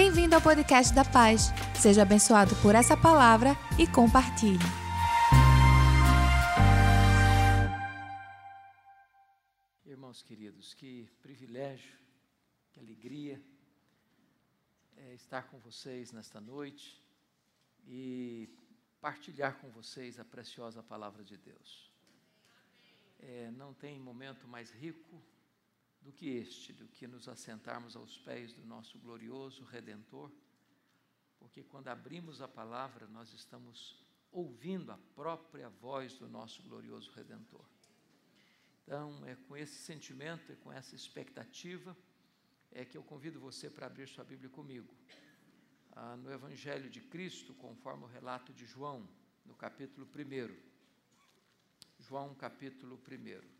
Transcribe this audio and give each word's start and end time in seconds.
Bem-vindo 0.00 0.36
ao 0.36 0.40
podcast 0.40 0.94
da 0.94 1.04
Paz. 1.04 1.48
Seja 1.74 2.02
abençoado 2.02 2.54
por 2.62 2.72
essa 2.72 2.96
palavra 2.96 3.56
e 3.76 3.84
compartilhe. 3.84 4.62
Irmãos 9.84 10.22
queridos, 10.22 10.72
que 10.72 11.10
privilégio, 11.20 11.98
que 12.70 12.78
alegria 12.78 13.42
é 14.98 15.14
estar 15.14 15.48
com 15.48 15.58
vocês 15.58 16.12
nesta 16.12 16.40
noite 16.40 17.02
e 17.84 18.48
partilhar 19.00 19.56
com 19.56 19.68
vocês 19.68 20.20
a 20.20 20.24
preciosa 20.24 20.80
palavra 20.80 21.24
de 21.24 21.36
Deus. 21.36 21.90
É, 23.18 23.50
não 23.50 23.74
tem 23.74 23.98
momento 23.98 24.46
mais 24.46 24.70
rico 24.70 25.20
do 26.00 26.12
que 26.12 26.28
este, 26.28 26.72
do 26.72 26.86
que 26.88 27.06
nos 27.06 27.28
assentarmos 27.28 27.96
aos 27.96 28.18
pés 28.18 28.52
do 28.52 28.64
nosso 28.64 28.98
glorioso 28.98 29.64
Redentor, 29.64 30.30
porque 31.38 31.62
quando 31.62 31.88
abrimos 31.88 32.40
a 32.40 32.48
palavra, 32.48 33.06
nós 33.06 33.32
estamos 33.32 34.04
ouvindo 34.30 34.92
a 34.92 34.98
própria 35.14 35.68
voz 35.68 36.14
do 36.14 36.28
nosso 36.28 36.62
glorioso 36.62 37.10
Redentor. 37.12 37.64
Então, 38.82 39.24
é 39.26 39.36
com 39.36 39.56
esse 39.56 39.76
sentimento 39.82 40.52
e 40.52 40.56
com 40.56 40.72
essa 40.72 40.94
expectativa 40.94 41.96
é 42.70 42.84
que 42.84 42.96
eu 42.96 43.02
convido 43.02 43.40
você 43.40 43.70
para 43.70 43.86
abrir 43.86 44.08
sua 44.08 44.24
Bíblia 44.24 44.50
comigo. 44.50 44.94
Ah, 45.92 46.16
no 46.16 46.30
Evangelho 46.30 46.88
de 46.88 47.00
Cristo, 47.00 47.54
conforme 47.54 48.04
o 48.04 48.06
relato 48.06 48.52
de 48.52 48.64
João, 48.66 49.08
no 49.44 49.54
capítulo 49.54 50.06
1. 50.06 50.56
João, 51.98 52.34
capítulo 52.34 52.96
1. 52.96 53.57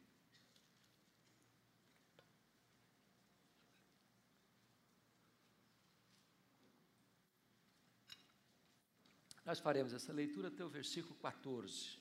Nós 9.49 9.61
faremos 9.61 9.95
essa 9.95 10.13
leitura 10.13 10.49
até 10.49 10.63
o 10.63 10.69
versículo 10.69 11.15
14. 11.21 11.97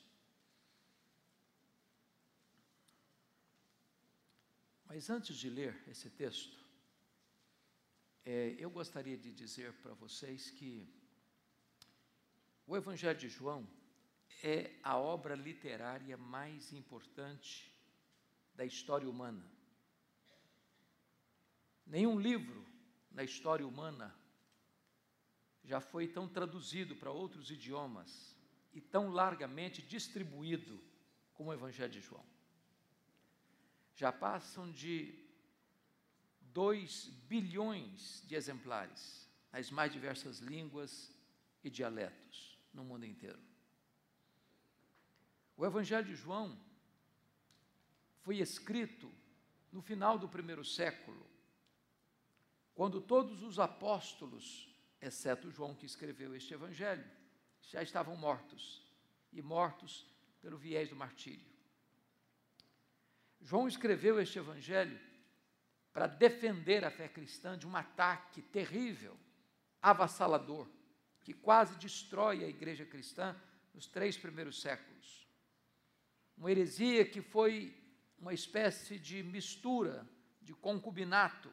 Mas 4.84 5.10
antes 5.10 5.38
de 5.38 5.50
ler 5.50 5.82
esse 5.88 6.10
texto, 6.10 6.58
é, 8.26 8.54
eu 8.60 8.70
gostaria 8.70 9.18
de 9.18 9.32
dizer 9.32 9.72
para 9.76 9.94
vocês 9.94 10.50
que 10.52 10.94
o 12.66 12.76
Evangelho 12.76 13.18
de 13.18 13.30
João 13.30 13.66
é 14.44 14.78
a 14.84 14.98
obra 14.98 15.34
literária 15.34 16.18
mais 16.18 16.74
importante 16.74 17.74
da 18.56 18.66
história 18.66 19.10
humana. 19.10 19.50
Nenhum 21.86 22.20
livro 22.20 22.68
na 23.10 23.24
história 23.24 23.66
humana 23.66 24.14
já 25.68 25.82
foi 25.82 26.08
tão 26.08 26.30
traduzido 26.30 26.96
para 26.96 27.12
outros 27.12 27.52
idiomas 27.52 28.34
e 28.74 28.80
tão 28.80 29.10
largamente 29.10 29.82
distribuído 29.82 30.82
como 31.34 31.50
o 31.50 31.54
Evangelho 31.54 31.92
de 31.92 32.00
João. 32.00 32.24
Já 33.94 34.10
passam 34.10 34.72
de 34.72 35.14
2 36.54 37.08
bilhões 37.28 38.24
de 38.26 38.34
exemplares 38.34 39.30
nas 39.52 39.70
mais 39.70 39.92
diversas 39.92 40.40
línguas 40.40 41.14
e 41.62 41.70
dialetos 41.70 42.58
no 42.74 42.86
mundo 42.86 43.06
inteiro. 43.06 43.40
O 45.58 45.66
Evangelho 45.66 46.08
de 46.08 46.16
João 46.16 46.58
foi 48.22 48.38
escrito 48.38 49.12
no 49.70 49.82
final 49.82 50.18
do 50.18 50.30
primeiro 50.30 50.64
século, 50.64 51.28
quando 52.74 53.02
todos 53.02 53.44
os 53.44 53.60
apóstolos 53.60 54.67
exceto 55.02 55.52
João 55.52 55.76
que 55.76 55.86
escreveu 55.86 56.36
este 56.36 56.54
evangelho, 56.54 57.06
já 57.62 57.82
estavam 57.82 58.16
mortos 58.16 58.86
e 59.32 59.42
mortos 59.42 60.06
pelo 60.42 60.58
viés 60.58 60.90
do 60.90 60.96
martírio. 60.96 61.46
João 63.42 63.68
escreveu 63.68 64.20
este 64.20 64.40
evangelho 64.40 65.00
para 65.94 66.08
defender 66.08 66.84
a 66.84 66.92
fé 66.92 67.08
cristã 67.08 67.58
de 67.58 67.68
um 67.68 67.76
ataque 67.76 68.42
terrível, 68.42 69.18
avassalador, 69.82 70.68
que 71.22 71.34
quase 71.34 71.78
destrói 71.78 72.44
a 72.44 72.48
igreja 72.48 72.86
cristã 72.86 73.36
nos 73.74 73.88
três 73.88 74.18
primeiros 74.18 74.62
séculos. 74.62 75.28
Uma 76.38 76.52
heresia 76.52 77.06
que 77.06 77.22
foi 77.22 77.76
uma 78.18 78.34
espécie 78.34 78.98
de 78.98 79.24
mistura, 79.24 80.08
de 80.42 80.54
concubinato 80.54 81.52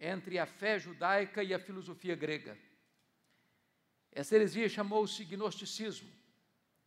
entre 0.00 0.38
a 0.38 0.46
fé 0.46 0.78
judaica 0.78 1.44
e 1.44 1.52
a 1.52 1.58
filosofia 1.58 2.16
grega. 2.16 2.56
Essa 4.10 4.34
heresia 4.34 4.68
chamou-se 4.68 5.24
gnosticismo, 5.24 6.10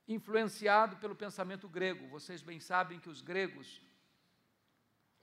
influenciado 0.08 0.98
pelo 0.98 1.16
pensamento 1.16 1.70
grego. 1.70 2.08
Vocês 2.08 2.42
bem 2.42 2.60
sabem 2.60 3.00
que 3.00 3.10
os 3.10 3.22
gregos 3.22 3.82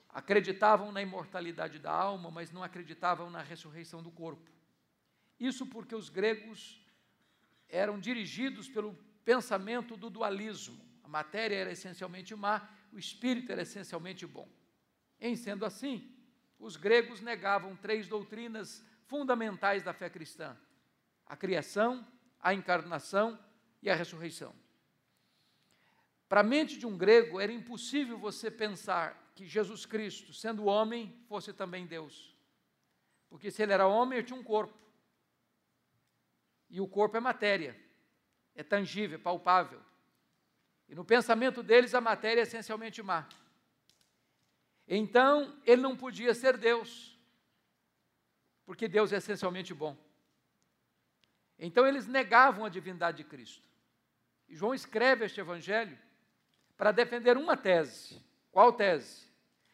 acreditavam 0.09 0.91
na 0.93 1.03
imortalidade 1.03 1.79
da 1.79 1.93
alma, 1.93 2.31
mas 2.31 2.51
não 2.51 2.63
acreditavam 2.63 3.29
na 3.29 3.43
ressurreição 3.43 4.03
do 4.03 4.11
corpo. 4.11 4.51
Isso 5.39 5.67
porque 5.67 5.95
os 5.95 6.09
gregos 6.09 6.81
eram 7.69 7.99
dirigidos 7.99 8.69
pelo 8.69 8.95
pensamento 9.25 9.97
do 9.97 10.09
dualismo. 10.09 10.81
A 11.03 11.09
matéria 11.09 11.57
era 11.57 11.73
essencialmente 11.73 12.35
má, 12.35 12.69
o 12.93 12.99
espírito 12.99 13.51
era 13.53 13.63
essencialmente 13.63 14.27
bom. 14.27 14.49
Em 15.21 15.37
sendo 15.37 15.65
assim, 15.65 16.15
os 16.61 16.77
gregos 16.77 17.21
negavam 17.21 17.75
três 17.75 18.07
doutrinas 18.07 18.85
fundamentais 19.07 19.83
da 19.83 19.93
fé 19.93 20.11
cristã: 20.11 20.57
a 21.27 21.35
criação, 21.35 22.07
a 22.39 22.55
encarnação 22.55 23.39
e 23.83 23.91
a 23.91 23.95
ressurreição. 23.95 24.55
Para 26.29 26.43
a 26.43 26.45
mente 26.45 26.79
de 26.79 26.87
um 26.87 26.97
grego 26.97 27.41
era 27.41 27.51
impossível 27.51 28.17
você 28.17 28.51
pensar 28.51 29.33
que 29.35 29.49
Jesus 29.49 29.85
Cristo, 29.85 30.33
sendo 30.33 30.67
homem, 30.67 31.19
fosse 31.27 31.53
também 31.53 31.87
Deus. 31.87 32.37
Porque 33.29 33.51
se 33.51 33.63
ele 33.63 33.73
era 33.73 33.87
homem, 33.87 34.19
ele 34.19 34.27
tinha 34.27 34.39
um 34.39 34.45
corpo. 34.45 34.79
E 36.69 36.81
o 36.81 36.87
corpo 36.87 37.17
é 37.17 37.21
matéria, 37.21 37.77
é 38.55 38.63
tangível, 38.63 39.19
é 39.19 39.21
palpável. 39.21 39.81
E 40.89 40.95
no 40.95 41.05
pensamento 41.05 41.63
deles, 41.63 41.95
a 41.95 42.01
matéria 42.01 42.41
é 42.41 42.43
essencialmente 42.43 43.03
má. 43.03 43.29
Então, 44.93 45.57
ele 45.65 45.81
não 45.81 45.97
podia 45.97 46.35
ser 46.35 46.57
Deus, 46.57 47.17
porque 48.67 48.89
Deus 48.89 49.13
é 49.13 49.19
essencialmente 49.19 49.73
bom. 49.73 49.97
Então, 51.57 51.87
eles 51.87 52.09
negavam 52.09 52.65
a 52.65 52.69
divindade 52.69 53.19
de 53.19 53.25
Cristo. 53.25 53.63
E 54.49 54.57
João 54.57 54.75
escreve 54.75 55.25
este 55.27 55.41
evangelho 55.41 55.97
para 56.77 56.91
defender 56.91 57.37
uma 57.37 57.57
tese. 57.57 58.21
Qual 58.51 58.73
tese? 58.73 59.31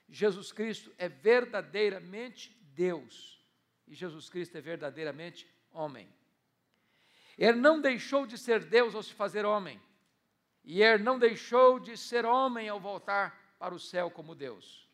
Jesus 0.07 0.53
Cristo 0.53 0.93
é 0.99 1.09
verdadeiramente 1.09 2.55
Deus 2.75 3.37
e 3.87 3.95
Jesus 3.95 4.29
Cristo 4.29 4.59
é 4.59 4.61
verdadeiramente 4.61 5.49
homem. 5.73 6.09
Ele 7.39 7.59
não 7.59 7.81
deixou 7.81 8.27
de 8.27 8.37
ser 8.37 8.65
Deus 8.65 8.95
ao 8.95 9.03
se 9.03 9.15
fazer 9.15 9.45
homem, 9.45 9.81
e 10.65 10.83
ele 10.83 11.03
não 11.03 11.19
deixou 11.19 11.79
de 11.79 11.97
ser 11.97 12.25
homem 12.25 12.69
ao 12.69 12.81
voltar 12.81 13.55
para 13.59 13.75
o 13.75 13.79
céu 13.79 14.11
como 14.11 14.35
Deus. 14.35 14.86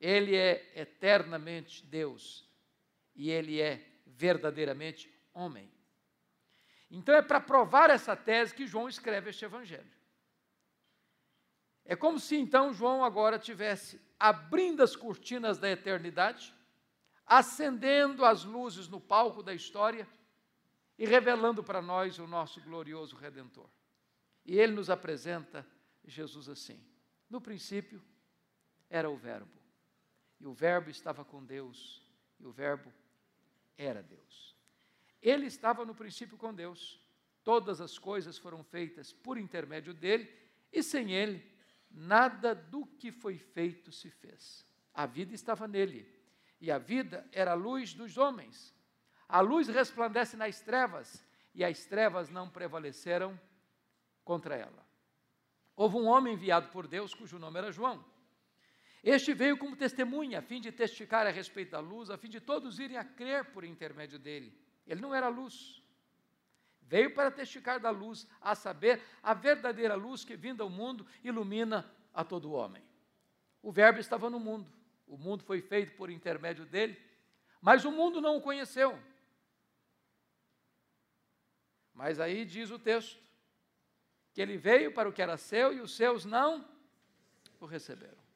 Ele 0.00 0.36
é 0.36 0.72
eternamente 0.74 1.84
Deus 1.84 2.46
e 3.14 3.30
ele 3.30 3.60
é 3.60 3.84
verdadeiramente 4.04 5.12
homem. 5.32 5.70
Então 6.90 7.14
é 7.14 7.22
para 7.22 7.40
provar 7.40 7.90
essa 7.90 8.14
tese 8.14 8.54
que 8.54 8.66
João 8.66 8.88
escreve 8.88 9.30
este 9.30 9.44
evangelho. 9.44 9.90
É 11.84 11.96
como 11.96 12.20
se 12.20 12.36
então 12.36 12.72
João 12.72 13.04
agora 13.04 13.38
tivesse 13.38 14.00
abrindo 14.18 14.82
as 14.82 14.94
cortinas 14.94 15.58
da 15.58 15.70
eternidade, 15.70 16.54
acendendo 17.24 18.24
as 18.24 18.44
luzes 18.44 18.88
no 18.88 19.00
palco 19.00 19.42
da 19.42 19.54
história 19.54 20.06
e 20.98 21.06
revelando 21.06 21.62
para 21.62 21.80
nós 21.80 22.18
o 22.18 22.26
nosso 22.26 22.60
glorioso 22.60 23.16
redentor. 23.16 23.68
E 24.44 24.58
ele 24.58 24.72
nos 24.72 24.90
apresenta 24.90 25.66
Jesus 26.04 26.48
assim: 26.48 26.80
no 27.28 27.40
princípio 27.40 28.02
era 28.88 29.10
o 29.10 29.16
Verbo 29.16 29.65
e 30.40 30.46
o 30.46 30.52
Verbo 30.52 30.90
estava 30.90 31.24
com 31.24 31.44
Deus, 31.44 32.02
e 32.38 32.46
o 32.46 32.52
Verbo 32.52 32.92
era 33.76 34.02
Deus. 34.02 34.54
Ele 35.20 35.46
estava 35.46 35.84
no 35.84 35.94
princípio 35.94 36.36
com 36.36 36.54
Deus, 36.54 37.00
todas 37.42 37.80
as 37.80 37.98
coisas 37.98 38.38
foram 38.38 38.62
feitas 38.62 39.12
por 39.12 39.38
intermédio 39.38 39.94
dele, 39.94 40.30
e 40.72 40.82
sem 40.82 41.12
ele, 41.12 41.44
nada 41.90 42.54
do 42.54 42.86
que 42.86 43.10
foi 43.10 43.38
feito 43.38 43.90
se 43.90 44.10
fez. 44.10 44.66
A 44.92 45.06
vida 45.06 45.34
estava 45.34 45.66
nele, 45.66 46.06
e 46.60 46.70
a 46.70 46.78
vida 46.78 47.26
era 47.32 47.52
a 47.52 47.54
luz 47.54 47.94
dos 47.94 48.16
homens. 48.16 48.74
A 49.28 49.40
luz 49.40 49.68
resplandece 49.68 50.36
nas 50.36 50.60
trevas, 50.60 51.24
e 51.54 51.64
as 51.64 51.86
trevas 51.86 52.28
não 52.28 52.48
prevaleceram 52.48 53.38
contra 54.24 54.56
ela. 54.56 54.86
Houve 55.74 55.96
um 55.96 56.06
homem 56.06 56.34
enviado 56.34 56.68
por 56.68 56.86
Deus, 56.86 57.14
cujo 57.14 57.38
nome 57.38 57.58
era 57.58 57.72
João. 57.72 58.04
Este 59.06 59.32
veio 59.32 59.56
como 59.56 59.76
testemunha, 59.76 60.40
a 60.40 60.42
fim 60.42 60.60
de 60.60 60.72
testificar 60.72 61.28
a 61.28 61.30
respeito 61.30 61.70
da 61.70 61.78
luz, 61.78 62.10
a 62.10 62.18
fim 62.18 62.28
de 62.28 62.40
todos 62.40 62.80
irem 62.80 62.96
a 62.96 63.04
crer 63.04 63.44
por 63.52 63.62
intermédio 63.62 64.18
dele. 64.18 64.52
Ele 64.84 65.00
não 65.00 65.14
era 65.14 65.28
luz. 65.28 65.80
Veio 66.82 67.14
para 67.14 67.30
testificar 67.30 67.78
da 67.78 67.88
luz, 67.88 68.26
a 68.40 68.56
saber, 68.56 69.00
a 69.22 69.32
verdadeira 69.32 69.94
luz 69.94 70.24
que, 70.24 70.36
vinda 70.36 70.64
ao 70.64 70.68
mundo, 70.68 71.06
ilumina 71.22 71.88
a 72.12 72.24
todo 72.24 72.50
homem. 72.50 72.82
O 73.62 73.70
Verbo 73.70 74.00
estava 74.00 74.28
no 74.28 74.40
mundo, 74.40 74.68
o 75.06 75.16
mundo 75.16 75.44
foi 75.44 75.60
feito 75.60 75.94
por 75.94 76.10
intermédio 76.10 76.66
dele, 76.66 77.00
mas 77.60 77.84
o 77.84 77.92
mundo 77.92 78.20
não 78.20 78.38
o 78.38 78.42
conheceu. 78.42 78.98
Mas 81.94 82.18
aí 82.18 82.44
diz 82.44 82.72
o 82.72 82.78
texto 82.78 83.22
que 84.34 84.42
ele 84.42 84.56
veio 84.56 84.92
para 84.92 85.08
o 85.08 85.12
que 85.12 85.22
era 85.22 85.36
seu 85.36 85.72
e 85.72 85.80
os 85.80 85.94
seus 85.94 86.24
não 86.24 86.68
o 87.60 87.66
receberam. 87.66 88.25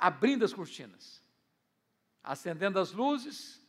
abrindo 0.00 0.46
as 0.46 0.54
cortinas, 0.54 1.22
acendendo 2.24 2.78
as 2.78 2.90
luzes 2.90 3.60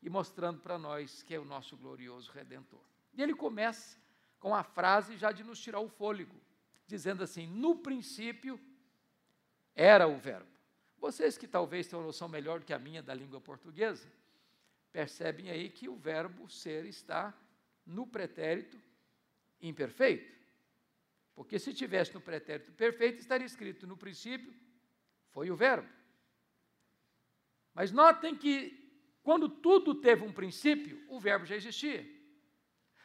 e 0.00 0.08
mostrando 0.08 0.60
para 0.60 0.78
nós 0.78 1.22
que 1.22 1.34
é 1.34 1.38
o 1.38 1.44
nosso 1.44 1.76
glorioso 1.76 2.32
Redentor. 2.32 2.80
E 3.12 3.22
ele 3.22 3.34
começa 3.34 3.98
com 4.40 4.54
a 4.54 4.64
frase 4.64 5.18
já 5.18 5.30
de 5.30 5.44
nos 5.44 5.60
tirar 5.60 5.80
o 5.80 5.88
fôlego, 5.88 6.34
dizendo 6.86 7.22
assim: 7.22 7.46
No 7.46 7.76
princípio 7.76 8.58
era 9.74 10.08
o 10.08 10.16
Verbo. 10.16 10.48
Vocês 10.98 11.36
que 11.36 11.46
talvez 11.46 11.86
tenham 11.86 12.00
uma 12.00 12.06
noção 12.06 12.28
melhor 12.28 12.60
do 12.60 12.64
que 12.64 12.72
a 12.72 12.78
minha 12.78 13.02
da 13.02 13.12
língua 13.12 13.38
portuguesa, 13.38 14.10
percebem 14.90 15.50
aí 15.50 15.68
que 15.68 15.86
o 15.86 15.96
verbo 15.96 16.48
ser 16.48 16.86
está 16.86 17.34
no 17.84 18.06
pretérito 18.06 18.80
imperfeito. 19.60 20.32
Porque 21.34 21.58
se 21.58 21.74
tivesse 21.74 22.14
no 22.14 22.22
pretérito 22.22 22.72
perfeito, 22.72 23.18
estaria 23.18 23.46
escrito 23.46 23.86
no 23.86 23.98
princípio 23.98 24.54
foi 25.34 25.50
o 25.50 25.56
verbo. 25.56 25.88
Mas 27.74 27.90
notem 27.90 28.36
que 28.36 28.82
quando 29.22 29.48
tudo 29.48 29.94
teve 29.96 30.22
um 30.22 30.32
princípio, 30.32 31.04
o 31.08 31.18
verbo 31.18 31.44
já 31.44 31.56
existia. 31.56 32.06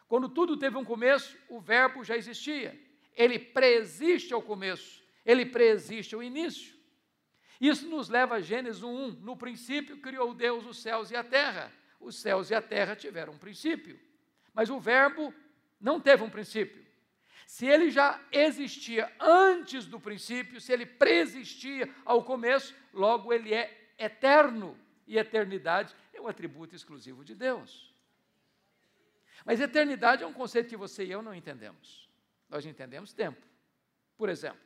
Quando 0.07 0.29
tudo 0.29 0.55
teve 0.55 0.77
um 0.77 0.85
começo, 0.85 1.35
o 1.49 1.59
verbo 1.59 2.03
já 2.03 2.15
existia. 2.15 2.79
Ele 3.15 3.39
preexiste 3.39 4.33
ao 4.33 4.41
começo, 4.41 5.03
ele 5.25 5.45
preexiste 5.45 6.13
ao 6.13 6.21
início. 6.21 6.77
Isso 7.59 7.89
nos 7.89 8.09
leva 8.09 8.35
a 8.35 8.41
Gênesis 8.41 8.81
1:1. 8.81 9.19
No 9.21 9.35
princípio 9.35 9.99
criou 9.99 10.33
Deus 10.33 10.65
os 10.65 10.81
céus 10.81 11.11
e 11.11 11.15
a 11.15 11.23
terra. 11.23 11.73
Os 11.99 12.15
céus 12.15 12.49
e 12.49 12.55
a 12.55 12.61
terra 12.61 12.95
tiveram 12.95 13.33
um 13.33 13.37
princípio. 13.37 13.99
Mas 14.53 14.69
o 14.69 14.79
verbo 14.79 15.33
não 15.81 15.99
teve 15.99 16.23
um 16.23 16.29
princípio. 16.29 16.85
Se 17.49 17.65
ele 17.65 17.89
já 17.89 18.23
existia 18.31 19.11
antes 19.19 19.87
do 19.87 19.99
princípio, 19.99 20.61
se 20.61 20.71
ele 20.71 20.85
preexistia 20.85 21.91
ao 22.05 22.23
começo, 22.23 22.75
logo 22.93 23.33
ele 23.33 23.51
é 23.51 23.91
eterno. 23.97 24.79
E 25.07 25.17
eternidade 25.17 25.95
é 26.13 26.21
um 26.21 26.27
atributo 26.27 26.75
exclusivo 26.75 27.25
de 27.25 27.33
Deus. 27.33 27.91
Mas 29.43 29.59
eternidade 29.59 30.21
é 30.21 30.27
um 30.27 30.31
conceito 30.31 30.69
que 30.69 30.77
você 30.77 31.03
e 31.03 31.11
eu 31.11 31.23
não 31.23 31.33
entendemos. 31.33 32.07
Nós 32.47 32.67
entendemos 32.67 33.13
tempo. 33.13 33.43
Por 34.15 34.29
exemplo, 34.29 34.61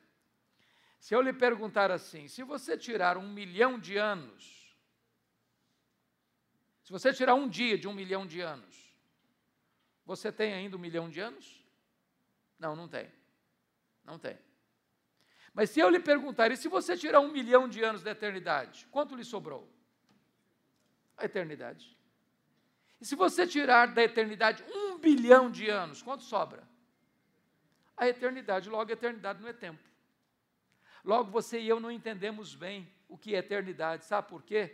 se 1.00 1.16
eu 1.16 1.22
lhe 1.22 1.32
perguntar 1.32 1.90
assim, 1.90 2.28
se 2.28 2.44
você 2.44 2.78
tirar 2.78 3.18
um 3.18 3.32
milhão 3.32 3.80
de 3.80 3.96
anos, 3.96 4.78
se 6.84 6.92
você 6.92 7.14
tirar 7.14 7.34
um 7.34 7.48
dia 7.48 7.78
de 7.78 7.88
um 7.88 7.94
milhão 7.94 8.28
de 8.28 8.42
anos, 8.42 8.94
você 10.06 10.34
tem 10.34 10.54
ainda 10.54 10.76
um 10.76 10.80
milhão 10.80 11.10
de 11.10 11.22
anos? 11.22 11.63
Não, 12.64 12.78
não 12.78 12.88
tem. 12.88 13.12
Não 14.06 14.18
tem. 14.18 14.38
Mas 15.54 15.70
se 15.70 15.82
eu 15.82 15.90
lhe 15.90 16.00
perguntar, 16.00 16.50
e 16.50 16.56
se 16.56 16.70
você 16.70 16.96
tirar 16.96 17.20
um 17.20 17.30
milhão 17.30 17.68
de 17.68 17.84
anos 17.84 18.02
da 18.02 18.12
eternidade, 18.12 18.88
quanto 18.90 19.18
lhe 19.18 19.26
sobrou? 19.26 19.70
A 21.18 21.26
eternidade. 21.26 21.98
E 23.02 23.06
se 23.06 23.16
você 23.16 23.46
tirar 23.46 23.94
da 23.94 24.02
eternidade 24.02 24.64
um 24.74 24.98
bilhão 24.98 25.52
de 25.52 25.70
anos, 25.70 26.02
quanto 26.02 26.24
sobra? 26.24 26.64
A 27.98 28.08
eternidade. 28.08 28.70
Logo, 28.70 28.90
a 28.90 28.94
eternidade 28.94 29.42
não 29.42 29.50
é 29.50 29.54
tempo. 29.54 29.84
Logo, 31.04 31.30
você 31.30 31.60
e 31.60 31.68
eu 31.68 31.82
não 31.82 31.92
entendemos 31.92 32.56
bem 32.56 32.90
o 33.10 33.18
que 33.18 33.36
é 33.36 33.40
eternidade. 33.40 34.06
Sabe 34.06 34.30
por 34.30 34.42
quê? 34.42 34.74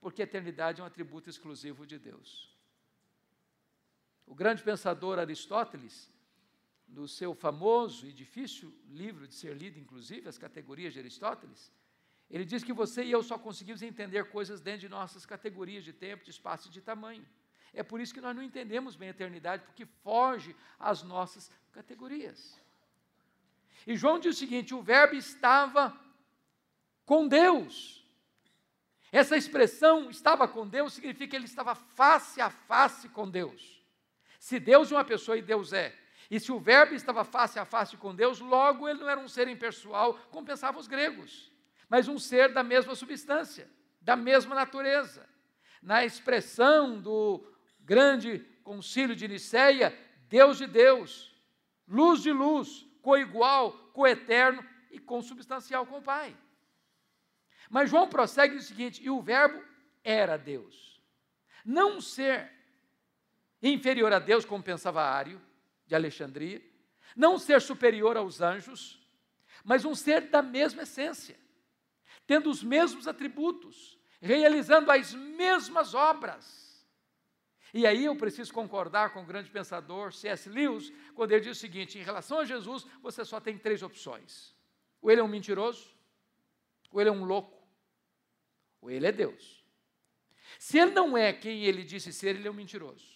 Porque 0.00 0.22
eternidade 0.22 0.80
é 0.80 0.84
um 0.84 0.86
atributo 0.86 1.28
exclusivo 1.28 1.84
de 1.84 1.98
Deus. 1.98 2.56
O 4.24 4.34
grande 4.34 4.62
pensador 4.62 5.18
Aristóteles, 5.18 6.14
no 6.96 7.06
seu 7.06 7.34
famoso 7.34 8.06
e 8.06 8.12
difícil 8.12 8.72
livro 8.88 9.28
de 9.28 9.34
ser 9.34 9.54
lido, 9.54 9.78
inclusive, 9.78 10.28
As 10.28 10.38
Categorias 10.38 10.94
de 10.94 10.98
Aristóteles, 10.98 11.70
ele 12.30 12.44
diz 12.44 12.64
que 12.64 12.72
você 12.72 13.04
e 13.04 13.12
eu 13.12 13.22
só 13.22 13.38
conseguimos 13.38 13.82
entender 13.82 14.30
coisas 14.30 14.60
dentro 14.60 14.80
de 14.80 14.88
nossas 14.88 15.24
categorias 15.24 15.84
de 15.84 15.92
tempo, 15.92 16.24
de 16.24 16.30
espaço 16.30 16.68
e 16.68 16.70
de 16.70 16.80
tamanho. 16.80 17.24
É 17.72 17.82
por 17.82 18.00
isso 18.00 18.14
que 18.14 18.20
nós 18.20 18.34
não 18.34 18.42
entendemos 18.42 18.96
bem 18.96 19.08
a 19.08 19.10
eternidade, 19.10 19.62
porque 19.64 19.84
foge 20.02 20.56
às 20.78 21.02
nossas 21.02 21.50
categorias. 21.70 22.58
E 23.86 23.96
João 23.96 24.18
diz 24.18 24.34
o 24.34 24.38
seguinte: 24.38 24.74
o 24.74 24.82
Verbo 24.82 25.14
estava 25.14 25.96
com 27.04 27.28
Deus. 27.28 28.04
Essa 29.12 29.36
expressão 29.36 30.10
estava 30.10 30.48
com 30.48 30.66
Deus 30.66 30.94
significa 30.94 31.28
que 31.28 31.36
ele 31.36 31.44
estava 31.44 31.74
face 31.74 32.40
a 32.40 32.50
face 32.50 33.08
com 33.10 33.30
Deus. 33.30 33.84
Se 34.40 34.58
Deus 34.58 34.90
é 34.90 34.96
uma 34.96 35.04
pessoa 35.04 35.38
e 35.38 35.42
Deus 35.42 35.72
é, 35.72 35.94
e 36.30 36.40
se 36.40 36.50
o 36.50 36.58
Verbo 36.58 36.94
estava 36.94 37.24
face 37.24 37.58
a 37.58 37.64
face 37.64 37.96
com 37.96 38.14
Deus, 38.14 38.40
logo 38.40 38.88
ele 38.88 39.00
não 39.00 39.08
era 39.08 39.20
um 39.20 39.28
ser 39.28 39.48
impessoal, 39.48 40.14
como 40.30 40.46
pensavam 40.46 40.80
os 40.80 40.88
gregos, 40.88 41.52
mas 41.88 42.08
um 42.08 42.18
ser 42.18 42.52
da 42.52 42.62
mesma 42.62 42.94
substância, 42.94 43.70
da 44.00 44.16
mesma 44.16 44.54
natureza. 44.54 45.28
Na 45.80 46.04
expressão 46.04 47.00
do 47.00 47.46
grande 47.80 48.40
concílio 48.64 49.14
de 49.14 49.28
Nicéia, 49.28 49.96
Deus 50.28 50.58
de 50.58 50.66
Deus, 50.66 51.32
luz 51.86 52.22
de 52.22 52.32
luz, 52.32 52.84
coigual, 53.00 53.72
coeterno 53.92 54.64
e 54.90 54.98
consubstancial 54.98 55.86
com 55.86 55.98
o 55.98 56.02
Pai. 56.02 56.36
Mas 57.70 57.90
João 57.90 58.08
prossegue 58.08 58.56
o 58.56 58.62
seguinte: 58.62 59.02
e 59.02 59.08
o 59.08 59.20
Verbo 59.20 59.62
era 60.02 60.36
Deus. 60.36 61.00
Não 61.64 61.96
um 61.96 62.00
ser 62.00 62.50
inferior 63.62 64.12
a 64.12 64.18
Deus, 64.18 64.44
como 64.44 64.62
pensava 64.62 65.02
Ário, 65.02 65.40
de 65.86 65.94
Alexandria, 65.94 66.62
não 67.14 67.34
um 67.34 67.38
ser 67.38 67.60
superior 67.60 68.16
aos 68.16 68.40
anjos, 68.40 69.00
mas 69.64 69.84
um 69.84 69.94
ser 69.94 70.28
da 70.28 70.42
mesma 70.42 70.82
essência, 70.82 71.38
tendo 72.26 72.50
os 72.50 72.62
mesmos 72.62 73.08
atributos, 73.08 73.98
realizando 74.20 74.90
as 74.90 75.14
mesmas 75.14 75.94
obras. 75.94 76.66
E 77.72 77.86
aí 77.86 78.04
eu 78.04 78.16
preciso 78.16 78.52
concordar 78.52 79.12
com 79.12 79.22
o 79.22 79.26
grande 79.26 79.50
pensador 79.50 80.12
C.S. 80.12 80.48
Lewis, 80.48 80.92
quando 81.14 81.32
ele 81.32 81.42
diz 81.42 81.56
o 81.56 81.60
seguinte: 81.60 81.98
em 81.98 82.02
relação 82.02 82.38
a 82.38 82.44
Jesus, 82.44 82.86
você 83.02 83.24
só 83.24 83.40
tem 83.40 83.58
três 83.58 83.82
opções. 83.82 84.54
Ou 85.00 85.10
ele 85.10 85.20
é 85.20 85.24
um 85.24 85.28
mentiroso, 85.28 85.94
ou 86.90 87.00
ele 87.00 87.10
é 87.10 87.12
um 87.12 87.24
louco, 87.24 87.66
ou 88.80 88.90
ele 88.90 89.06
é 89.06 89.12
Deus. 89.12 89.64
Se 90.58 90.78
ele 90.78 90.92
não 90.92 91.16
é 91.16 91.32
quem 91.32 91.64
ele 91.64 91.82
disse 91.82 92.12
ser, 92.12 92.36
ele 92.36 92.48
é 92.48 92.50
um 92.50 92.54
mentiroso. 92.54 93.15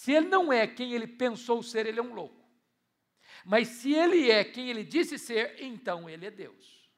Se 0.00 0.12
ele 0.12 0.28
não 0.28 0.50
é 0.50 0.66
quem 0.66 0.94
ele 0.94 1.06
pensou 1.06 1.62
ser, 1.62 1.84
ele 1.84 2.00
é 2.00 2.02
um 2.02 2.14
louco. 2.14 2.42
Mas 3.44 3.68
se 3.68 3.92
ele 3.92 4.30
é 4.30 4.42
quem 4.42 4.70
ele 4.70 4.82
disse 4.82 5.18
ser, 5.18 5.62
então 5.62 6.08
ele 6.08 6.24
é 6.24 6.30
Deus. 6.30 6.88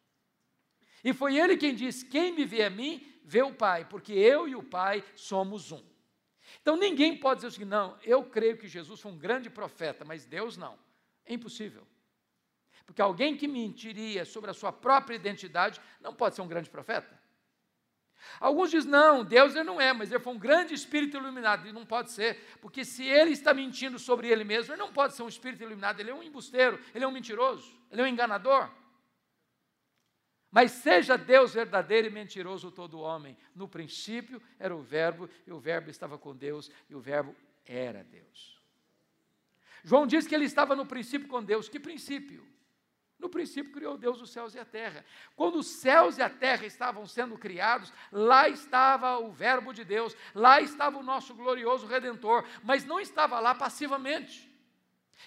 E 1.03 1.13
foi 1.13 1.37
ele 1.37 1.57
quem 1.57 1.75
disse: 1.75 2.07
Quem 2.07 2.33
me 2.33 2.45
vê 2.45 2.63
a 2.63 2.71
mim, 2.71 3.05
vê 3.25 3.43
o 3.43 3.53
Pai, 3.53 3.89
porque 3.89 4.13
eu 4.13 4.47
e 4.47 4.55
o 4.55 4.63
Pai 4.63 5.05
somos 5.17 5.73
um. 5.73 5.85
Então 6.61 6.77
ninguém 6.77 7.19
pode 7.19 7.41
dizer 7.41 7.51
seguinte: 7.51 7.71
não, 7.71 7.99
eu 8.05 8.25
creio 8.25 8.57
que 8.57 8.69
Jesus 8.69 9.01
foi 9.01 9.11
um 9.11 9.19
grande 9.19 9.51
profeta, 9.51 10.05
mas 10.05 10.25
Deus 10.25 10.57
não. 10.57 10.79
É 11.25 11.35
impossível. 11.35 11.85
Porque 12.87 13.03
alguém 13.03 13.37
que 13.37 13.49
mentiria 13.49 14.25
sobre 14.25 14.49
a 14.49 14.55
sua 14.55 14.73
própria 14.73 15.17
identidade 15.17 15.81
não 16.01 16.15
pode 16.15 16.37
ser 16.37 16.43
um 16.43 16.49
grande 16.49 16.71
profeta. 16.71 17.21
Alguns 18.41 18.71
dizem, 18.71 18.91
não, 18.91 19.25
Deus 19.25 19.55
ele 19.55 19.65
não 19.65 19.81
é, 19.81 19.93
mas 19.93 20.11
ele 20.11 20.23
foi 20.23 20.33
um 20.33 20.39
grande 20.39 20.75
espírito 20.75 21.17
iluminado. 21.17 21.67
E 21.67 21.73
não 21.73 21.87
pode 21.87 22.11
ser, 22.11 22.39
porque 22.61 22.85
se 22.85 23.05
ele 23.05 23.31
está 23.31 23.53
mentindo 23.53 23.99
sobre 23.99 24.29
ele 24.29 24.45
mesmo, 24.45 24.73
ele 24.73 24.81
não 24.81 24.93
pode 24.93 25.15
ser 25.15 25.23
um 25.23 25.29
espírito 25.29 25.63
iluminado, 25.63 26.01
ele 26.01 26.11
é 26.11 26.15
um 26.15 26.23
embusteiro, 26.23 26.79
ele 26.95 27.05
é 27.05 27.09
um 27.09 27.13
mentiroso, 27.13 27.79
ele 27.91 28.01
é 28.01 28.05
um 28.05 28.09
enganador. 28.09 28.71
Mas 30.51 30.73
seja 30.73 31.17
Deus 31.17 31.55
verdadeiro 31.55 32.09
e 32.09 32.11
mentiroso 32.11 32.71
todo 32.71 33.01
homem. 33.01 33.37
No 33.55 33.67
princípio 33.67 34.41
era 34.59 34.77
o 34.77 34.83
Verbo, 34.83 35.29
e 35.47 35.53
o 35.53 35.59
Verbo 35.59 35.89
estava 35.89 36.19
com 36.19 36.37
Deus, 36.37 36.71
e 36.91 36.95
o 36.95 37.01
Verbo 37.01 37.35
era 37.65 38.05
Deus. 38.05 38.61
João 39.83 40.07
diz 40.07 40.27
que 40.27 40.35
ele 40.35 40.45
estava 40.45 40.77
no 40.77 40.87
princípio 40.87 41.27
com 41.27 41.43
Deus. 41.43 41.69
Que 41.69 41.81
princípio? 41.81 42.47
No 43.23 43.29
princípio 43.29 43.73
criou 43.73 43.97
Deus 43.97 44.21
os 44.21 44.31
céus 44.31 44.53
e 44.57 44.59
a 44.59 44.65
terra. 44.65 45.05
Quando 45.37 45.61
os 45.61 45.69
céus 45.69 46.19
e 46.19 46.23
a 46.23 46.29
terra 46.29 46.67
estavam 46.67 47.07
sendo 47.07 47.39
criados, 47.39 47.93
lá 48.11 48.49
estava 48.49 49.17
o 49.17 49.31
Verbo 49.31 49.73
de 49.73 49.85
Deus, 49.85 50.17
lá 50.35 50.61
estava 50.61 50.99
o 50.99 51.05
nosso 51.05 51.33
glorioso 51.33 51.87
Redentor, 51.87 52.45
mas 52.65 52.85
não 52.85 52.99
estava 52.99 53.39
lá 53.39 53.55
passivamente. 53.55 54.51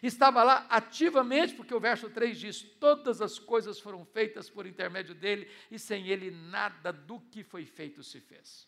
Estava 0.04 0.44
lá 0.44 0.68
ativamente, 0.70 1.54
porque 1.54 1.74
o 1.74 1.80
verso 1.80 2.10
3 2.10 2.38
diz: 2.38 2.64
Todas 2.82 3.22
as 3.22 3.40
coisas 3.40 3.80
foram 3.80 4.04
feitas 4.04 4.50
por 4.50 4.68
intermédio 4.68 5.16
dele, 5.16 5.50
e 5.72 5.80
sem 5.80 6.10
ele 6.10 6.30
nada 6.30 6.92
do 6.92 7.22
que 7.22 7.46
foi 7.46 7.66
feito 7.66 8.04
se 8.04 8.20
fez. 8.20 8.68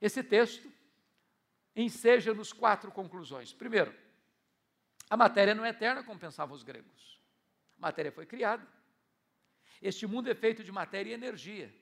Esse 0.00 0.22
texto 0.22 0.72
enseja-nos 1.74 2.52
quatro 2.52 2.92
conclusões. 2.92 3.52
Primeiro, 3.52 3.92
a 5.10 5.16
matéria 5.16 5.56
não 5.56 5.64
é 5.64 5.70
eterna, 5.70 6.04
como 6.04 6.20
pensavam 6.20 6.54
os 6.54 6.62
gregos. 6.62 7.17
Matéria 7.78 8.10
foi 8.12 8.26
criada. 8.26 8.66
Este 9.80 10.06
mundo 10.06 10.28
é 10.28 10.34
feito 10.34 10.64
de 10.64 10.72
matéria 10.72 11.10
e 11.10 11.14
energia. 11.14 11.72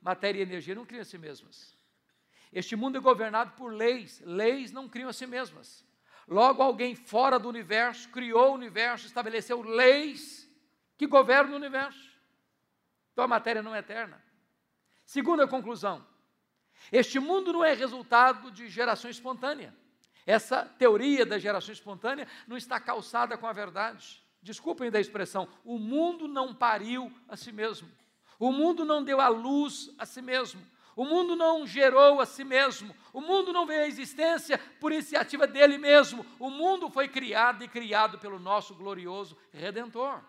Matéria 0.00 0.40
e 0.40 0.42
energia 0.42 0.74
não 0.74 0.84
criam 0.84 1.02
a 1.02 1.04
si 1.04 1.18
mesmas. 1.18 1.76
Este 2.52 2.76
mundo 2.76 2.98
é 2.98 3.00
governado 3.00 3.52
por 3.52 3.72
leis. 3.72 4.20
Leis 4.24 4.70
não 4.70 4.88
criam 4.88 5.08
a 5.08 5.12
si 5.12 5.26
mesmas. 5.26 5.84
Logo, 6.28 6.62
alguém 6.62 6.94
fora 6.94 7.38
do 7.38 7.48
universo 7.48 8.08
criou 8.10 8.50
o 8.50 8.54
universo, 8.54 9.06
estabeleceu 9.06 9.62
leis 9.62 10.48
que 10.96 11.06
governam 11.06 11.54
o 11.54 11.56
universo. 11.56 12.10
Então 13.12 13.24
a 13.24 13.28
matéria 13.28 13.62
não 13.62 13.74
é 13.74 13.78
eterna. 13.78 14.22
Segunda 15.04 15.48
conclusão: 15.48 16.06
este 16.92 17.18
mundo 17.18 17.52
não 17.52 17.64
é 17.64 17.74
resultado 17.74 18.50
de 18.50 18.68
geração 18.68 19.10
espontânea. 19.10 19.74
Essa 20.26 20.64
teoria 20.64 21.26
da 21.26 21.38
geração 21.38 21.72
espontânea 21.72 22.28
não 22.46 22.56
está 22.56 22.78
calçada 22.78 23.36
com 23.36 23.46
a 23.46 23.52
verdade. 23.52 24.22
Desculpem 24.42 24.90
da 24.90 25.00
expressão, 25.00 25.48
o 25.64 25.78
mundo 25.78 26.26
não 26.26 26.54
pariu 26.54 27.12
a 27.28 27.36
si 27.36 27.52
mesmo. 27.52 27.88
O 28.38 28.50
mundo 28.50 28.84
não 28.84 29.04
deu 29.04 29.20
à 29.20 29.28
luz 29.28 29.94
a 29.98 30.06
si 30.06 30.22
mesmo. 30.22 30.66
O 30.96 31.04
mundo 31.04 31.36
não 31.36 31.66
gerou 31.66 32.20
a 32.20 32.26
si 32.26 32.44
mesmo, 32.44 32.94
o 33.12 33.20
mundo 33.20 33.52
não 33.52 33.64
veio 33.64 33.82
à 33.82 33.86
existência 33.86 34.58
por 34.80 34.92
iniciativa 34.92 35.46
dele 35.46 35.78
mesmo. 35.78 36.26
O 36.38 36.50
mundo 36.50 36.90
foi 36.90 37.08
criado 37.08 37.64
e 37.64 37.68
criado 37.68 38.18
pelo 38.18 38.38
nosso 38.38 38.74
glorioso 38.74 39.36
Redentor. 39.52 40.20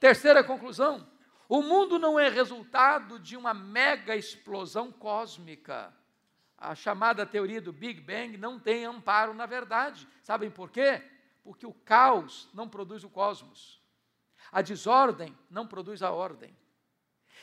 Terceira 0.00 0.42
conclusão: 0.42 1.06
o 1.48 1.62
mundo 1.62 1.98
não 1.98 2.18
é 2.18 2.28
resultado 2.28 3.18
de 3.18 3.36
uma 3.36 3.52
mega 3.52 4.16
explosão 4.16 4.90
cósmica. 4.90 5.94
A 6.56 6.74
chamada 6.74 7.24
teoria 7.24 7.60
do 7.60 7.72
Big 7.72 8.00
Bang 8.00 8.36
não 8.36 8.58
tem 8.58 8.84
amparo 8.84 9.32
na 9.32 9.46
verdade. 9.46 10.08
Sabem 10.22 10.50
por 10.50 10.70
quê? 10.70 11.02
Porque 11.42 11.66
o 11.66 11.72
caos 11.72 12.48
não 12.54 12.68
produz 12.68 13.04
o 13.04 13.08
cosmos. 13.08 13.80
A 14.52 14.62
desordem 14.62 15.36
não 15.50 15.66
produz 15.66 16.02
a 16.02 16.10
ordem. 16.10 16.54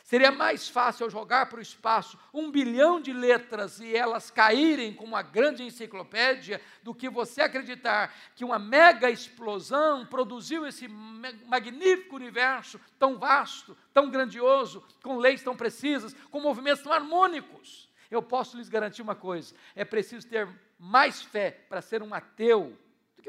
Seria 0.07 0.31
mais 0.31 0.69
fácil 0.69 1.05
eu 1.05 1.09
jogar 1.09 1.49
para 1.49 1.59
o 1.59 1.61
espaço 1.61 2.17
um 2.33 2.49
bilhão 2.49 3.01
de 3.01 3.11
letras 3.11 3.81
e 3.81 3.93
elas 3.93 4.31
caírem 4.31 4.93
como 4.93 5.09
uma 5.09 5.21
grande 5.21 5.63
enciclopédia 5.63 6.61
do 6.81 6.95
que 6.95 7.09
você 7.09 7.41
acreditar 7.41 8.15
que 8.33 8.45
uma 8.45 8.57
mega 8.57 9.09
explosão 9.09 10.05
produziu 10.05 10.65
esse 10.65 10.87
magnífico 10.87 12.15
universo 12.15 12.79
tão 12.97 13.17
vasto, 13.17 13.77
tão 13.93 14.09
grandioso, 14.09 14.81
com 15.03 15.17
leis 15.17 15.43
tão 15.43 15.57
precisas, 15.57 16.13
com 16.31 16.39
movimentos 16.39 16.83
tão 16.83 16.93
harmônicos. 16.93 17.89
Eu 18.09 18.23
posso 18.23 18.55
lhes 18.55 18.69
garantir 18.69 19.01
uma 19.01 19.15
coisa: 19.15 19.53
é 19.75 19.83
preciso 19.83 20.25
ter 20.25 20.47
mais 20.79 21.21
fé 21.21 21.51
para 21.67 21.81
ser 21.81 22.01
um 22.01 22.13
ateu 22.13 22.77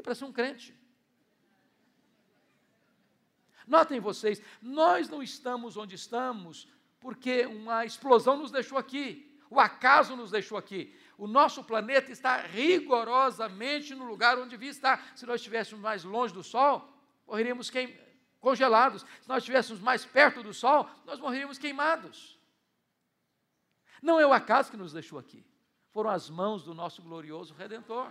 para 0.01 0.15
ser 0.15 0.25
um 0.25 0.31
crente. 0.33 0.77
Notem 3.67 3.99
vocês, 3.99 4.41
nós 4.61 5.07
não 5.07 5.21
estamos 5.21 5.77
onde 5.77 5.95
estamos 5.95 6.67
porque 6.99 7.45
uma 7.45 7.85
explosão 7.85 8.35
nos 8.35 8.51
deixou 8.51 8.77
aqui, 8.77 9.39
o 9.49 9.59
acaso 9.59 10.15
nos 10.15 10.31
deixou 10.31 10.57
aqui. 10.57 10.95
O 11.17 11.27
nosso 11.27 11.63
planeta 11.63 12.11
está 12.11 12.37
rigorosamente 12.37 13.93
no 13.93 14.05
lugar 14.05 14.37
onde 14.37 14.51
devia 14.51 14.69
estar. 14.69 15.11
Se 15.15 15.25
nós 15.25 15.41
estivéssemos 15.41 15.81
mais 15.81 16.03
longe 16.03 16.33
do 16.33 16.43
Sol, 16.43 16.87
morreríamos 17.27 17.69
queim... 17.69 17.95
congelados. 18.39 19.05
Se 19.21 19.27
nós 19.27 19.43
estivéssemos 19.43 19.81
mais 19.81 20.05
perto 20.05 20.41
do 20.41 20.53
Sol, 20.53 20.89
nós 21.05 21.19
morreríamos 21.19 21.57
queimados. 21.57 22.39
Não 24.01 24.19
é 24.19 24.25
o 24.25 24.33
acaso 24.33 24.71
que 24.71 24.77
nos 24.77 24.93
deixou 24.93 25.19
aqui, 25.19 25.45
foram 25.91 26.09
as 26.09 26.29
mãos 26.29 26.63
do 26.63 26.73
nosso 26.73 27.01
glorioso 27.01 27.53
Redentor. 27.53 28.09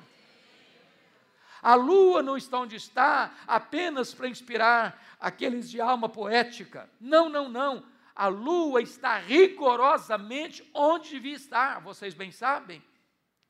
A 1.63 1.75
lua 1.75 2.23
não 2.23 2.37
está 2.37 2.59
onde 2.59 2.77
está 2.77 3.35
apenas 3.47 4.15
para 4.15 4.29
inspirar 4.29 5.03
aqueles 5.21 5.71
de 5.71 5.81
alma 5.81 6.09
poética. 6.09 6.89
Não, 7.01 7.29
não, 7.29 7.49
não. 7.49 7.85
A 8.15 8.29
lua 8.29 8.83
está 8.83 9.19
rigorosamente 9.19 10.69
onde 10.75 11.11
devia 11.11 11.37
estar. 11.37 11.81
Vocês 11.81 12.15
bem 12.15 12.31
sabem 12.31 12.83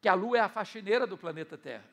que 0.00 0.08
a 0.08 0.14
lua 0.14 0.38
é 0.38 0.40
a 0.40 0.48
faxineira 0.48 1.06
do 1.06 1.16
planeta 1.16 1.56
Terra. 1.56 1.84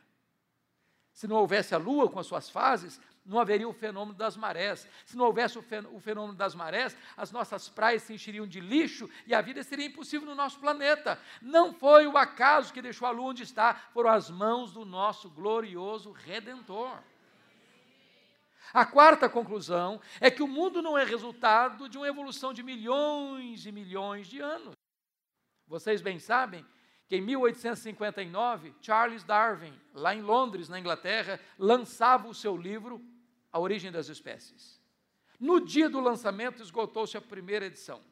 Se 1.12 1.28
não 1.28 1.38
houvesse 1.38 1.74
a 1.74 1.78
lua 1.78 2.10
com 2.10 2.20
as 2.20 2.28
suas 2.28 2.50
fases, 2.50 3.00
não 3.25 3.39
haveria 3.39 3.67
o 3.67 3.74
fenômeno 3.74 4.15
das 4.15 4.38
marés. 4.38 4.88
Se 5.05 5.17
não 5.17 5.25
houvesse 5.25 5.58
o 5.58 6.00
fenômeno 6.00 6.38
das 6.38 6.53
marés, 6.53 6.96
as 7.17 7.32
nossas 7.32 7.67
praias 7.67 8.03
se 8.03 8.13
encheriam 8.13 8.46
de 8.46 8.60
lixo 8.60 9.10
e 9.25 9.34
a 9.34 9.41
vida 9.41 9.63
seria 9.63 9.88
impossível 9.88 10.27
no 10.27 10.36
nosso 10.36 10.60
planeta. 10.60 11.20
Não 11.41 11.74
foi 11.74 12.05
o 12.05 12.17
acaso 12.17 12.72
que 12.72 12.82
deixou 12.82 13.08
a 13.08 13.12
lua 13.12 13.32
onde 13.32 13.44
está, 13.44 13.74
foram 13.94 14.12
as 14.12 14.29
mãos 14.29 14.72
do 14.72 14.86
nosso 14.86 15.29
glorioso 15.29 16.12
Redentor. 16.12 17.00
A 18.74 18.86
quarta 18.86 19.27
conclusão 19.29 20.00
é 20.20 20.29
que 20.29 20.44
o 20.44 20.48
mundo 20.48 20.82
não 20.82 20.98
é 20.98 21.03
resultado 21.03 21.88
de 21.89 21.98
uma 21.98 22.08
evolução 22.08 22.53
de 22.53 22.62
milhões 22.62 23.65
e 23.65 23.72
milhões 23.72 24.27
de 24.27 24.39
anos. 24.39 24.74
Vocês 25.67 26.01
bem 26.01 26.20
sabem 26.20 26.65
que 27.08 27.15
em 27.15 27.22
1859, 27.22 28.75
Charles 28.82 29.24
Darwin, 29.24 29.74
lá 29.94 30.13
em 30.13 30.22
Londres, 30.22 30.67
na 30.67 30.79
Inglaterra, 30.79 31.39
lançava 31.58 32.27
o 32.27 32.34
seu 32.34 32.58
livro 32.58 33.03
a 33.56 33.60
origem 33.60 33.90
das 33.90 34.10
espécies. 34.10 34.82
No 35.40 35.62
dia 35.62 35.88
do 35.88 36.02
lançamento, 36.02 36.62
esgotou-se 36.62 37.16
a 37.16 37.22
primeira 37.22 37.68
edição. 37.68 38.04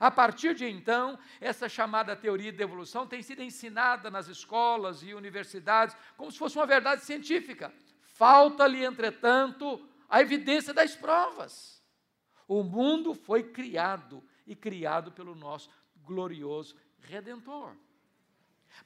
A 0.00 0.10
partir 0.10 0.54
de 0.54 0.64
então, 0.64 1.18
essa 1.38 1.68
chamada 1.68 2.16
teoria 2.16 2.50
da 2.50 2.62
evolução 2.62 3.06
tem 3.06 3.20
sido 3.20 3.42
ensinada 3.42 4.10
nas 4.10 4.28
escolas 4.28 5.02
e 5.02 5.12
universidades 5.12 5.94
como 6.16 6.32
se 6.32 6.38
fosse 6.38 6.56
uma 6.56 6.64
verdade 6.64 7.04
científica. 7.04 7.70
Falta-lhe, 8.14 8.82
entretanto, 8.82 9.86
a 10.08 10.22
evidência 10.22 10.72
das 10.72 10.96
provas. 10.96 11.84
O 12.48 12.62
mundo 12.62 13.12
foi 13.12 13.42
criado 13.42 14.24
e 14.46 14.56
criado 14.56 15.12
pelo 15.12 15.34
nosso 15.34 15.68
glorioso 15.96 16.74
Redentor. 16.98 17.76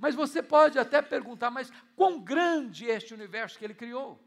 Mas 0.00 0.16
você 0.16 0.42
pode 0.42 0.80
até 0.80 1.00
perguntar, 1.00 1.52
mas 1.52 1.70
quão 1.94 2.20
grande 2.20 2.90
é 2.90 2.96
este 2.96 3.14
universo 3.14 3.56
que 3.56 3.64
ele 3.64 3.74
criou? 3.74 4.25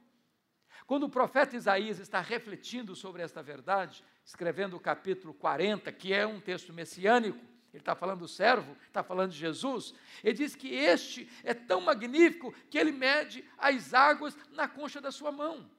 Quando 0.89 1.03
o 1.03 1.09
profeta 1.09 1.55
Isaías 1.55 1.99
está 1.99 2.19
refletindo 2.19 2.95
sobre 2.95 3.21
esta 3.21 3.43
verdade, 3.43 4.03
escrevendo 4.25 4.75
o 4.75 4.79
capítulo 4.79 5.35
40, 5.35 5.91
que 5.91 6.11
é 6.11 6.25
um 6.25 6.41
texto 6.41 6.73
messiânico, 6.73 7.37
ele 7.71 7.83
está 7.83 7.93
falando 7.93 8.21
do 8.21 8.27
servo, 8.27 8.75
está 8.87 9.03
falando 9.03 9.29
de 9.29 9.37
Jesus, 9.37 9.93
ele 10.23 10.33
diz 10.33 10.55
que 10.55 10.73
este 10.73 11.29
é 11.43 11.53
tão 11.53 11.79
magnífico 11.79 12.51
que 12.71 12.77
ele 12.79 12.91
mede 12.91 13.47
as 13.55 13.93
águas 13.93 14.35
na 14.49 14.67
concha 14.67 14.99
da 14.99 15.11
sua 15.11 15.31
mão. 15.31 15.69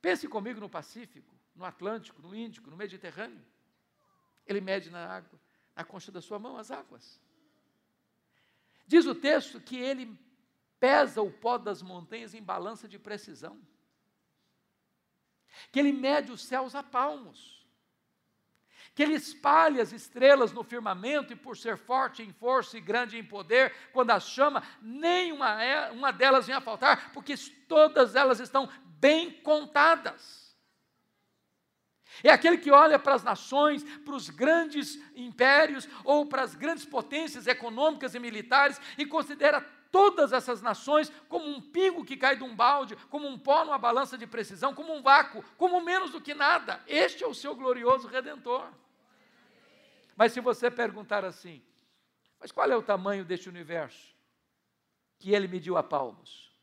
Pense 0.00 0.28
comigo 0.28 0.60
no 0.60 0.70
Pacífico, 0.70 1.34
no 1.52 1.64
Atlântico, 1.64 2.22
no 2.22 2.32
Índico, 2.32 2.70
no 2.70 2.76
Mediterrâneo. 2.76 3.44
Ele 4.46 4.60
mede 4.60 4.88
na 4.88 5.04
água, 5.04 5.40
na 5.74 5.82
concha 5.82 6.12
da 6.12 6.20
sua 6.20 6.38
mão 6.38 6.56
as 6.56 6.70
águas. 6.70 7.20
Diz 8.86 9.04
o 9.04 9.16
texto 9.16 9.60
que 9.60 9.76
ele 9.76 10.16
pesa 10.78 11.20
o 11.22 11.32
pó 11.32 11.58
das 11.58 11.82
montanhas 11.82 12.34
em 12.34 12.40
balança 12.40 12.86
de 12.86 13.00
precisão 13.00 13.60
que 15.70 15.78
ele 15.78 15.92
mede 15.92 16.32
os 16.32 16.42
céus 16.44 16.74
a 16.74 16.82
palmos, 16.82 17.56
que 18.94 19.02
ele 19.02 19.14
espalha 19.14 19.82
as 19.82 19.92
estrelas 19.92 20.52
no 20.52 20.64
firmamento 20.64 21.32
e 21.32 21.36
por 21.36 21.56
ser 21.56 21.76
forte 21.76 22.22
em 22.22 22.32
força 22.32 22.78
e 22.78 22.80
grande 22.80 23.18
em 23.18 23.24
poder, 23.24 23.74
quando 23.92 24.10
as 24.10 24.26
chama, 24.26 24.62
nenhuma 24.80 25.62
é, 25.62 25.90
uma 25.90 26.10
delas 26.10 26.46
vem 26.46 26.56
a 26.56 26.60
faltar, 26.60 27.12
porque 27.12 27.34
todas 27.68 28.14
elas 28.14 28.40
estão 28.40 28.68
bem 28.98 29.30
contadas. 29.30 30.46
É 32.22 32.30
aquele 32.30 32.56
que 32.56 32.70
olha 32.70 32.98
para 32.98 33.14
as 33.14 33.22
nações, 33.22 33.84
para 34.00 34.14
os 34.14 34.30
grandes 34.30 34.98
impérios 35.14 35.88
ou 36.04 36.26
para 36.26 36.42
as 36.42 36.54
grandes 36.54 36.84
potências 36.84 37.46
econômicas 37.46 38.14
e 38.14 38.18
militares 38.18 38.80
e 38.96 39.04
considera 39.04 39.60
todas 39.96 40.30
essas 40.30 40.60
nações 40.60 41.10
como 41.26 41.48
um 41.48 41.58
pingo 41.58 42.04
que 42.04 42.18
cai 42.18 42.36
de 42.36 42.44
um 42.44 42.54
balde, 42.54 42.94
como 43.08 43.26
um 43.26 43.38
pó 43.38 43.64
numa 43.64 43.78
balança 43.78 44.18
de 44.18 44.26
precisão, 44.26 44.74
como 44.74 44.94
um 44.94 45.00
vácuo, 45.00 45.42
como 45.56 45.80
menos 45.80 46.10
do 46.10 46.20
que 46.20 46.34
nada. 46.34 46.82
Este 46.86 47.24
é 47.24 47.26
o 47.26 47.32
seu 47.32 47.56
glorioso 47.56 48.06
redentor. 48.06 48.70
Mas 50.14 50.32
se 50.32 50.40
você 50.42 50.70
perguntar 50.70 51.24
assim, 51.24 51.62
mas 52.38 52.52
qual 52.52 52.70
é 52.70 52.76
o 52.76 52.82
tamanho 52.82 53.24
deste 53.24 53.48
universo 53.48 54.14
que 55.18 55.32
ele 55.32 55.48
mediu 55.48 55.78
a 55.78 55.82
palmos? 55.82 56.54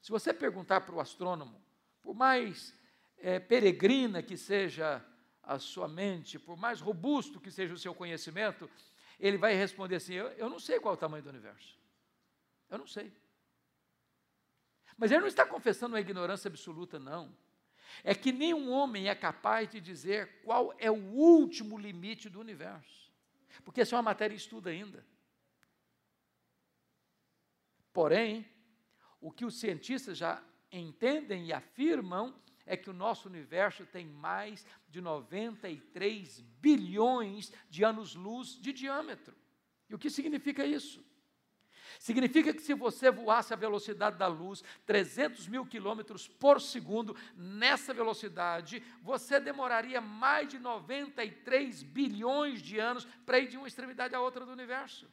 Se 0.00 0.10
você 0.10 0.32
perguntar 0.32 0.80
para 0.80 0.94
o 0.94 1.00
astrônomo, 1.00 1.62
por 2.02 2.14
mais 2.14 2.74
é, 3.18 3.38
peregrina 3.38 4.22
que 4.22 4.38
seja 4.38 5.04
a 5.42 5.58
sua 5.58 5.88
mente, 5.88 6.38
por 6.38 6.56
mais 6.56 6.80
robusto 6.80 7.38
que 7.38 7.50
seja 7.50 7.74
o 7.74 7.78
seu 7.78 7.94
conhecimento, 7.94 8.70
ele 9.20 9.36
vai 9.36 9.52
responder 9.52 9.96
assim: 9.96 10.14
eu, 10.14 10.28
eu 10.28 10.48
não 10.48 10.58
sei 10.58 10.80
qual 10.80 10.94
é 10.94 10.96
o 10.96 10.98
tamanho 10.98 11.22
do 11.22 11.28
universo. 11.28 11.77
Eu 12.70 12.78
não 12.78 12.86
sei. 12.86 13.12
Mas 14.96 15.10
ele 15.10 15.20
não 15.20 15.28
está 15.28 15.46
confessando 15.46 15.94
uma 15.94 16.00
ignorância 16.00 16.48
absoluta, 16.48 16.98
não. 16.98 17.34
É 18.02 18.14
que 18.14 18.32
nenhum 18.32 18.70
homem 18.70 19.08
é 19.08 19.14
capaz 19.14 19.70
de 19.70 19.80
dizer 19.80 20.42
qual 20.42 20.74
é 20.78 20.90
o 20.90 21.12
último 21.12 21.78
limite 21.78 22.28
do 22.28 22.40
universo. 22.40 23.10
Porque 23.64 23.80
essa 23.80 23.94
é 23.94 23.96
uma 23.96 24.02
matéria 24.02 24.34
em 24.34 24.36
estudo 24.36 24.68
ainda. 24.68 25.04
Porém, 27.92 28.46
o 29.20 29.30
que 29.30 29.44
os 29.44 29.58
cientistas 29.58 30.18
já 30.18 30.42
entendem 30.70 31.46
e 31.46 31.52
afirmam 31.52 32.34
é 32.66 32.76
que 32.76 32.90
o 32.90 32.92
nosso 32.92 33.28
universo 33.28 33.86
tem 33.86 34.06
mais 34.06 34.66
de 34.88 35.00
93 35.00 36.40
bilhões 36.40 37.52
de 37.70 37.82
anos-luz 37.82 38.60
de 38.60 38.72
diâmetro. 38.72 39.34
E 39.88 39.94
o 39.94 39.98
que 39.98 40.10
significa 40.10 40.66
isso? 40.66 41.04
Significa 41.98 42.52
que 42.52 42.62
se 42.62 42.74
você 42.74 43.10
voasse 43.10 43.52
a 43.52 43.56
velocidade 43.56 44.16
da 44.16 44.26
luz, 44.26 44.62
300 44.86 45.48
mil 45.48 45.66
quilômetros 45.66 46.28
por 46.28 46.60
segundo, 46.60 47.16
nessa 47.36 47.92
velocidade, 47.92 48.82
você 49.02 49.40
demoraria 49.40 50.00
mais 50.00 50.48
de 50.48 50.58
93 50.58 51.82
bilhões 51.82 52.62
de 52.62 52.78
anos 52.78 53.06
para 53.26 53.38
ir 53.38 53.48
de 53.48 53.56
uma 53.56 53.68
extremidade 53.68 54.14
à 54.14 54.20
outra 54.20 54.46
do 54.46 54.52
universo 54.52 55.08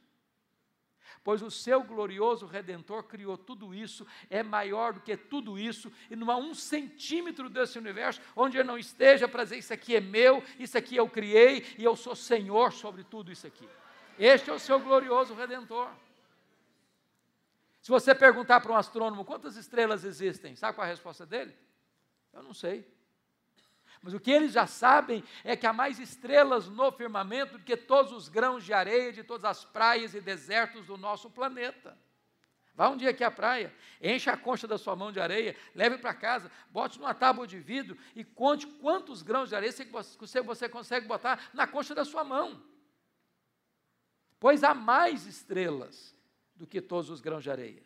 pois 1.26 1.42
o 1.42 1.50
seu 1.50 1.82
glorioso 1.82 2.46
Redentor 2.46 3.04
criou 3.04 3.36
tudo 3.36 3.74
isso, 3.74 4.06
é 4.30 4.44
maior 4.44 4.94
do 4.94 5.00
que 5.00 5.18
tudo 5.18 5.58
isso, 5.58 5.92
e 6.08 6.16
não 6.16 6.30
há 6.30 6.38
um 6.38 6.54
centímetro 6.54 7.50
desse 7.50 7.80
universo 7.80 8.22
onde 8.36 8.58
ele 8.58 8.68
não 8.68 8.78
esteja 8.78 9.28
para 9.28 9.44
dizer: 9.44 9.58
Isso 9.58 9.74
aqui 9.74 9.96
é 9.96 10.00
meu, 10.00 10.44
isso 10.60 10.78
aqui 10.78 10.96
eu 10.96 11.10
criei, 11.10 11.66
e 11.80 11.84
eu 11.84 11.96
sou 11.96 12.16
Senhor 12.16 12.72
sobre 12.72 13.04
tudo 13.04 13.32
isso 13.32 13.48
aqui. 13.48 13.68
Este 14.20 14.52
é 14.52 14.54
o 14.54 14.60
seu 14.60 14.80
glorioso 14.80 15.34
Redentor. 15.34 15.90
Se 17.86 17.92
você 17.92 18.16
perguntar 18.16 18.62
para 18.62 18.72
um 18.72 18.76
astrônomo 18.76 19.24
quantas 19.24 19.56
estrelas 19.58 20.04
existem, 20.04 20.56
sabe 20.56 20.74
qual 20.74 20.86
é 20.86 20.90
a 20.90 20.92
resposta 20.92 21.24
dele? 21.24 21.56
Eu 22.34 22.42
não 22.42 22.52
sei. 22.52 22.84
Mas 24.02 24.12
o 24.16 24.20
que 24.20 24.32
eles 24.32 24.54
já 24.54 24.66
sabem 24.66 25.24
é 25.44 25.56
que 25.56 25.68
há 25.68 25.72
mais 25.72 26.00
estrelas 26.00 26.68
no 26.68 26.92
firmamento 26.92 27.60
do 27.60 27.64
que 27.64 27.78
todos 27.78 28.12
os 28.12 28.28
grãos 28.28 28.64
de 28.64 28.74
areia 28.74 29.14
de 29.14 29.24
todas 29.24 29.46
as 29.46 29.64
praias 29.64 30.16
e 30.16 30.20
desertos 30.20 30.88
do 30.88 30.98
nosso 30.98 31.30
planeta. 31.30 31.96
Vá 32.74 32.90
um 32.90 32.98
dia 32.98 33.12
aqui 33.12 33.24
à 33.24 33.30
praia, 33.30 33.72
encha 34.02 34.32
a 34.32 34.38
concha 34.38 34.68
da 34.68 34.80
sua 34.80 34.96
mão 34.96 35.12
de 35.12 35.20
areia, 35.20 35.56
leve 35.76 36.00
para 36.00 36.16
casa, 36.16 36.52
bote 36.72 36.98
numa 36.98 37.14
tábua 37.14 37.46
de 37.46 37.60
vidro 37.60 37.96
e 38.16 38.24
conte 38.24 38.66
quantos 38.66 39.22
grãos 39.22 39.50
de 39.50 39.56
areia 39.56 39.72
você, 39.72 40.42
você 40.42 40.68
consegue 40.68 41.06
botar 41.06 41.52
na 41.54 41.68
concha 41.68 41.94
da 41.94 42.04
sua 42.04 42.24
mão. 42.24 42.64
Pois 44.40 44.64
há 44.64 44.74
mais 44.74 45.28
estrelas 45.28 46.15
do 46.56 46.66
que 46.66 46.82
todos 46.82 47.10
os 47.10 47.22
grãos 47.22 47.44
de 47.44 47.52
areia. 47.52 47.84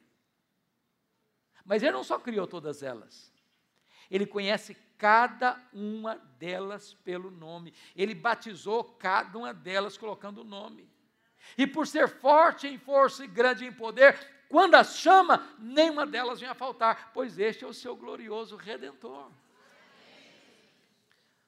Mas 1.65 1.83
ele 1.83 1.91
não 1.91 2.03
só 2.03 2.19
criou 2.19 2.47
todas 2.47 2.83
elas, 2.83 3.31
ele 4.09 4.25
conhece 4.25 4.75
cada 4.97 5.61
uma 5.71 6.15
delas 6.37 6.93
pelo 6.93 7.31
nome. 7.31 7.73
Ele 7.95 8.13
batizou 8.13 8.83
cada 8.83 9.37
uma 9.37 9.53
delas 9.53 9.97
colocando 9.97 10.41
o 10.41 10.43
nome. 10.43 10.89
E 11.57 11.65
por 11.65 11.87
ser 11.87 12.07
forte 12.09 12.67
em 12.67 12.77
força 12.77 13.23
e 13.23 13.27
grande 13.27 13.65
em 13.65 13.71
poder, 13.71 14.19
quando 14.49 14.75
as 14.75 14.97
chama, 14.97 15.47
nenhuma 15.57 16.05
delas 16.05 16.39
vem 16.39 16.49
a 16.49 16.53
faltar, 16.53 17.11
pois 17.13 17.39
este 17.39 17.63
é 17.63 17.67
o 17.67 17.73
seu 17.73 17.95
glorioso 17.95 18.55
redentor. 18.55 19.31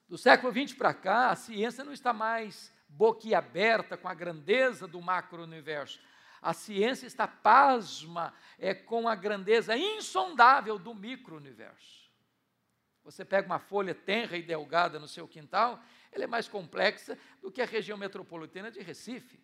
Do 0.07 0.17
século 0.17 0.51
XX 0.53 0.77
para 0.77 0.93
cá, 0.93 1.29
a 1.31 1.35
ciência 1.35 1.83
não 1.83 1.93
está 1.93 2.13
mais 2.13 2.71
boquiaberta 2.87 3.97
com 3.97 4.07
a 4.07 4.13
grandeza 4.13 4.87
do 4.87 5.01
macro-universo. 5.01 5.99
A 6.41 6.53
ciência 6.53 7.05
está 7.05 7.27
pasma 7.27 8.33
é, 8.57 8.73
com 8.73 9.07
a 9.07 9.13
grandeza 9.13 9.77
insondável 9.77 10.79
do 10.79 10.95
micro-universo. 10.95 12.09
Você 13.03 13.23
pega 13.23 13.45
uma 13.45 13.59
folha 13.59 13.93
tenra 13.93 14.37
e 14.37 14.41
delgada 14.41 14.99
no 14.99 15.07
seu 15.07 15.27
quintal, 15.27 15.79
ela 16.11 16.23
é 16.23 16.27
mais 16.27 16.47
complexa 16.47 17.17
do 17.41 17.51
que 17.51 17.61
a 17.61 17.65
região 17.65 17.97
metropolitana 17.97 18.71
de 18.71 18.81
Recife. 18.81 19.39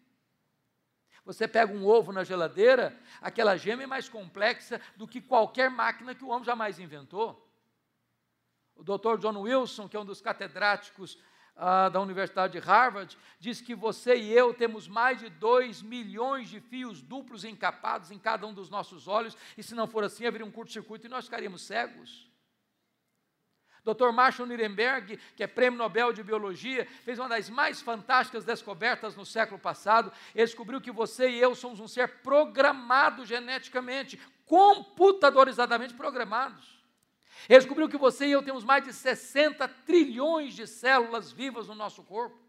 Você 1.24 1.48
pega 1.48 1.74
um 1.74 1.86
ovo 1.86 2.12
na 2.12 2.24
geladeira, 2.24 2.98
aquela 3.22 3.58
gema 3.58 3.84
é 3.84 3.88
mais 3.88 4.08
complexa 4.08 4.80
do 4.96 5.08
que 5.08 5.22
qualquer 5.22 5.70
máquina 5.70 6.16
que 6.16 6.24
o 6.24 6.30
homem 6.30 6.46
jamais 6.46 6.80
inventou. 6.80 7.46
O 8.76 8.84
Dr. 8.84 9.18
John 9.20 9.42
Wilson, 9.42 9.90
que 9.90 9.98
é 9.98 10.00
um 10.00 10.06
dos 10.06 10.22
catedráticos 10.22 11.18
ah, 11.58 11.90
da 11.90 12.00
Universidade 12.00 12.54
de 12.54 12.60
Harvard, 12.60 13.18
diz 13.40 13.60
que 13.60 13.74
você 13.74 14.16
e 14.16 14.32
eu 14.32 14.54
temos 14.54 14.88
mais 14.88 15.20
de 15.20 15.30
2 15.30 15.82
milhões 15.82 16.50
de 16.50 16.60
fios 16.60 17.02
duplos 17.02 17.44
encapados 17.44 18.12
em 18.12 18.20
cada 18.20 18.46
um 18.46 18.54
dos 18.54 18.70
nossos 18.70 19.08
olhos, 19.08 19.36
e 19.58 19.64
se 19.64 19.74
não 19.74 19.88
for 19.88 20.04
assim, 20.04 20.26
haveria 20.26 20.46
um 20.46 20.52
curto-circuito 20.52 21.08
e 21.08 21.10
nós 21.10 21.26
ficaríamos 21.26 21.64
cegos. 21.64 22.28
Dr. 23.84 24.12
Marshall 24.12 24.48
Nirenberg, 24.48 25.18
que 25.36 25.44
é 25.44 25.48
prêmio 25.48 25.78
Nobel 25.78 26.12
de 26.12 26.22
Biologia, 26.22 26.86
fez 27.04 27.18
uma 27.18 27.30
das 27.30 27.50
mais 27.50 27.82
fantásticas 27.82 28.44
descobertas 28.44 29.16
no 29.16 29.26
século 29.26 29.58
passado. 29.58 30.12
Ele 30.36 30.46
descobriu 30.46 30.82
que 30.82 30.92
você 30.92 31.30
e 31.30 31.40
eu 31.40 31.56
somos 31.56 31.80
um 31.80 31.88
ser 31.88 32.22
programado 32.22 33.26
geneticamente, 33.26 34.20
computadorizadamente 34.46 35.94
programados. 35.94 36.77
Ele 37.48 37.60
descobriu 37.60 37.90
que 37.90 37.98
você 37.98 38.28
e 38.28 38.32
eu 38.32 38.44
temos 38.44 38.64
mais 38.64 38.84
de 38.84 38.94
60 38.94 39.68
trilhões 39.86 40.54
de 40.54 40.66
células 40.68 41.32
vivas 41.32 41.68
no 41.68 41.76
nosso 41.76 42.04
corpo. 42.04 42.48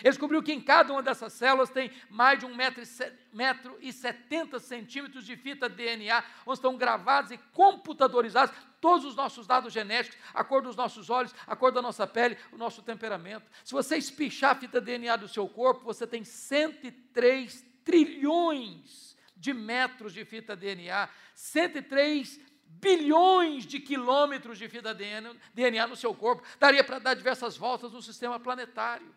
Ele 0.00 0.10
descobriu 0.10 0.42
que 0.42 0.52
em 0.52 0.60
cada 0.60 0.92
uma 0.92 1.02
dessas 1.02 1.32
células 1.32 1.70
tem 1.70 1.90
mais 2.08 2.38
de 2.38 2.46
um 2.46 2.54
metro 2.54 2.82
e, 2.82 3.36
metro 3.36 3.78
e 3.80 3.92
70 3.92 4.58
centímetros 4.58 5.24
de 5.24 5.36
fita 5.36 5.68
DNA, 5.68 6.24
onde 6.46 6.58
estão 6.58 6.76
gravados 6.76 7.30
e 7.30 7.38
computadorizados 7.52 8.54
todos 8.80 9.04
os 9.04 9.14
nossos 9.14 9.46
dados 9.46 9.72
genéticos, 9.72 10.18
a 10.32 10.42
cor 10.42 10.62
dos 10.62 10.76
nossos 10.76 11.10
olhos, 11.10 11.34
a 11.46 11.54
cor 11.54 11.70
da 11.70 11.80
nossa 11.80 12.06
pele, 12.06 12.36
o 12.52 12.56
nosso 12.56 12.82
temperamento. 12.82 13.50
Se 13.64 13.72
você 13.72 13.96
espichar 13.96 14.52
a 14.52 14.54
fita 14.54 14.80
DNA 14.80 15.16
do 15.16 15.28
seu 15.28 15.48
corpo, 15.48 15.84
você 15.84 16.06
tem 16.06 16.24
103 16.24 17.64
trilhões 17.84 19.16
de 19.36 19.52
metros 19.52 20.12
de 20.12 20.24
fita 20.24 20.56
DNA, 20.56 21.08
103 21.34 22.40
bilhões 22.80 23.66
de 23.66 23.78
quilômetros 23.78 24.58
de 24.58 24.68
fita 24.68 24.94
DNA 24.94 25.86
no 25.86 25.96
seu 25.96 26.14
corpo. 26.14 26.42
Daria 26.58 26.82
para 26.82 26.98
dar 26.98 27.14
diversas 27.14 27.56
voltas 27.56 27.92
no 27.92 28.02
sistema 28.02 28.38
planetário. 28.40 29.14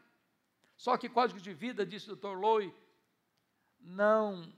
Só 0.75 0.95
que 0.97 1.09
código 1.09 1.39
de 1.39 1.53
vida, 1.53 1.85
disse 1.85 2.11
o 2.11 2.15
Dr. 2.15 2.37
Lowe, 2.37 2.73
não, 3.79 4.53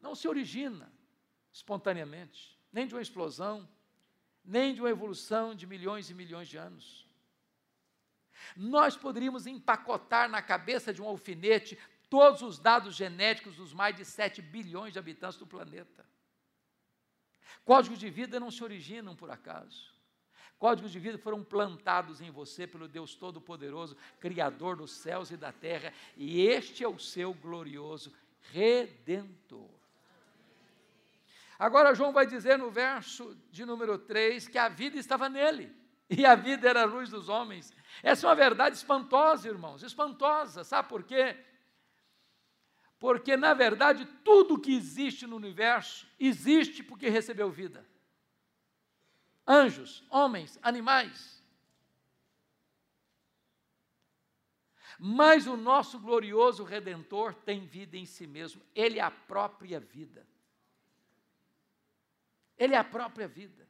não 0.00 0.14
se 0.14 0.28
origina 0.28 0.92
espontaneamente, 1.52 2.58
nem 2.72 2.86
de 2.86 2.94
uma 2.94 3.02
explosão, 3.02 3.68
nem 4.44 4.74
de 4.74 4.80
uma 4.80 4.90
evolução 4.90 5.54
de 5.54 5.66
milhões 5.66 6.10
e 6.10 6.14
milhões 6.14 6.48
de 6.48 6.56
anos. 6.56 7.08
Nós 8.56 8.96
poderíamos 8.96 9.46
empacotar 9.46 10.28
na 10.28 10.42
cabeça 10.42 10.92
de 10.92 11.02
um 11.02 11.08
alfinete 11.08 11.78
todos 12.08 12.42
os 12.42 12.58
dados 12.58 12.94
genéticos 12.94 13.56
dos 13.56 13.72
mais 13.72 13.96
de 13.96 14.04
7 14.04 14.40
bilhões 14.40 14.92
de 14.92 14.98
habitantes 14.98 15.38
do 15.38 15.46
planeta. 15.46 16.06
Códigos 17.64 17.98
de 17.98 18.10
vida 18.10 18.38
não 18.38 18.50
se 18.50 18.62
originam 18.62 19.14
por 19.14 19.30
acaso. 19.30 19.92
Códigos 20.58 20.90
de 20.90 20.98
vida 20.98 21.16
foram 21.18 21.44
plantados 21.44 22.20
em 22.20 22.30
você 22.30 22.66
pelo 22.66 22.88
Deus 22.88 23.14
Todo-Poderoso, 23.14 23.96
Criador 24.18 24.76
dos 24.76 24.90
céus 24.90 25.30
e 25.30 25.36
da 25.36 25.52
terra, 25.52 25.92
e 26.16 26.40
este 26.40 26.82
é 26.82 26.88
o 26.88 26.98
seu 26.98 27.32
glorioso 27.32 28.12
Redentor. 28.50 29.70
Agora, 31.58 31.94
João 31.94 32.12
vai 32.12 32.26
dizer 32.26 32.58
no 32.58 32.70
verso 32.70 33.36
de 33.50 33.64
número 33.64 33.98
3 33.98 34.48
que 34.48 34.58
a 34.58 34.68
vida 34.68 34.98
estava 34.98 35.28
nele, 35.28 35.72
e 36.10 36.26
a 36.26 36.34
vida 36.34 36.68
era 36.68 36.82
a 36.82 36.86
luz 36.86 37.08
dos 37.10 37.28
homens. 37.28 37.72
Essa 38.02 38.26
é 38.26 38.28
uma 38.28 38.34
verdade 38.34 38.76
espantosa, 38.76 39.48
irmãos, 39.48 39.82
espantosa, 39.82 40.64
sabe 40.64 40.88
por 40.88 41.04
quê? 41.04 41.36
Porque, 42.98 43.36
na 43.36 43.54
verdade, 43.54 44.06
tudo 44.24 44.60
que 44.60 44.74
existe 44.74 45.26
no 45.26 45.36
universo 45.36 46.06
existe 46.18 46.82
porque 46.82 47.08
recebeu 47.08 47.50
vida 47.50 47.86
anjos, 49.48 50.04
homens, 50.10 50.58
animais. 50.60 51.42
Mas 54.98 55.46
o 55.46 55.56
nosso 55.56 55.98
glorioso 55.98 56.64
redentor 56.64 57.32
tem 57.32 57.64
vida 57.64 57.96
em 57.96 58.04
si 58.04 58.26
mesmo. 58.26 58.60
Ele 58.74 58.98
é 58.98 59.02
a 59.02 59.10
própria 59.10 59.80
vida. 59.80 60.26
Ele 62.58 62.74
é 62.74 62.78
a 62.78 62.84
própria 62.84 63.26
vida. 63.26 63.66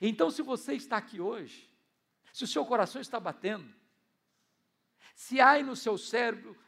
Então, 0.00 0.30
se 0.30 0.42
você 0.42 0.72
está 0.74 0.96
aqui 0.96 1.20
hoje, 1.20 1.70
se 2.32 2.42
o 2.42 2.48
seu 2.48 2.64
coração 2.64 3.00
está 3.00 3.20
batendo, 3.20 3.72
se 5.14 5.40
há 5.40 5.62
no 5.62 5.76
seu 5.76 5.96
cérebro 5.96 6.58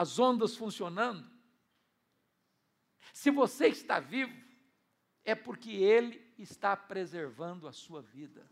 as 0.00 0.18
ondas 0.18 0.56
funcionando, 0.56 1.30
se 3.12 3.30
você 3.30 3.68
está 3.68 4.00
vivo, 4.00 4.34
é 5.26 5.34
porque 5.34 5.72
Ele 5.72 6.26
está 6.38 6.74
preservando 6.74 7.68
a 7.68 7.72
sua 7.72 8.00
vida. 8.00 8.42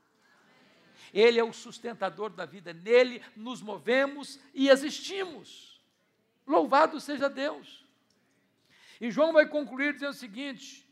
Ele 1.10 1.40
é 1.40 1.42
o 1.42 1.54
sustentador 1.54 2.28
da 2.28 2.44
vida, 2.44 2.74
nele 2.74 3.24
nos 3.34 3.62
movemos 3.62 4.38
e 4.52 4.68
existimos. 4.68 5.80
Louvado 6.46 7.00
seja 7.00 7.30
Deus. 7.30 7.82
E 9.00 9.10
João 9.10 9.32
vai 9.32 9.48
concluir 9.48 9.94
dizendo 9.94 10.10
o 10.10 10.12
seguinte: 10.14 10.86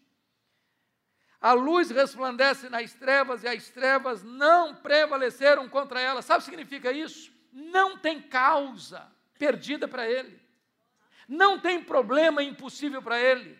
a 1.38 1.52
luz 1.52 1.90
resplandece 1.90 2.70
nas 2.70 2.94
trevas 2.94 3.42
e 3.42 3.48
as 3.48 3.68
trevas 3.68 4.22
não 4.22 4.74
prevaleceram 4.74 5.68
contra 5.68 6.00
ela. 6.00 6.22
Sabe 6.22 6.40
o 6.40 6.44
que 6.46 6.50
significa 6.50 6.90
isso? 6.92 7.30
Não 7.52 7.98
tem 7.98 8.22
causa 8.22 9.14
perdida 9.38 9.86
para 9.86 10.08
ele, 10.10 10.45
não 11.28 11.58
tem 11.58 11.82
problema 11.82 12.42
impossível 12.42 13.02
para 13.02 13.20
ele, 13.20 13.58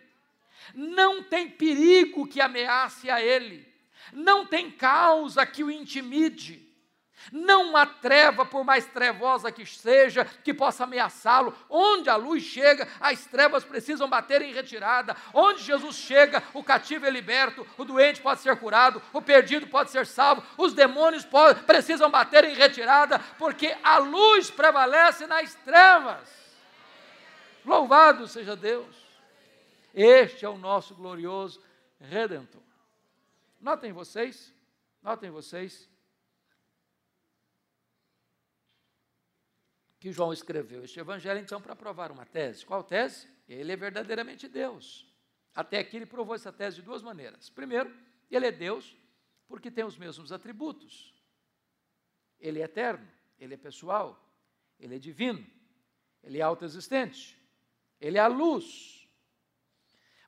não 0.75 1.23
tem 1.23 1.49
perigo 1.49 2.27
que 2.27 2.41
ameace 2.41 3.11
a 3.11 3.21
ele, 3.21 3.67
não 4.13 4.47
tem 4.47 4.71
causa 4.71 5.45
que 5.47 5.65
o 5.65 5.71
intimide. 5.71 6.67
Não 7.33 7.77
há 7.77 7.85
treva, 7.87 8.45
por 8.45 8.65
mais 8.65 8.87
trevosa 8.87 9.51
que 9.51 9.67
seja, 9.67 10.25
que 10.45 10.55
possa 10.55 10.85
ameaçá-lo. 10.85 11.57
Onde 11.69 12.09
a 12.09 12.17
luz 12.17 12.43
chega, 12.43 12.87
as 13.01 13.27
trevas 13.27 13.65
precisam 13.65 14.09
bater 14.09 14.43
em 14.43 14.53
retirada. 14.53 15.17
Onde 15.35 15.63
Jesus 15.63 15.97
chega, 15.97 16.43
o 16.55 16.63
cativo 16.63 17.07
é 17.07 17.11
liberto, 17.11 17.67
o 17.77 17.85
doente 17.85 18.21
pode 18.21 18.41
ser 18.41 18.57
curado, 18.57 19.03
o 19.13 19.21
perdido 19.21 19.67
pode 19.67 19.91
ser 19.91 20.07
salvo, 20.07 20.43
os 20.57 20.73
demônios 20.73 21.27
precisam 21.67 22.11
bater 22.11 22.45
em 22.45 22.55
retirada, 22.55 23.19
porque 23.39 23.77
a 23.83 23.99
luz 23.99 24.51
prevalece 24.51 25.27
nas 25.27 25.55
trevas. 25.55 26.46
Louvado 27.67 28.29
seja 28.29 28.55
Deus. 28.55 29.05
Este 29.93 30.45
é 30.45 30.49
o 30.49 30.57
nosso 30.57 30.95
glorioso 30.95 31.61
redentor. 31.99 32.63
Notem 33.61 33.93
vocês, 33.93 34.55
notem 35.03 35.31
vocês, 35.31 35.91
que 39.99 40.13
João 40.13 40.33
escreveu 40.33 40.85
este 40.85 41.01
evangelho, 41.01 41.41
então, 41.41 41.61
para 41.61 41.75
provar 41.75 42.13
uma 42.13 42.25
tese. 42.25 42.65
Qual 42.65 42.85
tese? 42.85 43.29
Ele 43.49 43.73
é 43.73 43.77
verdadeiramente 43.77 44.47
Deus. 44.47 45.05
Até 45.53 45.79
aqui 45.79 45.97
ele 45.97 46.07
provou 46.07 46.37
essa 46.37 46.53
tese 46.53 46.77
de 46.77 46.83
duas 46.83 47.03
maneiras. 47.03 47.51
Primeiro, 47.51 47.93
ele 48.31 48.47
é 48.47 48.53
Deus 48.53 48.97
porque 49.49 49.73
tem 49.73 49.85
os 49.85 49.99
mesmos 49.99 50.31
atributos. 50.31 51.13
Ele 52.39 52.61
é 52.61 52.65
eterno, 52.65 53.11
ele 53.41 53.55
é 53.55 53.57
pessoal, 53.57 54.23
ele 54.79 54.95
é 54.95 54.99
divino, 54.99 55.45
ele 56.23 56.39
é 56.39 56.43
autoexistente, 56.43 57.36
ele 58.01 58.19
é 58.19 58.21
a 58.21 58.27
luz. 58.27 59.09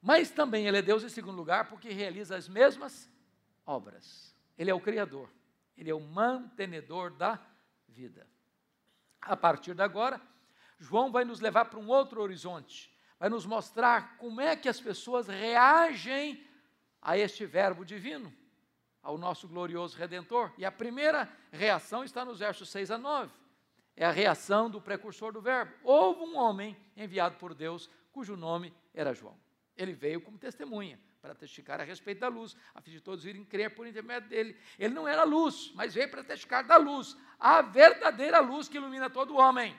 Mas 0.01 0.31
também 0.31 0.67
ele 0.67 0.79
é 0.79 0.83
Deus 0.83 1.03
em 1.03 1.09
segundo 1.09 1.37
lugar 1.37 1.69
porque 1.69 1.91
realiza 1.91 2.37
as 2.37 2.49
mesmas 2.49 3.11
obras. 3.67 4.35
Ele 4.57 4.71
é 4.71 4.75
o 4.75 4.81
Criador, 4.81 5.29
ele 5.77 5.91
é 5.91 5.95
o 5.95 6.01
mantenedor 6.01 7.11
da 7.11 7.39
vida. 7.89 8.27
A 9.21 9.37
partir 9.37 9.75
de 9.75 9.83
agora, 9.83 10.21
João 10.79 11.11
vai 11.11 11.25
nos 11.25 11.41
levar 11.41 11.67
para 11.67 11.79
um 11.79 11.89
outro 11.89 12.23
horizonte, 12.23 12.93
vai 13.19 13.29
nos 13.29 13.45
mostrar 13.45 14.17
como 14.17 14.41
é 14.41 14.57
que 14.57 14.69
as 14.69 14.81
pessoas 14.81 15.27
reagem 15.27 16.45
a 17.03 17.19
este 17.19 17.45
Verbo 17.47 17.85
divino, 17.85 18.33
ao 19.03 19.19
nosso 19.19 19.49
glorioso 19.49 19.97
Redentor. 19.97 20.53
E 20.57 20.65
a 20.65 20.73
primeira 20.73 21.29
reação 21.51 22.05
está 22.05 22.25
nos 22.25 22.39
versos 22.39 22.69
6 22.69 22.91
a 22.93 22.99
9. 22.99 23.33
É 24.01 24.05
a 24.05 24.13
reação 24.13 24.71
do 24.71 24.81
precursor 24.81 25.33
do 25.33 25.41
Verbo. 25.41 25.75
Houve 25.83 26.21
um 26.21 26.37
homem 26.37 26.77
enviado 26.97 27.37
por 27.37 27.53
Deus, 27.53 27.91
cujo 28.13 28.37
nome 28.37 28.73
era 28.95 29.13
João. 29.13 29.37
Ele 29.77 29.93
veio 29.93 30.21
como 30.21 30.39
testemunha 30.39 31.01
para 31.21 31.35
testificar 31.35 31.81
a 31.81 31.83
respeito 31.83 32.21
da 32.21 32.29
luz, 32.29 32.57
a 32.77 32.81
fim 32.81 32.93
de 32.93 33.01
todos 33.01 33.27
irem 33.27 33.45
crer 33.45 33.75
por 33.75 33.89
intermédio 33.89 34.29
dele. 34.29 34.57
Ele 34.79 34.95
não 34.95 35.09
era 35.09 35.25
luz, 35.25 35.73
mas 35.75 35.95
veio 35.95 36.09
para 36.09 36.23
testificar 36.23 36.65
da 36.65 36.77
luz, 36.77 37.17
a 37.41 37.61
verdadeira 37.61 38.39
luz 38.39 38.69
que 38.69 38.77
ilumina 38.77 39.11
todo 39.11 39.37
homem. 39.37 39.77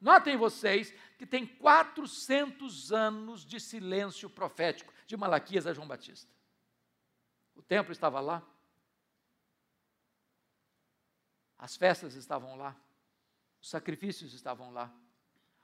Notem 0.00 0.36
vocês 0.36 0.92
que 1.16 1.24
tem 1.24 1.46
400 1.46 2.92
anos 2.92 3.46
de 3.46 3.60
silêncio 3.60 4.28
profético, 4.28 4.92
de 5.06 5.16
Malaquias 5.16 5.64
a 5.64 5.72
João 5.72 5.86
Batista. 5.86 6.28
O 7.54 7.62
templo 7.62 7.92
estava 7.92 8.18
lá, 8.18 8.42
as 11.56 11.76
festas 11.76 12.16
estavam 12.16 12.56
lá, 12.56 12.76
os 13.66 13.70
sacrifícios 13.70 14.32
estavam 14.32 14.70
lá, 14.70 14.94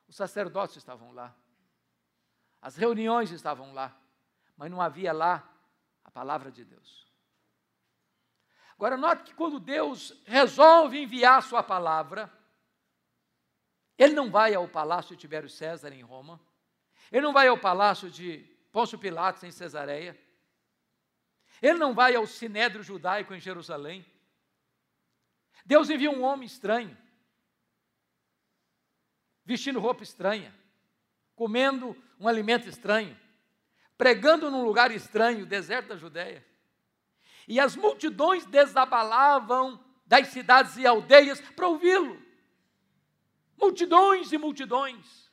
os 0.09 0.17
sacerdotes 0.17 0.75
estavam 0.75 1.13
lá, 1.13 1.33
as 2.61 2.77
reuniões 2.77 3.31
estavam 3.31 3.73
lá, 3.73 3.97
mas 4.57 4.69
não 4.69 4.83
havia 4.83 5.13
lá 5.13 5.49
a 6.03 6.11
palavra 6.11 6.51
de 6.51 6.65
Deus. 6.65 7.07
Agora, 8.75 8.97
note 8.97 9.23
que 9.23 9.35
quando 9.35 9.61
Deus 9.61 10.21
resolve 10.27 11.01
enviar 11.01 11.39
a 11.39 11.43
sua 11.43 11.63
palavra, 11.63 12.29
ele 13.97 14.15
não 14.15 14.33
vai 14.33 14.53
ao 14.53 14.67
palácio 14.67 15.15
de 15.15 15.21
Tibério 15.21 15.49
César 15.49 15.93
em 15.93 16.03
Roma, 16.03 16.41
ele 17.13 17.23
não 17.23 17.33
vai 17.33 17.47
ao 17.47 17.57
palácio 17.57 18.11
de 18.11 18.39
Pôncio 18.73 18.99
Pilatos 18.99 19.45
em 19.45 19.53
Cesareia, 19.53 20.21
ele 21.63 21.79
não 21.79 21.95
vai 21.95 22.17
ao 22.17 22.27
sinédrio 22.27 22.83
judaico 22.83 23.33
em 23.33 23.39
Jerusalém. 23.39 24.05
Deus 25.65 25.89
envia 25.89 26.11
um 26.11 26.25
homem 26.25 26.47
estranho, 26.47 26.99
vestindo 29.45 29.81
roupa 29.81 30.03
estranha, 30.03 30.55
comendo 31.35 31.97
um 32.19 32.29
alimento 32.29 32.69
estranho, 32.69 33.17
pregando 33.97 34.51
num 34.51 34.65
lugar 34.65 34.91
estranho, 34.91 35.47
deserto 35.47 35.89
da 35.89 35.97
Judéia. 35.97 36.45
E 37.49 37.59
as 37.59 37.75
multidões 37.77 38.45
desabalavam 38.47 39.83
das 40.07 40.29
cidades 40.29 40.77
e 40.77 40.87
aldeias 40.87 41.41
para 41.41 41.69
ouvi-lo. 41.69 42.21
Multidões 43.57 44.33
e 44.33 44.39
multidões. 44.39 45.32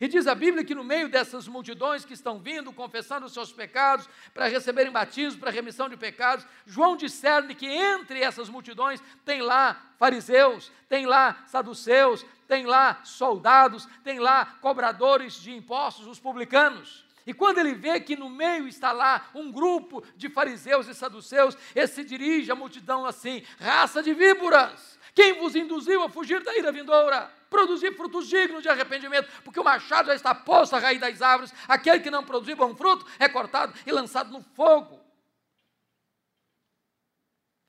E 0.00 0.08
diz 0.08 0.26
a 0.26 0.34
Bíblia 0.34 0.64
que 0.64 0.74
no 0.74 0.84
meio 0.84 1.08
dessas 1.08 1.48
multidões 1.48 2.04
que 2.04 2.12
estão 2.12 2.38
vindo, 2.38 2.72
confessando 2.72 3.26
os 3.26 3.32
seus 3.32 3.52
pecados, 3.52 4.08
para 4.34 4.46
receberem 4.46 4.92
batismo, 4.92 5.40
para 5.40 5.50
remissão 5.50 5.88
de 5.88 5.96
pecados, 5.96 6.46
João 6.66 6.96
discerne 6.96 7.54
que 7.54 7.66
entre 7.66 8.20
essas 8.20 8.48
multidões 8.48 9.02
tem 9.24 9.40
lá 9.40 9.94
fariseus, 9.98 10.70
tem 10.88 11.06
lá 11.06 11.44
saduceus, 11.46 12.24
tem 12.46 12.66
lá 12.66 13.00
soldados, 13.04 13.88
tem 14.04 14.18
lá 14.18 14.44
cobradores 14.60 15.34
de 15.34 15.52
impostos, 15.52 16.06
os 16.06 16.20
publicanos. 16.20 17.06
E 17.26 17.34
quando 17.34 17.58
ele 17.58 17.74
vê 17.74 17.98
que 17.98 18.14
no 18.14 18.30
meio 18.30 18.68
está 18.68 18.92
lá 18.92 19.30
um 19.34 19.50
grupo 19.50 20.04
de 20.16 20.28
fariseus 20.28 20.86
e 20.86 20.94
saduceus, 20.94 21.56
ele 21.74 21.86
se 21.88 22.04
dirige 22.04 22.52
à 22.52 22.54
multidão 22.54 23.04
assim: 23.04 23.42
raça 23.58 24.00
de 24.00 24.14
víboras, 24.14 24.96
quem 25.12 25.32
vos 25.32 25.56
induziu 25.56 26.04
a 26.04 26.08
fugir 26.08 26.42
da 26.44 26.56
ira 26.56 26.70
vindoura? 26.70 27.32
Produzir 27.56 27.96
frutos 27.96 28.28
dignos 28.28 28.62
de 28.62 28.68
arrependimento, 28.68 29.30
porque 29.42 29.58
o 29.58 29.64
machado 29.64 30.08
já 30.08 30.14
está 30.14 30.34
posto 30.34 30.76
à 30.76 30.78
raiz 30.78 31.00
das 31.00 31.22
árvores, 31.22 31.54
aquele 31.66 32.00
que 32.00 32.10
não 32.10 32.22
produzir 32.22 32.54
bom 32.54 32.76
fruto 32.76 33.06
é 33.18 33.26
cortado 33.30 33.72
e 33.86 33.90
lançado 33.90 34.30
no 34.30 34.42
fogo. 34.42 35.00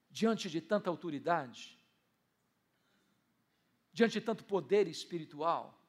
Diante 0.10 0.50
de 0.50 0.60
tanta 0.60 0.89
autoridade, 0.89 1.80
diante 3.93 4.19
de 4.19 4.21
tanto 4.21 4.43
poder 4.43 4.89
espiritual, 4.89 5.82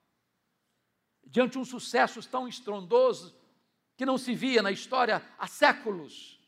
diante 1.24 1.54
de 1.54 1.58
um 1.58 1.64
sucesso 1.64 2.22
tão 2.28 2.46
estrondoso, 2.46 3.36
que 3.96 4.06
não 4.06 4.16
se 4.16 4.32
via 4.32 4.62
na 4.62 4.70
história 4.70 5.28
há 5.36 5.48
séculos. 5.48 6.40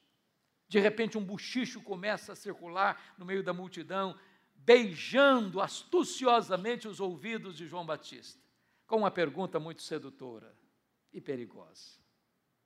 De 0.69 0.79
repente, 0.79 1.19
um 1.19 1.25
buchicho 1.25 1.83
começa 1.83 2.33
a 2.33 2.37
circular 2.37 3.17
no 3.19 3.27
meio 3.27 3.43
da 3.43 3.53
multidão, 3.53 4.17
beijando 4.71 5.61
astuciosamente 5.61 6.87
os 6.87 7.01
ouvidos 7.01 7.57
de 7.57 7.67
João 7.67 7.85
Batista, 7.85 8.41
com 8.87 8.99
uma 8.99 9.11
pergunta 9.11 9.59
muito 9.59 9.83
sedutora 9.83 10.57
e 11.13 11.21
perigosa. 11.21 11.99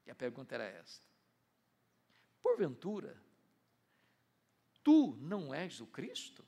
E 0.05 0.11
a 0.11 0.15
pergunta 0.15 0.55
era 0.55 0.65
esta: 0.65 1.07
Porventura, 2.43 3.19
tu 4.83 5.17
não 5.19 5.55
és 5.55 5.81
o 5.81 5.87
Cristo? 5.87 6.45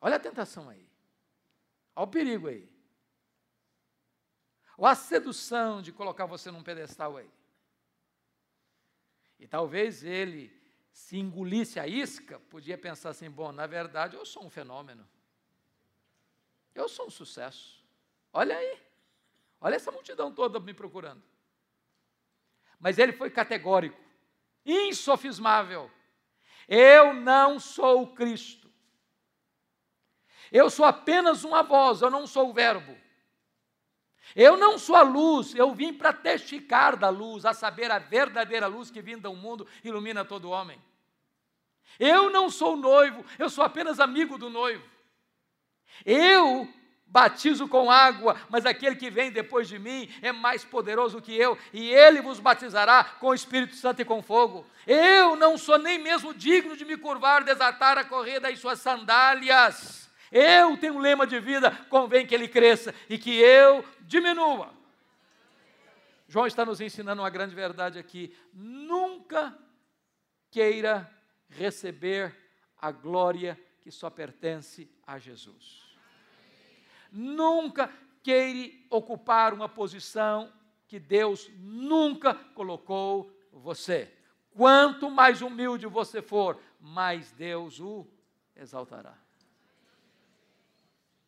Olha 0.00 0.16
a 0.16 0.20
tentação 0.20 0.68
aí, 0.68 0.84
olha 1.94 2.04
o 2.04 2.10
perigo 2.10 2.48
aí 2.48 2.68
ou 4.76 4.84
a 4.84 4.96
sedução 4.96 5.80
de 5.80 5.92
colocar 5.92 6.26
você 6.26 6.50
num 6.50 6.62
pedestal 6.62 7.16
aí. 7.18 7.30
E 9.38 9.46
talvez 9.46 10.02
ele 10.02 10.61
se 10.92 11.18
engolisse 11.18 11.80
a 11.80 11.86
isca, 11.86 12.38
podia 12.50 12.76
pensar 12.76 13.10
assim: 13.10 13.30
bom, 13.30 13.50
na 13.50 13.66
verdade 13.66 14.14
eu 14.14 14.24
sou 14.26 14.44
um 14.44 14.50
fenômeno. 14.50 15.08
Eu 16.74 16.88
sou 16.88 17.06
um 17.06 17.10
sucesso. 17.10 17.82
Olha 18.32 18.56
aí. 18.56 18.80
Olha 19.60 19.76
essa 19.76 19.90
multidão 19.90 20.32
toda 20.32 20.60
me 20.60 20.74
procurando. 20.74 21.22
Mas 22.78 22.98
ele 22.98 23.12
foi 23.12 23.30
categórico, 23.30 24.00
insofismável. 24.64 25.90
Eu 26.68 27.14
não 27.14 27.58
sou 27.58 28.02
o 28.02 28.14
Cristo. 28.14 28.70
Eu 30.50 30.68
sou 30.68 30.84
apenas 30.84 31.44
uma 31.44 31.62
voz, 31.62 32.02
eu 32.02 32.10
não 32.10 32.26
sou 32.26 32.50
o 32.50 32.52
Verbo. 32.52 32.96
Eu 34.34 34.56
não 34.56 34.78
sou 34.78 34.96
a 34.96 35.02
luz, 35.02 35.54
eu 35.54 35.74
vim 35.74 35.92
para 35.92 36.12
testificar 36.12 36.96
da 36.96 37.08
luz, 37.08 37.44
a 37.44 37.52
saber, 37.52 37.90
a 37.90 37.98
verdadeira 37.98 38.66
luz 38.66 38.90
que 38.90 39.02
vinda 39.02 39.28
do 39.28 39.34
mundo 39.34 39.66
ilumina 39.84 40.24
todo 40.24 40.50
homem. 40.50 40.80
Eu 41.98 42.30
não 42.30 42.48
sou 42.48 42.76
noivo, 42.76 43.24
eu 43.38 43.50
sou 43.50 43.62
apenas 43.64 44.00
amigo 44.00 44.38
do 44.38 44.48
noivo. 44.48 44.82
Eu 46.04 46.66
batizo 47.12 47.68
com 47.68 47.90
água, 47.90 48.40
mas 48.48 48.64
aquele 48.64 48.96
que 48.96 49.10
vem 49.10 49.30
depois 49.30 49.68
de 49.68 49.78
mim 49.78 50.08
é 50.22 50.32
mais 50.32 50.64
poderoso 50.64 51.20
que 51.20 51.36
eu, 51.36 51.58
e 51.70 51.90
ele 51.90 52.22
vos 52.22 52.40
batizará 52.40 53.04
com 53.04 53.28
o 53.28 53.34
Espírito 53.34 53.76
Santo 53.76 54.00
e 54.00 54.04
com 54.04 54.22
fogo. 54.22 54.66
Eu 54.86 55.36
não 55.36 55.58
sou 55.58 55.78
nem 55.78 55.98
mesmo 55.98 56.32
digno 56.32 56.74
de 56.74 56.86
me 56.86 56.96
curvar, 56.96 57.44
desatar 57.44 57.98
a 57.98 58.04
correr 58.04 58.40
das 58.40 58.58
suas 58.58 58.80
sandálias. 58.80 60.01
Eu 60.32 60.78
tenho 60.78 60.94
um 60.94 60.98
lema 60.98 61.26
de 61.26 61.38
vida, 61.38 61.70
convém 61.90 62.26
que 62.26 62.34
ele 62.34 62.48
cresça 62.48 62.94
e 63.08 63.18
que 63.18 63.38
eu 63.38 63.84
diminua. 64.00 64.72
João 66.26 66.46
está 66.46 66.64
nos 66.64 66.80
ensinando 66.80 67.20
uma 67.20 67.28
grande 67.28 67.54
verdade 67.54 67.98
aqui. 67.98 68.34
Nunca 68.54 69.54
queira 70.50 71.12
receber 71.50 72.34
a 72.80 72.90
glória 72.90 73.60
que 73.82 73.90
só 73.90 74.08
pertence 74.08 74.90
a 75.06 75.18
Jesus. 75.18 75.94
Nunca 77.12 77.92
queira 78.22 78.72
ocupar 78.88 79.52
uma 79.52 79.68
posição 79.68 80.50
que 80.88 80.98
Deus 80.98 81.50
nunca 81.58 82.34
colocou 82.34 83.30
você. 83.52 84.10
Quanto 84.50 85.10
mais 85.10 85.42
humilde 85.42 85.86
você 85.86 86.22
for, 86.22 86.58
mais 86.80 87.30
Deus 87.32 87.78
o 87.80 88.06
exaltará. 88.56 89.21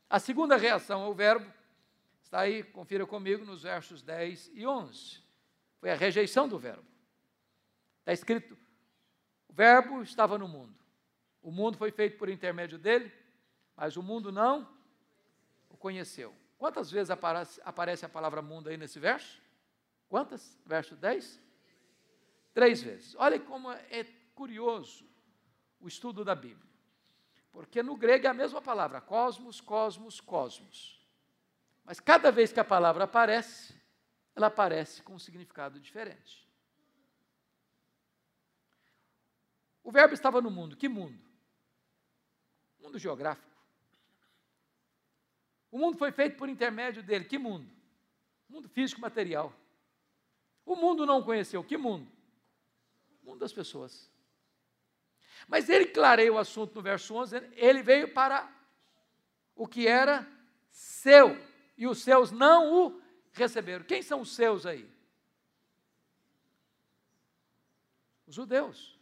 A 0.09 0.19
segunda 0.19 0.57
reação 0.57 1.03
ao 1.03 1.15
verbo 1.15 1.51
está 2.23 2.41
aí, 2.41 2.63
confira 2.63 3.07
comigo, 3.07 3.45
nos 3.45 3.63
versos 3.63 4.03
10 4.03 4.51
e 4.55 4.67
11. 4.67 5.23
Foi 5.79 5.91
a 5.91 5.95
rejeição 5.95 6.49
do 6.49 6.59
verbo. 6.59 6.85
Está 8.01 8.13
escrito: 8.13 8.57
o 9.49 9.53
verbo 9.53 10.03
estava 10.03 10.39
no 10.39 10.49
mundo. 10.49 10.75
O 11.43 11.51
mundo 11.51 11.77
foi 11.77 11.91
feito 11.91 12.17
por 12.17 12.29
intermédio 12.29 12.79
dele, 12.79 13.13
mas 13.77 13.97
o 13.97 14.03
mundo 14.03 14.33
não 14.33 14.69
o 15.69 15.77
conheceu. 15.77 16.35
Quantas 16.57 16.91
vezes 16.91 17.11
aparece, 17.11 18.05
a 18.05 18.09
palavra 18.09 18.41
mundo 18.41 18.69
aí 18.69 18.77
nesse 18.77 18.99
verso? 18.99 19.43
Quantas? 20.09 20.59
Verso 20.65 20.97
10? 20.97 21.41
Três 22.55 22.83
vezes. 22.83 23.15
Olha 23.17 23.39
como 23.39 23.71
é 23.71 24.05
curioso 24.35 25.05
o 25.81 25.89
estudo 25.89 26.25
da 26.25 26.35
Bíblia. 26.35 26.74
Porque 27.55 27.85
no 27.85 27.97
grego 27.97 28.27
é 28.27 28.31
a 28.31 28.35
mesma 28.35 28.61
palavra, 28.61 29.01
cosmos, 29.01 29.61
cosmos, 29.61 30.21
cosmos. 30.21 31.01
Mas 31.85 32.01
cada 32.01 32.33
vez 32.33 32.53
que 32.53 32.59
a 32.59 32.65
palavra 32.65 33.05
aparece, 33.05 33.81
ela 34.35 34.49
aparece 34.49 35.03
com 35.03 35.15
um 35.15 35.21
significado 35.21 35.79
diferente. 35.79 36.45
O 39.85 39.93
verbo 39.93 40.15
estava 40.15 40.43
no 40.43 40.51
mundo. 40.51 40.77
Que 40.77 40.89
mundo? 40.89 41.17
Mundo 42.81 42.99
geográfico. 42.99 43.55
O 45.71 45.79
mundo 45.79 45.97
foi 45.97 46.11
feito 46.11 46.37
por 46.37 46.49
intermédio 46.49 47.05
dele. 47.05 47.25
Que 47.25 47.39
mundo? 47.39 47.71
Mundo 48.49 48.69
físico 48.69 49.01
material. 49.01 49.55
O 50.67 50.75
mundo 50.75 51.07
não 51.07 51.23
conheceu. 51.23 51.63
Que 51.63 51.77
mundo? 51.77 52.11
Mundo 53.23 53.39
das 53.39 53.53
pessoas. 53.53 54.11
Mas 55.47 55.69
ele 55.69 55.87
clareia 55.87 56.33
o 56.33 56.39
assunto 56.39 56.75
no 56.75 56.83
verso 56.83 57.15
11. 57.15 57.37
Ele 57.53 57.83
veio 57.83 58.13
para 58.13 58.51
o 59.55 59.67
que 59.67 59.87
era 59.87 60.27
seu. 60.71 61.37
E 61.77 61.87
os 61.87 62.03
seus 62.03 62.31
não 62.31 62.87
o 62.87 63.03
receberam. 63.33 63.85
Quem 63.85 64.03
são 64.03 64.21
os 64.21 64.35
seus 64.35 64.65
aí? 64.67 64.91
Os 68.27 68.35
judeus. 68.35 68.99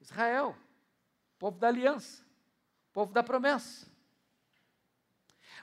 Israel, 0.00 0.56
povo 1.38 1.58
da 1.58 1.68
aliança, 1.68 2.24
povo 2.92 3.12
da 3.12 3.22
promessa. 3.22 3.86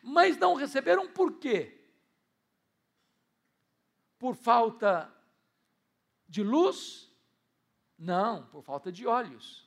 Mas 0.01 0.37
não 0.37 0.53
receberam 0.53 1.11
por 1.11 1.39
quê? 1.39 1.81
Por 4.19 4.35
falta 4.35 5.11
de 6.27 6.43
luz? 6.43 7.11
Não, 7.97 8.45
por 8.47 8.61
falta 8.61 8.91
de 8.91 9.07
olhos. 9.07 9.66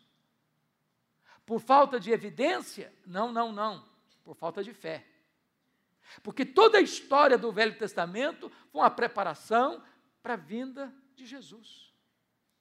Por 1.51 1.59
falta 1.59 1.99
de 1.99 2.13
evidência? 2.13 2.95
Não, 3.05 3.33
não, 3.33 3.51
não. 3.51 3.85
Por 4.23 4.37
falta 4.37 4.63
de 4.63 4.73
fé. 4.73 5.05
Porque 6.23 6.45
toda 6.45 6.79
a 6.79 6.81
história 6.81 7.37
do 7.37 7.51
Velho 7.51 7.77
Testamento 7.77 8.49
foi 8.71 8.81
uma 8.81 8.89
preparação 8.89 9.83
para 10.23 10.35
a 10.35 10.37
vinda 10.37 10.95
de 11.17 11.27
Jesus. 11.27 11.93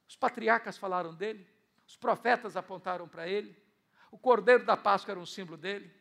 Os 0.08 0.16
patriarcas 0.16 0.76
falaram 0.76 1.14
dele, 1.14 1.48
os 1.86 1.96
profetas 1.96 2.58
apontaram 2.58 3.08
para 3.08 3.28
ele, 3.28 3.56
o 4.10 4.18
cordeiro 4.18 4.66
da 4.66 4.76
Páscoa 4.76 5.12
era 5.12 5.20
um 5.20 5.26
símbolo 5.26 5.56
dele, 5.58 5.94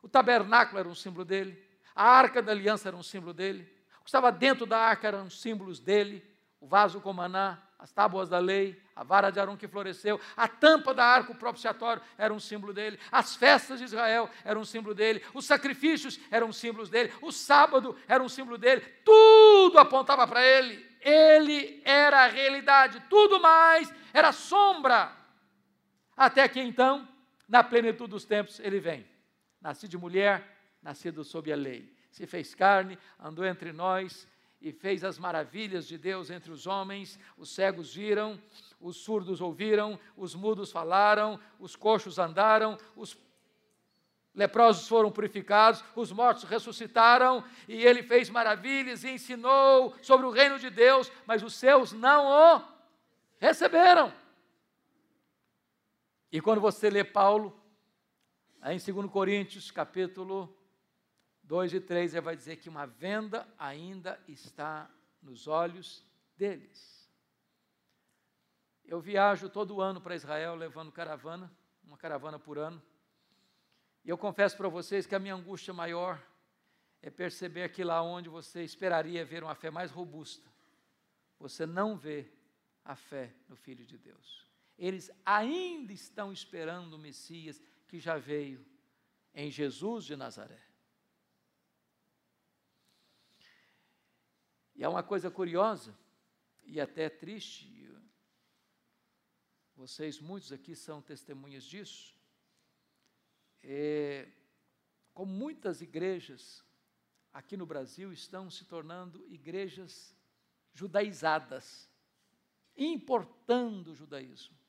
o 0.00 0.08
tabernáculo 0.08 0.78
era 0.78 0.88
um 0.88 0.94
símbolo 0.94 1.24
dele, 1.24 1.60
a 1.92 2.04
arca 2.04 2.40
da 2.40 2.52
aliança 2.52 2.88
era 2.88 2.96
um 2.96 3.02
símbolo 3.02 3.34
dele, 3.34 3.64
o 4.00 4.04
que 4.04 4.10
estava 4.10 4.30
dentro 4.30 4.64
da 4.64 4.78
arca 4.78 5.08
eram 5.08 5.28
símbolos 5.28 5.80
dele, 5.80 6.24
o 6.60 6.68
vaso 6.68 7.00
com 7.00 7.12
maná, 7.12 7.60
as 7.82 7.90
tábuas 7.90 8.28
da 8.28 8.38
lei, 8.38 8.80
a 8.94 9.02
vara 9.02 9.28
de 9.28 9.40
Arão 9.40 9.56
que 9.56 9.66
floresceu, 9.66 10.20
a 10.36 10.46
tampa 10.46 10.94
da 10.94 11.04
arca, 11.04 11.32
o 11.32 11.34
propiciatório, 11.34 12.00
era 12.16 12.32
um 12.32 12.38
símbolo 12.38 12.72
dele, 12.72 12.96
as 13.10 13.34
festas 13.34 13.80
de 13.80 13.86
Israel 13.86 14.30
eram 14.44 14.60
um 14.60 14.64
símbolo 14.64 14.94
dele, 14.94 15.20
os 15.34 15.46
sacrifícios 15.46 16.20
eram 16.30 16.52
símbolos 16.52 16.88
dele, 16.88 17.12
o 17.20 17.32
sábado 17.32 17.98
era 18.06 18.22
um 18.22 18.28
símbolo 18.28 18.56
dele, 18.56 18.82
tudo 19.04 19.80
apontava 19.80 20.28
para 20.28 20.46
ele, 20.46 20.86
ele 21.00 21.82
era 21.84 22.22
a 22.22 22.28
realidade, 22.28 23.02
tudo 23.10 23.40
mais 23.40 23.92
era 24.14 24.30
sombra. 24.30 25.10
Até 26.16 26.46
que 26.46 26.60
então, 26.60 27.08
na 27.48 27.64
plenitude 27.64 28.10
dos 28.10 28.24
tempos, 28.24 28.60
ele 28.60 28.78
vem. 28.78 29.04
Nascido 29.60 29.90
de 29.90 29.98
mulher, 29.98 30.56
nascido 30.80 31.24
sob 31.24 31.52
a 31.52 31.56
lei. 31.56 31.92
Se 32.12 32.28
fez 32.28 32.54
carne, 32.54 32.96
andou 33.18 33.44
entre 33.44 33.72
nós 33.72 34.28
e 34.62 34.72
fez 34.72 35.02
as 35.02 35.18
maravilhas 35.18 35.86
de 35.86 35.98
Deus 35.98 36.30
entre 36.30 36.52
os 36.52 36.66
homens. 36.66 37.18
Os 37.36 37.50
cegos 37.50 37.94
viram, 37.94 38.40
os 38.80 38.96
surdos 38.96 39.40
ouviram, 39.40 39.98
os 40.16 40.34
mudos 40.34 40.70
falaram, 40.70 41.38
os 41.58 41.74
coxos 41.74 42.18
andaram, 42.18 42.78
os 42.96 43.18
leprosos 44.34 44.88
foram 44.88 45.10
purificados, 45.10 45.84
os 45.94 46.10
mortos 46.10 46.44
ressuscitaram, 46.44 47.44
e 47.68 47.84
ele 47.84 48.02
fez 48.02 48.30
maravilhas 48.30 49.04
e 49.04 49.10
ensinou 49.10 49.94
sobre 50.00 50.24
o 50.24 50.30
reino 50.30 50.58
de 50.58 50.70
Deus, 50.70 51.10
mas 51.26 51.42
os 51.42 51.54
seus 51.54 51.92
não 51.92 52.26
o 52.26 52.62
receberam. 53.38 54.12
E 56.30 56.40
quando 56.40 56.60
você 56.60 56.88
lê 56.88 57.04
Paulo, 57.04 57.60
aí 58.60 58.76
em 58.76 58.92
2 58.92 59.10
Coríntios, 59.10 59.70
capítulo 59.70 60.56
2 61.42 61.74
e 61.74 61.80
3, 61.80 62.14
ele 62.14 62.20
vai 62.20 62.36
dizer 62.36 62.56
que 62.56 62.68
uma 62.68 62.86
venda 62.86 63.46
ainda 63.58 64.20
está 64.28 64.90
nos 65.20 65.46
olhos 65.46 66.04
deles. 66.36 67.10
Eu 68.84 69.00
viajo 69.00 69.48
todo 69.48 69.80
ano 69.80 70.00
para 70.00 70.14
Israel 70.14 70.54
levando 70.54 70.92
caravana, 70.92 71.50
uma 71.82 71.96
caravana 71.96 72.38
por 72.38 72.58
ano. 72.58 72.82
E 74.04 74.10
eu 74.10 74.18
confesso 74.18 74.56
para 74.56 74.68
vocês 74.68 75.06
que 75.06 75.14
a 75.14 75.18
minha 75.18 75.34
angústia 75.34 75.72
maior 75.72 76.22
é 77.00 77.10
perceber 77.10 77.68
que 77.70 77.82
lá 77.82 78.02
onde 78.02 78.28
você 78.28 78.62
esperaria 78.62 79.24
ver 79.24 79.42
uma 79.42 79.54
fé 79.54 79.70
mais 79.70 79.90
robusta, 79.90 80.48
você 81.38 81.66
não 81.66 81.96
vê 81.96 82.30
a 82.84 82.94
fé 82.94 83.34
no 83.48 83.56
Filho 83.56 83.84
de 83.84 83.98
Deus. 83.98 84.46
Eles 84.78 85.10
ainda 85.24 85.92
estão 85.92 86.32
esperando 86.32 86.94
o 86.94 86.98
Messias 86.98 87.60
que 87.88 87.98
já 87.98 88.16
veio 88.16 88.64
em 89.34 89.50
Jesus 89.50 90.04
de 90.04 90.16
Nazaré. 90.16 90.71
E 94.74 94.84
há 94.84 94.88
uma 94.88 95.02
coisa 95.02 95.30
curiosa 95.30 95.96
e 96.64 96.80
até 96.80 97.08
triste, 97.08 97.70
vocês 99.74 100.20
muitos 100.20 100.52
aqui 100.52 100.76
são 100.76 101.02
testemunhas 101.02 101.64
disso. 101.64 102.14
É, 103.62 104.28
como 105.12 105.32
muitas 105.32 105.80
igrejas 105.80 106.64
aqui 107.32 107.56
no 107.56 107.66
Brasil 107.66 108.12
estão 108.12 108.50
se 108.50 108.64
tornando 108.64 109.26
igrejas 109.28 110.14
judaizadas, 110.72 111.88
importando 112.76 113.92
o 113.92 113.94
judaísmo 113.94 114.62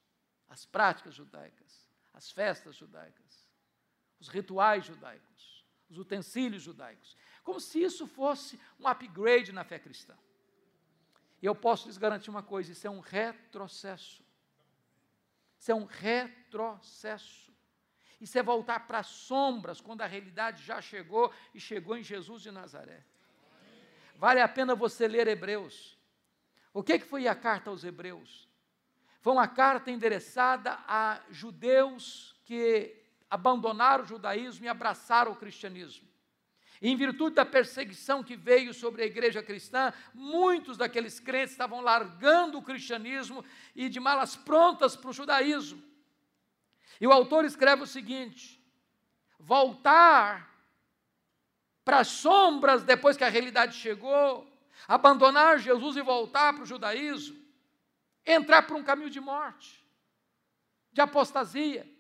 as 0.54 0.68
práticas 0.68 1.16
judaicas, 1.16 1.90
as 2.14 2.32
festas 2.32 2.76
judaicas, 2.76 3.50
os 4.20 4.28
rituais 4.28 4.86
judaicos, 4.86 5.63
os 5.90 5.98
utensílios 5.98 6.64
judaicos, 6.64 7.16
como 7.44 7.60
se 7.60 7.82
isso 7.82 8.08
fosse 8.08 8.60
um 8.80 8.88
upgrade 8.88 9.52
na 9.52 9.64
fé 9.64 9.78
cristã. 9.78 10.18
E 11.42 11.46
eu 11.46 11.54
posso 11.54 11.88
lhes 11.88 11.98
garantir 11.98 12.30
uma 12.30 12.42
coisa: 12.42 12.72
isso 12.72 12.88
é 12.88 12.90
um 12.90 13.02
retrocesso. 13.02 14.24
Isso 15.60 15.72
é 15.72 15.76
um 15.76 15.86
retrocesso. 15.86 17.54
Isso 18.20 18.40
é 18.40 18.44
voltar 18.44 18.88
para 18.88 19.00
as 19.00 19.08
sombras, 19.08 19.82
quando 19.82 20.02
a 20.02 20.06
realidade 20.06 20.64
já 20.64 20.82
chegou 20.82 21.34
e 21.54 21.60
chegou 21.60 21.98
em 21.98 22.04
Jesus 22.04 22.42
de 22.42 22.52
Nazaré. 22.52 23.04
Vale 24.16 24.40
a 24.40 24.48
pena 24.48 24.74
você 24.74 25.08
ler 25.08 25.28
Hebreus. 25.28 25.98
O 26.74 26.82
que, 26.82 27.00
que 27.00 27.06
foi 27.06 27.28
a 27.28 27.36
carta 27.36 27.70
aos 27.70 27.84
Hebreus? 27.84 28.48
Foi 29.20 29.34
uma 29.34 29.48
carta 29.48 29.92
endereçada 29.92 30.80
a 30.88 31.22
judeus 31.30 32.34
que 32.46 33.03
abandonaram 33.34 34.04
o 34.04 34.08
judaísmo 34.08 34.64
e 34.64 34.70
abraçaram 34.70 35.32
o 35.32 35.36
cristianismo. 35.36 36.08
Em 36.80 36.96
virtude 36.96 37.34
da 37.34 37.44
perseguição 37.44 38.24
que 38.24 38.36
veio 38.36 38.76
sobre 38.76 39.02
a 39.02 39.08
igreja 39.08 39.42
cristã, 39.42 39.92
muitos 40.14 40.78
daqueles 40.78 41.20
crentes 41.20 41.54
estavam 41.54 41.82
largando 41.82 42.60
o 42.60 42.62
cristianismo 42.62 43.44
e 43.76 43.90
de 43.90 44.00
malas 44.00 44.36
prontas 44.36 44.96
para 44.96 45.10
o 45.10 45.14
judaísmo. 45.14 45.82
E 47.02 47.08
o 47.08 47.12
autor 47.12 47.44
escreve 47.44 47.82
o 47.82 47.88
seguinte: 47.88 48.64
voltar 49.40 50.48
para 51.84 52.02
as 52.02 52.10
sombras 52.10 52.84
depois 52.84 53.18
que 53.18 53.24
a 53.24 53.30
realidade 53.30 53.76
chegou, 53.78 54.48
abandonar 54.88 55.58
Jesus 55.58 55.98
e 55.98 56.04
voltar 56.04 56.54
para 56.54 56.62
o 56.62 56.68
judaísmo, 56.68 57.42
entrar 58.24 58.68
por 58.68 58.78
um 58.78 58.84
caminho 58.84 59.10
de 59.10 59.20
morte, 59.20 59.84
de 60.92 61.02
apostasia, 61.02 61.92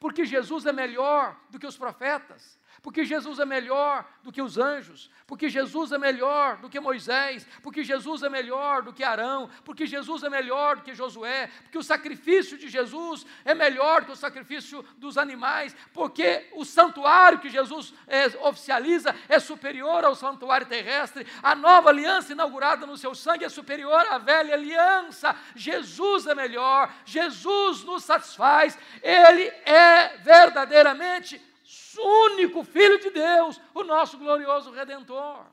porque 0.00 0.24
Jesus 0.24 0.66
é 0.66 0.72
melhor 0.72 1.38
do 1.50 1.58
que 1.58 1.66
os 1.66 1.76
profetas, 1.76 2.58
porque 2.82 3.04
Jesus 3.04 3.38
é 3.38 3.44
melhor 3.44 4.06
do 4.22 4.32
que 4.32 4.40
os 4.40 4.56
anjos, 4.56 5.10
porque 5.26 5.48
Jesus 5.48 5.92
é 5.92 5.98
melhor 5.98 6.56
do 6.56 6.68
que 6.68 6.80
Moisés, 6.80 7.46
porque 7.62 7.84
Jesus 7.84 8.22
é 8.22 8.28
melhor 8.28 8.82
do 8.82 8.92
que 8.92 9.04
Arão, 9.04 9.50
porque 9.64 9.86
Jesus 9.86 10.22
é 10.22 10.30
melhor 10.30 10.76
do 10.76 10.82
que 10.82 10.94
Josué, 10.94 11.50
porque 11.62 11.78
o 11.78 11.82
sacrifício 11.82 12.56
de 12.56 12.68
Jesus 12.68 13.26
é 13.44 13.54
melhor 13.54 14.04
que 14.04 14.12
o 14.12 14.16
sacrifício 14.16 14.82
dos 14.96 15.18
animais, 15.18 15.76
porque 15.92 16.48
o 16.52 16.64
santuário 16.64 17.38
que 17.38 17.50
Jesus 17.50 17.92
é, 18.06 18.26
oficializa 18.46 19.14
é 19.28 19.38
superior 19.38 20.04
ao 20.04 20.14
santuário 20.14 20.66
terrestre, 20.66 21.26
a 21.42 21.54
nova 21.54 21.90
aliança 21.90 22.32
inaugurada 22.32 22.86
no 22.86 22.96
seu 22.96 23.14
sangue 23.14 23.44
é 23.44 23.48
superior 23.48 24.06
à 24.10 24.18
velha 24.18 24.54
aliança. 24.54 25.36
Jesus 25.54 26.26
é 26.26 26.34
melhor, 26.34 26.92
Jesus 27.04 27.84
nos 27.84 28.04
satisfaz, 28.04 28.78
Ele 29.02 29.44
é 29.64 30.16
verdadeiramente 30.18 31.49
único 31.98 32.64
Filho 32.64 32.98
de 32.98 33.10
Deus, 33.10 33.60
o 33.74 33.82
nosso 33.82 34.18
glorioso 34.18 34.70
Redentor. 34.70 35.46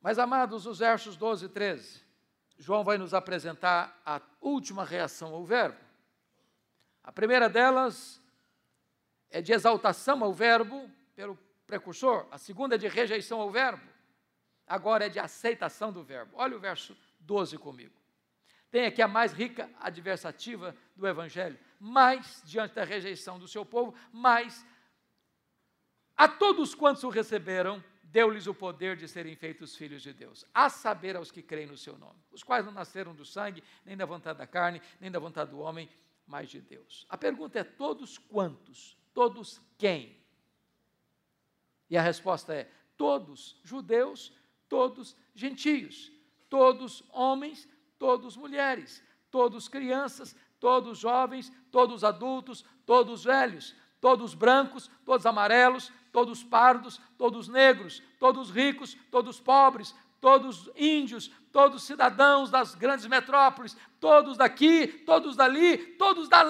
Mas, 0.00 0.18
amados, 0.18 0.66
os 0.66 0.80
versos 0.80 1.16
12 1.16 1.46
e 1.46 1.48
13, 1.48 2.02
João 2.58 2.82
vai 2.82 2.98
nos 2.98 3.14
apresentar 3.14 4.00
a 4.04 4.20
última 4.40 4.84
reação 4.84 5.32
ao 5.32 5.44
Verbo. 5.44 5.78
A 7.04 7.12
primeira 7.12 7.48
delas 7.48 8.20
é 9.30 9.40
de 9.40 9.52
exaltação 9.52 10.22
ao 10.24 10.32
Verbo 10.32 10.90
pelo 11.14 11.38
precursor, 11.66 12.26
a 12.30 12.38
segunda 12.38 12.74
é 12.74 12.78
de 12.78 12.88
rejeição 12.88 13.40
ao 13.40 13.50
Verbo, 13.50 13.86
agora 14.66 15.06
é 15.06 15.08
de 15.08 15.20
aceitação 15.20 15.92
do 15.92 16.02
Verbo. 16.02 16.32
Olha 16.34 16.56
o 16.56 16.60
verso 16.60 16.96
12 17.20 17.56
comigo 17.58 18.01
tem 18.72 18.86
aqui 18.86 19.02
a 19.02 19.06
mais 19.06 19.34
rica 19.34 19.70
adversativa 19.78 20.74
do 20.96 21.06
Evangelho. 21.06 21.58
Mais, 21.78 22.42
diante 22.44 22.74
da 22.74 22.84
rejeição 22.84 23.38
do 23.38 23.46
seu 23.46 23.66
povo, 23.66 23.94
mais 24.10 24.66
a 26.16 26.26
todos 26.26 26.74
quantos 26.74 27.04
o 27.04 27.10
receberam, 27.10 27.84
deu-lhes 28.04 28.46
o 28.46 28.54
poder 28.54 28.96
de 28.96 29.06
serem 29.06 29.36
feitos 29.36 29.76
filhos 29.76 30.00
de 30.02 30.12
Deus, 30.14 30.46
a 30.54 30.70
saber 30.70 31.16
aos 31.16 31.30
que 31.30 31.42
creem 31.42 31.66
no 31.66 31.76
seu 31.76 31.98
nome, 31.98 32.18
os 32.30 32.42
quais 32.42 32.64
não 32.64 32.72
nasceram 32.72 33.14
do 33.14 33.26
sangue, 33.26 33.62
nem 33.84 33.96
da 33.96 34.06
vontade 34.06 34.38
da 34.38 34.46
carne, 34.46 34.80
nem 34.98 35.10
da 35.10 35.18
vontade 35.18 35.50
do 35.50 35.58
homem, 35.58 35.88
mas 36.26 36.48
de 36.48 36.60
Deus. 36.60 37.04
A 37.10 37.18
pergunta 37.18 37.58
é: 37.58 37.64
todos 37.64 38.16
quantos? 38.16 38.96
Todos 39.12 39.60
quem? 39.76 40.16
E 41.90 41.96
a 41.96 42.00
resposta 42.00 42.54
é: 42.54 42.70
todos 42.96 43.60
judeus, 43.62 44.32
todos 44.66 45.14
gentios, 45.34 46.10
todos 46.48 47.02
homens, 47.10 47.68
todos 48.02 48.36
mulheres, 48.36 49.00
todos 49.30 49.68
crianças, 49.68 50.34
todos 50.58 50.98
jovens, 50.98 51.52
todos 51.70 52.02
adultos, 52.02 52.64
todos 52.84 53.22
velhos, 53.22 53.76
todos 54.00 54.34
brancos, 54.34 54.90
todos 55.04 55.24
amarelos, 55.24 55.92
todos 56.10 56.42
pardos, 56.42 57.00
todos 57.16 57.46
negros, 57.46 58.02
todos 58.18 58.50
ricos, 58.50 58.96
todos 59.08 59.38
pobres, 59.38 59.94
todos 60.20 60.68
índios, 60.74 61.30
todos 61.52 61.84
cidadãos 61.84 62.50
das 62.50 62.74
grandes 62.74 63.06
metrópoles, 63.06 63.76
todos 64.00 64.36
daqui, 64.36 64.88
todos 65.06 65.36
dali, 65.36 65.78
todos 65.96 66.28
da 66.28 66.42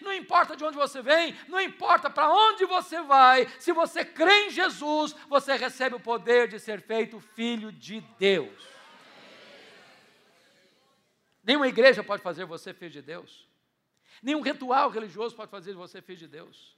não 0.00 0.14
importa 0.14 0.56
de 0.56 0.64
onde 0.64 0.78
você 0.78 1.02
vem, 1.02 1.36
não 1.48 1.60
importa 1.60 2.08
para 2.08 2.32
onde 2.32 2.64
você 2.64 3.02
vai, 3.02 3.46
se 3.58 3.72
você 3.72 4.06
crê 4.06 4.46
em 4.46 4.50
Jesus, 4.50 5.14
você 5.28 5.54
recebe 5.54 5.96
o 5.96 6.00
poder 6.00 6.48
de 6.48 6.58
ser 6.58 6.80
feito 6.80 7.20
filho 7.20 7.70
de 7.70 8.00
Deus. 8.18 8.73
Nenhuma 11.44 11.68
igreja 11.68 12.02
pode 12.02 12.22
fazer 12.22 12.46
você 12.46 12.72
filho 12.72 12.90
de 12.90 13.02
Deus. 13.02 13.46
Nenhum 14.22 14.40
ritual 14.40 14.88
religioso 14.88 15.36
pode 15.36 15.50
fazer 15.50 15.74
você 15.74 16.00
filho 16.00 16.18
de 16.18 16.28
Deus. 16.28 16.74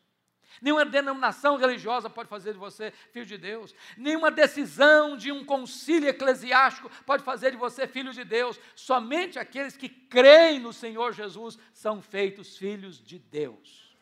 Nenhuma 0.60 0.84
denominação 0.84 1.56
religiosa 1.56 2.08
pode 2.08 2.28
fazer 2.28 2.52
de 2.52 2.58
você 2.58 2.90
filho 3.12 3.26
de 3.26 3.38
Deus. 3.38 3.74
Nenhuma 3.96 4.30
decisão 4.30 5.16
de 5.16 5.30
um 5.30 5.44
concílio 5.44 6.08
eclesiástico 6.08 6.90
pode 7.04 7.22
fazer 7.22 7.52
de 7.52 7.56
você 7.56 7.86
filho 7.86 8.12
de 8.12 8.24
Deus. 8.24 8.58
Somente 8.74 9.38
aqueles 9.38 9.76
que 9.76 9.88
creem 9.88 10.58
no 10.58 10.72
Senhor 10.72 11.12
Jesus 11.12 11.58
são 11.72 12.02
feitos 12.02 12.56
filhos 12.56 12.98
de 12.98 13.18
Deus. 13.18 13.96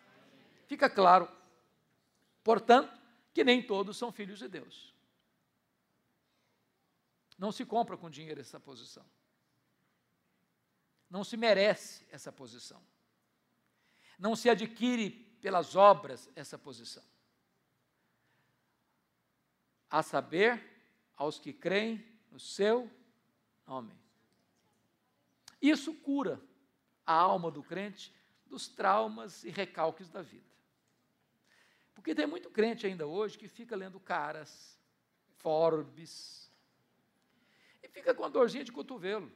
Fica 0.67 0.89
claro, 0.89 1.29
portanto, 2.43 2.93
que 3.35 3.45
nem 3.45 3.61
todos 3.61 3.97
são 3.97 4.11
filhos 4.13 4.39
de 4.39 4.49
Deus. 4.49 4.95
Não 7.37 7.53
se 7.53 7.67
compra 7.67 7.97
com 7.97 8.09
dinheiro 8.09 8.41
essa 8.41 8.61
posição 8.61 9.05
não 11.15 11.23
se 11.23 11.37
merece 11.37 12.05
essa 12.11 12.33
posição. 12.33 12.83
Não 14.19 14.35
se 14.35 14.51
adquire 14.51 15.11
pelas 15.41 15.77
obras 15.77 16.29
essa 16.35 16.59
posição. 16.59 17.05
A 19.89 20.03
saber, 20.03 20.61
aos 21.17 21.39
que 21.39 21.53
creem 21.53 22.05
no 22.33 22.41
seu 22.41 22.91
nome. 23.65 23.97
Isso 25.63 25.95
cura 25.95 26.43
a 27.07 27.15
alma 27.15 27.49
do 27.49 27.63
crente 27.63 28.13
dos 28.47 28.67
traumas 28.67 29.45
e 29.45 29.51
recalques 29.51 30.09
da 30.09 30.21
vida. 30.21 30.51
Porque 31.95 32.13
tem 32.13 32.27
muito 32.27 32.51
crente 32.51 32.89
ainda 32.89 33.07
hoje 33.07 33.39
que 33.39 33.47
fica 33.47 33.77
lendo 33.77 34.01
caras, 34.01 34.77
Forbes, 35.37 36.51
e 37.85 37.89
fica 37.89 38.13
com 38.13 38.25
a 38.25 38.29
dorzinha 38.29 38.65
de 38.65 38.73
cotovelo 38.73 39.31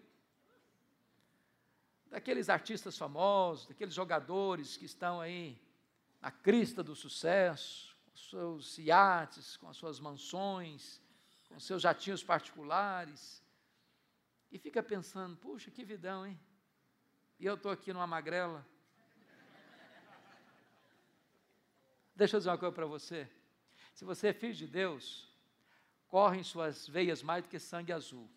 daqueles 2.10 2.48
artistas 2.48 2.96
famosos, 2.96 3.66
daqueles 3.66 3.94
jogadores 3.94 4.76
que 4.76 4.84
estão 4.84 5.20
aí 5.20 5.60
na 6.20 6.30
crista 6.30 6.82
do 6.82 6.94
sucesso, 6.94 7.96
com 8.06 8.16
seus 8.16 8.78
iates, 8.78 9.56
com 9.56 9.68
as 9.68 9.76
suas 9.76 10.00
mansões, 10.00 11.00
com 11.48 11.58
seus 11.60 11.82
jatinhos 11.82 12.22
particulares, 12.22 13.42
e 14.50 14.58
fica 14.58 14.82
pensando: 14.82 15.36
puxa, 15.36 15.70
que 15.70 15.84
vidão, 15.84 16.26
hein? 16.26 16.38
E 17.38 17.46
eu 17.46 17.54
estou 17.54 17.70
aqui 17.70 17.92
numa 17.92 18.06
magrela. 18.06 18.66
Deixa 22.14 22.36
eu 22.36 22.40
dizer 22.40 22.50
uma 22.50 22.58
coisa 22.58 22.74
para 22.74 22.86
você. 22.86 23.30
Se 23.94 24.04
você 24.04 24.28
é 24.28 24.32
filho 24.32 24.54
de 24.54 24.66
Deus, 24.66 25.32
corre 26.08 26.38
em 26.38 26.42
suas 26.42 26.88
veias 26.88 27.22
mais 27.22 27.44
do 27.44 27.48
que 27.48 27.60
sangue 27.60 27.92
azul. 27.92 28.28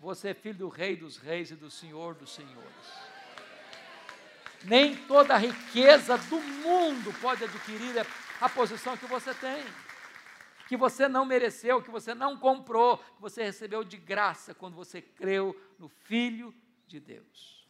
Você 0.00 0.30
é 0.30 0.34
filho 0.34 0.56
do 0.56 0.68
Rei 0.70 0.96
dos 0.96 1.18
Reis 1.18 1.50
e 1.50 1.54
do 1.54 1.70
Senhor 1.70 2.14
dos 2.14 2.32
Senhores. 2.32 2.86
Nem 4.64 4.96
toda 5.06 5.34
a 5.34 5.38
riqueza 5.38 6.16
do 6.16 6.40
mundo 6.40 7.12
pode 7.20 7.44
adquirir 7.44 8.06
a 8.40 8.48
posição 8.48 8.96
que 8.96 9.04
você 9.04 9.34
tem, 9.34 9.62
que 10.68 10.76
você 10.76 11.06
não 11.06 11.26
mereceu, 11.26 11.82
que 11.82 11.90
você 11.90 12.14
não 12.14 12.38
comprou, 12.38 12.96
que 12.96 13.20
você 13.20 13.42
recebeu 13.42 13.84
de 13.84 13.98
graça 13.98 14.54
quando 14.54 14.74
você 14.74 15.02
creu 15.02 15.54
no 15.78 15.88
Filho 15.88 16.54
de 16.86 16.98
Deus. 16.98 17.68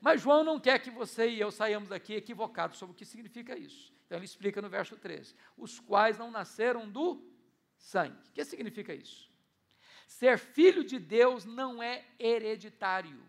Mas 0.00 0.22
João 0.22 0.42
não 0.42 0.58
quer 0.58 0.78
que 0.78 0.90
você 0.90 1.28
e 1.28 1.38
eu 1.38 1.50
saiamos 1.50 1.90
daqui 1.90 2.14
equivocados 2.14 2.78
sobre 2.78 2.94
o 2.94 2.96
que 2.96 3.04
significa 3.04 3.58
isso. 3.58 3.92
Então 4.06 4.16
ele 4.16 4.24
explica 4.24 4.62
no 4.62 4.70
verso 4.70 4.96
13: 4.96 5.34
os 5.56 5.78
quais 5.78 6.18
não 6.18 6.30
nasceram 6.30 6.88
do 6.90 7.22
sangue. 7.76 8.16
O 8.28 8.32
que 8.32 8.44
significa 8.44 8.94
isso? 8.94 9.31
Ser 10.18 10.38
filho 10.38 10.84
de 10.84 10.98
Deus 10.98 11.44
não 11.44 11.82
é 11.82 12.04
hereditário. 12.18 13.20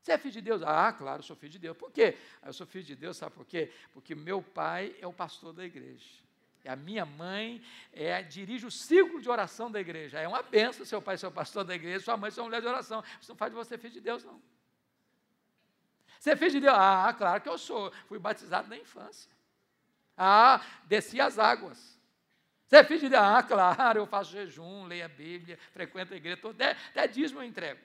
Você 0.00 0.12
é 0.12 0.18
filho 0.18 0.32
de 0.32 0.42
Deus? 0.42 0.62
Ah, 0.62 0.92
claro, 0.92 1.22
sou 1.22 1.34
filho 1.34 1.52
de 1.52 1.58
Deus. 1.58 1.76
Por 1.76 1.90
quê? 1.90 2.18
Ah, 2.42 2.48
eu 2.48 2.52
sou 2.52 2.66
filho 2.66 2.84
de 2.84 2.94
Deus, 2.94 3.16
sabe 3.16 3.34
por 3.34 3.46
quê? 3.46 3.72
Porque 3.92 4.14
meu 4.14 4.42
pai 4.42 4.94
é 5.00 5.06
o 5.06 5.12
pastor 5.14 5.54
da 5.54 5.64
igreja. 5.64 6.06
A 6.66 6.76
minha 6.76 7.06
mãe 7.06 7.62
é, 7.92 8.22
dirige 8.22 8.66
o 8.66 8.70
círculo 8.70 9.20
de 9.20 9.30
oração 9.30 9.70
da 9.70 9.80
igreja. 9.80 10.18
É 10.20 10.28
uma 10.28 10.42
benção 10.42 10.84
seu 10.84 11.00
pai 11.00 11.16
ser 11.16 11.26
o 11.26 11.32
pastor 11.32 11.64
da 11.64 11.74
igreja, 11.74 12.04
sua 12.04 12.16
mãe 12.18 12.30
ser 12.30 12.40
uma 12.40 12.46
mulher 12.48 12.60
de 12.60 12.66
oração. 12.66 13.02
Isso 13.20 13.30
não 13.30 13.36
faz 13.36 13.50
de 13.50 13.56
você 13.56 13.78
filho 13.78 13.94
de 13.94 14.00
Deus, 14.00 14.24
não. 14.24 14.40
Você 16.18 16.32
é 16.32 16.36
filho 16.36 16.50
de 16.50 16.60
Deus? 16.60 16.76
Ah, 16.76 17.14
claro 17.16 17.40
que 17.40 17.48
eu 17.48 17.56
sou. 17.56 17.90
Fui 18.06 18.18
batizado 18.18 18.68
na 18.68 18.76
infância. 18.76 19.30
Ah, 20.16 20.60
desci 20.84 21.18
as 21.20 21.38
águas. 21.38 21.98
Você 22.74 22.78
é 22.78 22.84
filho 22.84 23.00
de 23.00 23.08
Deus? 23.10 23.22
Ah, 23.22 23.40
claro, 23.40 24.00
eu 24.00 24.06
faço 24.06 24.32
jejum, 24.32 24.86
leio 24.86 25.04
a 25.04 25.08
Bíblia, 25.08 25.56
frequento 25.72 26.12
a 26.12 26.16
igreja, 26.16 26.40
até, 26.42 26.76
até 26.90 27.06
dízimo 27.06 27.38
eu 27.38 27.44
entrego. 27.44 27.78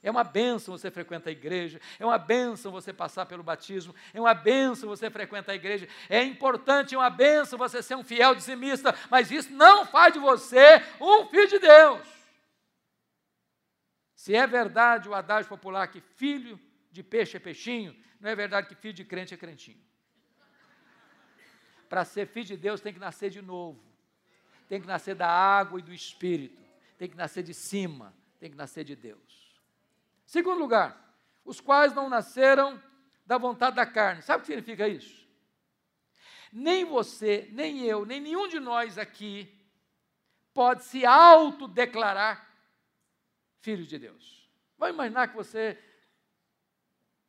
É 0.00 0.08
uma 0.08 0.22
benção 0.22 0.78
você 0.78 0.88
frequentar 0.88 1.30
a 1.30 1.32
igreja, 1.32 1.80
é 1.98 2.06
uma 2.06 2.16
benção 2.16 2.70
você 2.70 2.92
passar 2.92 3.26
pelo 3.26 3.42
batismo, 3.42 3.92
é 4.14 4.20
uma 4.20 4.34
benção 4.34 4.88
você 4.88 5.10
frequentar 5.10 5.50
a 5.50 5.56
igreja, 5.56 5.88
é 6.08 6.22
importante, 6.22 6.94
é 6.94 6.98
uma 6.98 7.10
benção 7.10 7.58
você 7.58 7.82
ser 7.82 7.96
um 7.96 8.04
fiel 8.04 8.36
dizimista, 8.36 8.94
mas 9.10 9.32
isso 9.32 9.52
não 9.52 9.84
faz 9.84 10.12
de 10.12 10.20
você 10.20 10.80
um 11.00 11.26
filho 11.26 11.48
de 11.48 11.58
Deus. 11.58 12.06
Se 14.14 14.32
é 14.32 14.46
verdade 14.46 15.08
o 15.08 15.14
adágio 15.14 15.48
popular 15.48 15.88
que 15.88 16.00
filho 16.00 16.60
de 16.92 17.02
peixe 17.02 17.36
é 17.36 17.40
peixinho, 17.40 17.96
não 18.20 18.30
é 18.30 18.36
verdade 18.36 18.68
que 18.68 18.76
filho 18.76 18.94
de 18.94 19.04
crente 19.04 19.34
é 19.34 19.36
crentinho. 19.36 19.82
Para 21.88 22.04
ser 22.04 22.28
filho 22.28 22.46
de 22.46 22.56
Deus 22.56 22.80
tem 22.80 22.92
que 22.92 23.00
nascer 23.00 23.30
de 23.30 23.42
novo, 23.42 23.87
tem 24.68 24.80
que 24.80 24.86
nascer 24.86 25.14
da 25.14 25.28
água 25.28 25.78
e 25.78 25.82
do 25.82 25.92
espírito, 25.92 26.62
tem 26.96 27.08
que 27.08 27.16
nascer 27.16 27.42
de 27.42 27.54
cima, 27.54 28.14
tem 28.38 28.50
que 28.50 28.56
nascer 28.56 28.84
de 28.84 28.94
Deus. 28.94 29.58
Segundo 30.26 30.58
lugar, 30.58 31.16
os 31.44 31.60
quais 31.60 31.94
não 31.94 32.08
nasceram 32.08 32.80
da 33.24 33.38
vontade 33.38 33.76
da 33.76 33.86
carne. 33.86 34.22
Sabe 34.22 34.38
o 34.38 34.40
que 34.40 34.46
significa 34.46 34.88
isso? 34.88 35.26
Nem 36.52 36.84
você, 36.84 37.48
nem 37.52 37.84
eu, 37.84 38.06
nem 38.06 38.20
nenhum 38.20 38.48
de 38.48 38.58
nós 38.58 38.96
aqui 38.96 39.54
pode 40.54 40.84
se 40.84 41.04
autodeclarar 41.04 42.48
filho 43.60 43.86
de 43.86 43.98
Deus. 43.98 44.50
Vamos 44.78 44.94
imaginar 44.94 45.28
que 45.28 45.36
você 45.36 45.78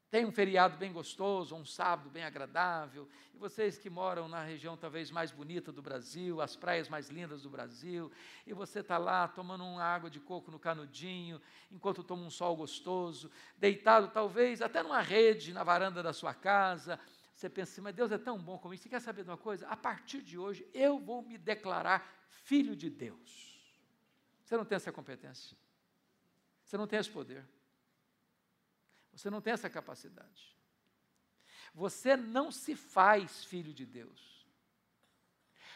tem 0.09 0.25
um 0.25 0.31
feriado 0.31 0.75
bem 0.77 0.91
gostoso, 0.91 1.55
um 1.55 1.63
sábado 1.63 2.09
bem 2.09 2.23
agradável, 2.23 3.07
e 3.33 3.37
vocês 3.37 3.77
que 3.77 3.89
moram 3.89 4.27
na 4.27 4.43
região 4.43 4.75
talvez 4.75 5.11
mais 5.11 5.31
bonita 5.31 5.71
do 5.71 5.81
Brasil, 5.81 6.41
as 6.41 6.55
praias 6.55 6.89
mais 6.89 7.09
lindas 7.09 7.43
do 7.43 7.49
Brasil, 7.49 8.11
e 8.45 8.51
você 8.51 8.79
está 8.79 8.97
lá 8.97 9.27
tomando 9.27 9.63
uma 9.63 9.83
água 9.83 10.09
de 10.09 10.19
coco 10.19 10.49
no 10.49 10.57
canudinho, 10.57 11.39
enquanto 11.71 12.03
toma 12.03 12.23
um 12.23 12.29
sol 12.31 12.55
gostoso, 12.55 13.29
deitado 13.57 14.07
talvez 14.09 14.61
até 14.61 14.81
numa 14.81 15.01
rede 15.01 15.53
na 15.53 15.63
varanda 15.63 16.01
da 16.01 16.11
sua 16.11 16.33
casa, 16.33 16.99
você 17.35 17.47
pensa 17.47 17.71
assim, 17.71 17.81
mas 17.81 17.95
Deus 17.95 18.11
é 18.11 18.17
tão 18.17 18.37
bom 18.37 18.57
comigo, 18.57 18.81
você 18.81 18.89
quer 18.89 18.99
saber 18.99 19.23
de 19.23 19.29
uma 19.29 19.37
coisa? 19.37 19.67
A 19.67 19.77
partir 19.77 20.21
de 20.23 20.37
hoje 20.37 20.67
eu 20.73 20.99
vou 20.99 21.21
me 21.21 21.37
declarar 21.37 22.05
filho 22.27 22.75
de 22.75 22.89
Deus. 22.89 23.47
Você 24.43 24.57
não 24.57 24.65
tem 24.65 24.75
essa 24.75 24.91
competência, 24.91 25.55
você 26.63 26.75
não 26.75 26.87
tem 26.87 26.97
esse 26.97 27.09
poder. 27.11 27.45
Você 29.19 29.29
não 29.29 29.41
tem 29.41 29.51
essa 29.51 29.69
capacidade. 29.69 30.55
Você 31.73 32.15
não 32.15 32.53
se 32.53 32.73
faz 32.73 33.43
filho 33.43 33.73
de 33.73 33.85
Deus. 33.85 34.47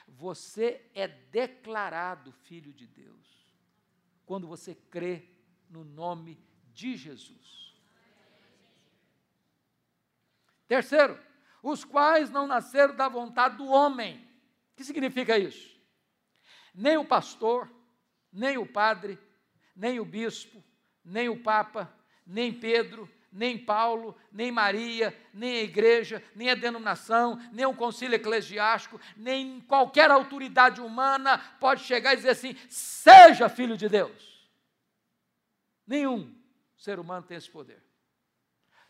Você 0.08 0.90
é 0.96 1.10
declarado 1.10 2.32
filho 2.32 2.72
de 2.72 2.88
Deus 2.88 3.54
quando 4.26 4.48
você 4.48 4.74
crê 4.74 5.28
no 5.70 5.84
nome 5.84 6.42
de 6.74 6.96
Jesus. 6.96 7.76
Terceiro, 10.66 11.20
os 11.62 11.84
quais 11.84 12.30
não 12.30 12.48
nasceram 12.48 12.96
da 12.96 13.10
vontade 13.10 13.58
do 13.58 13.68
homem. 13.68 14.26
O 14.72 14.76
que 14.78 14.86
significa 14.86 15.38
isso? 15.38 15.78
Nem 16.74 16.96
o 16.96 17.06
pastor, 17.06 17.70
nem 18.32 18.58
o 18.58 18.66
padre, 18.66 19.20
nem 19.76 20.00
o 20.00 20.06
bispo, 20.06 20.64
nem 21.04 21.28
o 21.28 21.44
papa, 21.44 21.94
nem 22.26 22.58
Pedro, 22.58 23.10
nem 23.34 23.58
Paulo, 23.58 24.16
nem 24.32 24.52
Maria, 24.52 25.18
nem 25.34 25.58
a 25.58 25.64
igreja, 25.64 26.24
nem 26.36 26.50
a 26.50 26.56
denominação, 26.56 27.42
nem 27.52 27.66
o 27.66 27.76
concílio 27.76 28.16
eclesiástico, 28.16 29.00
nem 29.18 29.60
qualquer 29.62 30.12
autoridade 30.12 30.80
humana 30.80 31.38
pode 31.60 31.82
chegar 31.82 32.14
e 32.14 32.18
dizer 32.18 32.30
assim: 32.30 32.56
seja 32.70 33.50
filho 33.50 33.76
de 33.76 33.90
Deus. 33.90 34.48
Nenhum 35.86 36.34
ser 36.78 37.00
humano 37.00 37.26
tem 37.26 37.38
esse 37.38 37.50
poder. 37.50 37.84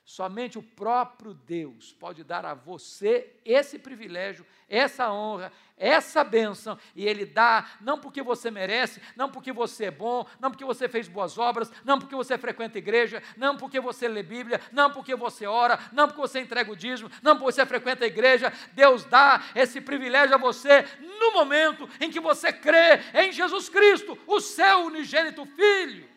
Somente 0.06 0.60
o 0.60 0.64
próprio 0.64 1.34
Deus 1.34 1.94
pode 1.94 2.26
dar 2.26 2.46
a 2.46 2.54
você 2.54 3.38
esse 3.46 3.80
privilégio, 3.80 4.46
essa 4.68 5.10
honra, 5.10 5.50
essa 5.78 6.26
bênção, 6.26 6.78
e 6.94 7.06
Ele 7.06 7.26
dá 7.26 7.66
não 7.80 7.98
porque 7.98 8.22
você 8.22 8.52
merece, 8.52 9.02
não 9.16 9.32
porque 9.32 9.54
você 9.54 9.86
é 9.86 9.92
bom, 9.92 10.28
não 10.42 10.52
porque 10.52 10.66
você 10.66 10.90
fez 10.90 11.08
boas 11.08 11.38
obras, 11.38 11.72
não 11.86 11.98
porque 12.00 12.16
você 12.16 12.38
frequenta 12.38 12.78
igreja, 12.78 13.24
não 13.38 13.56
porque 13.56 13.80
você 13.80 14.06
lê 14.10 14.22
Bíblia, 14.22 14.60
não 14.74 14.92
porque 14.92 15.16
você 15.16 15.46
ora, 15.46 15.80
não 15.94 16.08
porque 16.08 16.22
você 16.22 16.42
entrega 16.42 16.70
o 16.70 16.76
dízimo, 16.76 17.10
não 17.22 17.38
porque 17.38 17.54
você 17.54 17.66
frequenta 17.66 18.04
a 18.04 18.08
igreja. 18.08 18.52
Deus 18.74 19.06
dá 19.06 19.42
esse 19.56 19.80
privilégio 19.80 20.36
a 20.36 20.38
você 20.38 20.86
no 21.00 21.32
momento 21.32 21.90
em 22.02 22.12
que 22.12 22.20
você 22.20 22.52
crê 22.52 23.00
em 23.14 23.32
Jesus 23.32 23.70
Cristo, 23.70 24.18
o 24.28 24.42
seu 24.42 24.86
unigênito 24.86 25.46
Filho. 25.46 26.13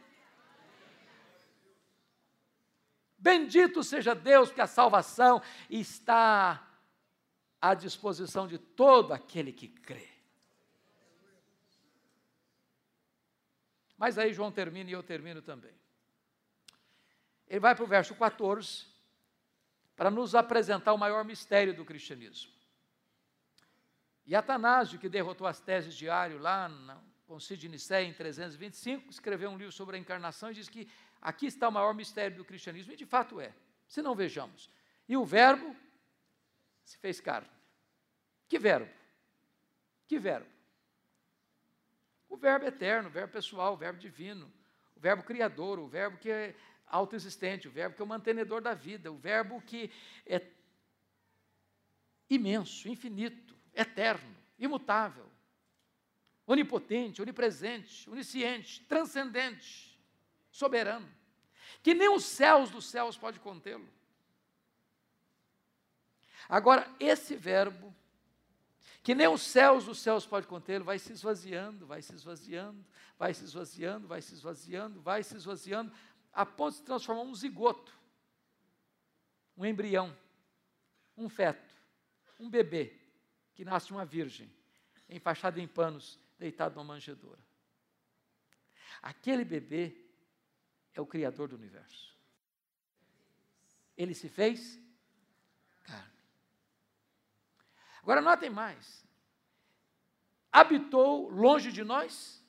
Bendito 3.26 3.82
seja 3.82 4.14
Deus, 4.14 4.52
que 4.52 4.60
a 4.60 4.68
salvação 4.68 5.42
está 5.68 6.64
à 7.60 7.74
disposição 7.74 8.46
de 8.46 8.56
todo 8.56 9.12
aquele 9.12 9.52
que 9.52 9.66
crê. 9.66 10.08
Mas 13.98 14.16
aí 14.16 14.32
João 14.32 14.52
termina 14.52 14.90
e 14.90 14.92
eu 14.92 15.02
termino 15.02 15.42
também. 15.42 15.74
Ele 17.48 17.58
vai 17.58 17.74
para 17.74 17.82
o 17.82 17.88
verso 17.88 18.14
14 18.14 18.86
para 19.96 20.08
nos 20.08 20.36
apresentar 20.36 20.92
o 20.92 20.98
maior 20.98 21.24
mistério 21.24 21.74
do 21.74 21.84
cristianismo. 21.84 22.52
E 24.24 24.36
Atanásio, 24.36 25.00
que 25.00 25.08
derrotou 25.08 25.48
as 25.48 25.58
teses 25.58 25.96
de 25.96 26.06
lá 26.06 26.68
no 26.68 27.02
Concílio 27.26 27.62
de 27.62 27.68
Nicéia 27.70 28.06
em 28.06 28.14
325, 28.14 29.10
escreveu 29.10 29.50
um 29.50 29.58
livro 29.58 29.72
sobre 29.72 29.96
a 29.96 29.98
encarnação 29.98 30.52
e 30.52 30.54
diz 30.54 30.68
que 30.68 30.88
Aqui 31.26 31.46
está 31.46 31.68
o 31.68 31.72
maior 31.72 31.92
mistério 31.92 32.36
do 32.36 32.44
cristianismo, 32.44 32.92
e 32.92 32.96
de 32.96 33.04
fato 33.04 33.40
é, 33.40 33.52
se 33.88 34.00
não 34.00 34.14
vejamos. 34.14 34.70
E 35.08 35.16
o 35.16 35.24
Verbo 35.24 35.74
se 36.84 36.96
fez 36.98 37.20
carne. 37.20 37.50
Que 38.48 38.60
verbo? 38.60 38.88
Que 40.06 40.20
verbo? 40.20 40.46
O 42.28 42.36
verbo 42.36 42.66
eterno, 42.66 43.08
o 43.08 43.10
verbo 43.10 43.32
pessoal, 43.32 43.74
o 43.74 43.76
verbo 43.76 43.98
divino, 43.98 44.52
o 44.94 45.00
verbo 45.00 45.24
criador, 45.24 45.80
o 45.80 45.88
verbo 45.88 46.16
que 46.16 46.30
é 46.30 46.54
autoexistente, 46.86 47.66
o 47.66 47.72
verbo 47.72 47.96
que 47.96 48.02
é 48.02 48.04
o 48.04 48.08
mantenedor 48.08 48.60
da 48.60 48.72
vida, 48.72 49.10
o 49.10 49.16
verbo 49.16 49.60
que 49.62 49.90
é 50.24 50.48
imenso, 52.30 52.88
infinito, 52.88 53.58
eterno, 53.74 54.32
imutável, 54.56 55.26
onipotente, 56.46 57.20
onipresente, 57.20 58.08
onisciente, 58.08 58.80
transcendente 58.84 59.95
soberano, 60.56 61.06
que 61.82 61.92
nem 61.92 62.08
os 62.08 62.24
céus 62.24 62.70
dos 62.70 62.86
céus 62.86 63.16
pode 63.18 63.38
contê-lo. 63.38 63.86
Agora, 66.48 66.90
esse 66.98 67.36
verbo, 67.36 67.94
que 69.02 69.14
nem 69.14 69.28
os 69.28 69.42
céus 69.42 69.84
dos 69.84 69.98
céus 69.98 70.26
pode 70.26 70.46
contê-lo, 70.46 70.82
vai 70.82 70.98
se 70.98 71.12
esvaziando, 71.12 71.86
vai 71.86 72.00
se 72.00 72.14
esvaziando, 72.14 72.82
vai 73.18 73.34
se 73.34 73.44
esvaziando, 73.44 74.08
vai 74.08 74.22
se 74.22 74.32
esvaziando, 74.32 75.02
vai 75.02 75.22
se 75.22 75.36
esvaziando, 75.36 75.92
a 76.32 76.46
ponto 76.46 76.72
de 76.72 76.78
se 76.78 76.84
transformar 76.84 77.22
um 77.22 77.34
zigoto, 77.34 77.92
um 79.58 79.66
embrião, 79.66 80.16
um 81.18 81.28
feto, 81.28 81.74
um 82.40 82.48
bebê 82.48 82.98
que 83.54 83.62
nasce 83.62 83.92
uma 83.92 84.06
virgem, 84.06 84.50
enfaixado 85.06 85.60
em 85.60 85.68
panos, 85.68 86.18
deitado 86.38 86.76
numa 86.76 86.94
manjedoura. 86.94 87.44
Aquele 89.02 89.44
bebê 89.44 90.05
é 90.96 91.00
o 91.00 91.06
Criador 91.06 91.48
do 91.48 91.56
universo. 91.56 92.16
Ele 93.96 94.14
se 94.14 94.28
fez 94.30 94.80
carne. 95.84 96.18
Agora 98.02 98.22
notem 98.22 98.48
mais. 98.48 99.06
Habitou 100.50 101.28
longe 101.28 101.70
de 101.70 101.84
nós? 101.84 102.42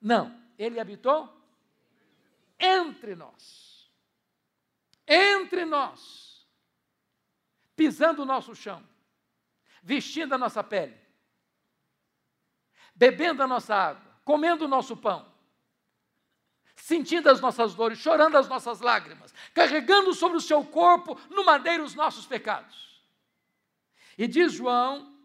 Não. 0.00 0.42
Ele 0.58 0.80
habitou 0.80 1.32
entre 2.58 3.14
nós. 3.14 3.88
Entre 5.06 5.64
nós. 5.64 6.44
Pisando 7.76 8.22
o 8.22 8.26
nosso 8.26 8.54
chão. 8.54 8.86
Vestindo 9.80 10.34
a 10.34 10.38
nossa 10.38 10.62
pele. 10.62 11.00
Bebendo 12.94 13.44
a 13.44 13.46
nossa 13.46 13.74
água. 13.76 14.20
Comendo 14.24 14.64
o 14.64 14.68
nosso 14.68 14.96
pão 14.96 15.31
sentindo 16.82 17.30
as 17.30 17.40
nossas 17.40 17.74
dores, 17.74 17.98
chorando 17.98 18.36
as 18.36 18.48
nossas 18.48 18.80
lágrimas, 18.80 19.32
carregando 19.54 20.12
sobre 20.12 20.36
o 20.36 20.40
seu 20.40 20.64
corpo 20.64 21.14
no 21.30 21.44
madeiro 21.44 21.84
os 21.84 21.94
nossos 21.94 22.26
pecados. 22.26 23.00
E 24.18 24.26
diz 24.26 24.52
João 24.52 25.16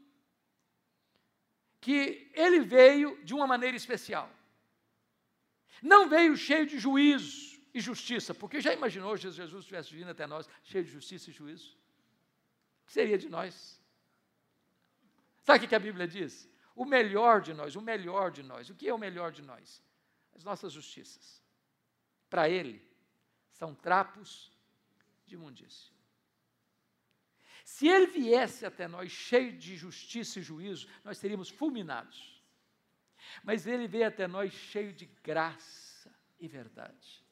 que 1.81 2.29
ele 2.35 2.59
veio 2.59 3.19
de 3.23 3.33
uma 3.33 3.47
maneira 3.47 3.75
especial. 3.75 4.29
Não 5.81 6.07
veio 6.07 6.37
cheio 6.37 6.67
de 6.67 6.77
juízo 6.77 7.59
e 7.73 7.79
justiça, 7.79 8.35
porque 8.35 8.61
já 8.61 8.71
imaginou 8.71 9.17
se 9.17 9.31
Jesus 9.31 9.61
estivesse 9.61 9.91
vindo 9.95 10.11
até 10.11 10.27
nós 10.27 10.47
cheio 10.63 10.83
de 10.83 10.91
justiça 10.91 11.31
e 11.31 11.33
juízo? 11.33 11.75
O 12.83 12.85
que 12.85 12.93
seria 12.93 13.17
de 13.17 13.29
nós? 13.29 13.81
Sabe 15.43 15.65
o 15.65 15.67
que 15.67 15.73
a 15.73 15.79
Bíblia 15.79 16.07
diz? 16.07 16.47
O 16.75 16.85
melhor 16.85 17.41
de 17.41 17.55
nós, 17.55 17.75
o 17.75 17.81
melhor 17.81 18.29
de 18.29 18.43
nós. 18.43 18.69
O 18.69 18.75
que 18.75 18.87
é 18.87 18.93
o 18.93 18.99
melhor 18.99 19.31
de 19.31 19.41
nós? 19.41 19.81
As 20.35 20.43
nossas 20.43 20.71
justiças. 20.71 21.46
Para 22.29 22.49
Ele, 22.49 22.85
são 23.51 23.73
trapos 23.73 24.51
de 25.25 25.35
imundícia. 25.35 25.93
Se 27.63 27.87
Ele 27.87 28.07
viesse 28.07 28.65
até 28.65 28.87
nós 28.87 29.11
cheio 29.11 29.57
de 29.57 29.75
justiça 29.75 30.39
e 30.39 30.43
juízo, 30.43 30.87
nós 31.03 31.17
seríamos 31.17 31.49
fulminados. 31.49 32.41
Mas 33.43 33.67
Ele 33.67 33.87
veio 33.87 34.07
até 34.07 34.27
nós 34.27 34.53
cheio 34.53 34.93
de 34.93 35.05
graça 35.23 36.13
e 36.39 36.47
verdade 36.47 37.27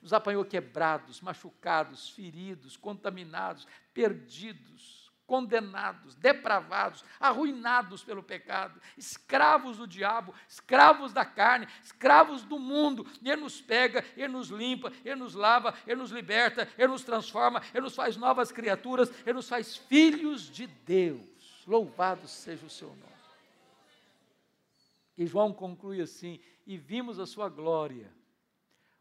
nos 0.00 0.12
apanhou 0.12 0.44
quebrados, 0.44 1.20
machucados, 1.20 2.10
feridos, 2.10 2.76
contaminados, 2.76 3.66
perdidos, 3.92 5.05
condenados, 5.26 6.14
depravados, 6.14 7.04
arruinados 7.18 8.04
pelo 8.04 8.22
pecado, 8.22 8.80
escravos 8.96 9.76
do 9.78 9.86
diabo, 9.86 10.32
escravos 10.48 11.12
da 11.12 11.24
carne, 11.24 11.66
escravos 11.82 12.42
do 12.42 12.58
mundo. 12.58 13.06
E 13.20 13.30
Ele 13.30 13.42
nos 13.42 13.60
pega, 13.60 14.04
Ele 14.16 14.28
nos 14.28 14.48
limpa, 14.48 14.92
Ele 15.04 15.16
nos 15.16 15.34
lava, 15.34 15.74
Ele 15.86 16.00
nos 16.00 16.10
liberta, 16.10 16.68
Ele 16.78 16.88
nos 16.88 17.02
transforma, 17.02 17.62
Ele 17.74 17.82
nos 17.82 17.94
faz 17.94 18.16
novas 18.16 18.52
criaturas, 18.52 19.10
Ele 19.22 19.34
nos 19.34 19.48
faz 19.48 19.76
filhos 19.76 20.48
de 20.50 20.66
Deus. 20.66 21.64
Louvado 21.66 22.28
seja 22.28 22.64
o 22.64 22.70
seu 22.70 22.88
nome. 22.88 23.16
E 25.18 25.26
João 25.26 25.52
conclui 25.52 26.00
assim: 26.00 26.40
e 26.66 26.76
vimos 26.76 27.18
a 27.18 27.26
sua 27.26 27.48
glória, 27.48 28.12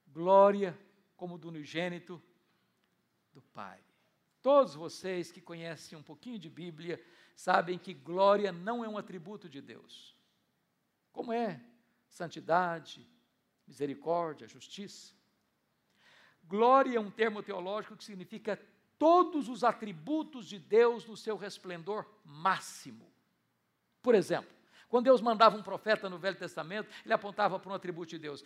glória 0.07 0.78
como 1.15 1.38
do 1.38 1.49
unigênito 1.49 2.21
do 3.34 3.41
Pai. 3.41 3.84
Todos 4.45 4.75
vocês 4.75 5.31
que 5.31 5.41
conhecem 5.41 5.97
um 5.97 6.03
pouquinho 6.03 6.37
de 6.37 6.51
Bíblia 6.51 7.03
sabem 7.35 7.79
que 7.79 7.95
glória 7.95 8.51
não 8.51 8.85
é 8.85 8.87
um 8.87 8.95
atributo 8.95 9.49
de 9.49 9.59
Deus. 9.59 10.15
Como 11.11 11.33
é 11.33 11.59
santidade, 12.07 13.09
misericórdia, 13.67 14.47
justiça. 14.47 15.15
Glória 16.43 16.95
é 16.95 16.99
um 16.99 17.09
termo 17.09 17.41
teológico 17.41 17.97
que 17.97 18.03
significa 18.03 18.63
todos 18.99 19.49
os 19.49 19.63
atributos 19.63 20.45
de 20.45 20.59
Deus 20.59 21.07
no 21.07 21.17
seu 21.17 21.37
resplendor 21.37 22.05
máximo. 22.23 23.11
Por 23.99 24.13
exemplo, 24.13 24.51
quando 24.87 25.05
Deus 25.05 25.21
mandava 25.21 25.57
um 25.57 25.63
profeta 25.63 26.07
no 26.07 26.19
Velho 26.19 26.37
Testamento, 26.37 26.87
ele 27.03 27.15
apontava 27.15 27.57
para 27.57 27.71
um 27.71 27.73
atributo 27.73 28.11
de 28.11 28.19
Deus. 28.19 28.45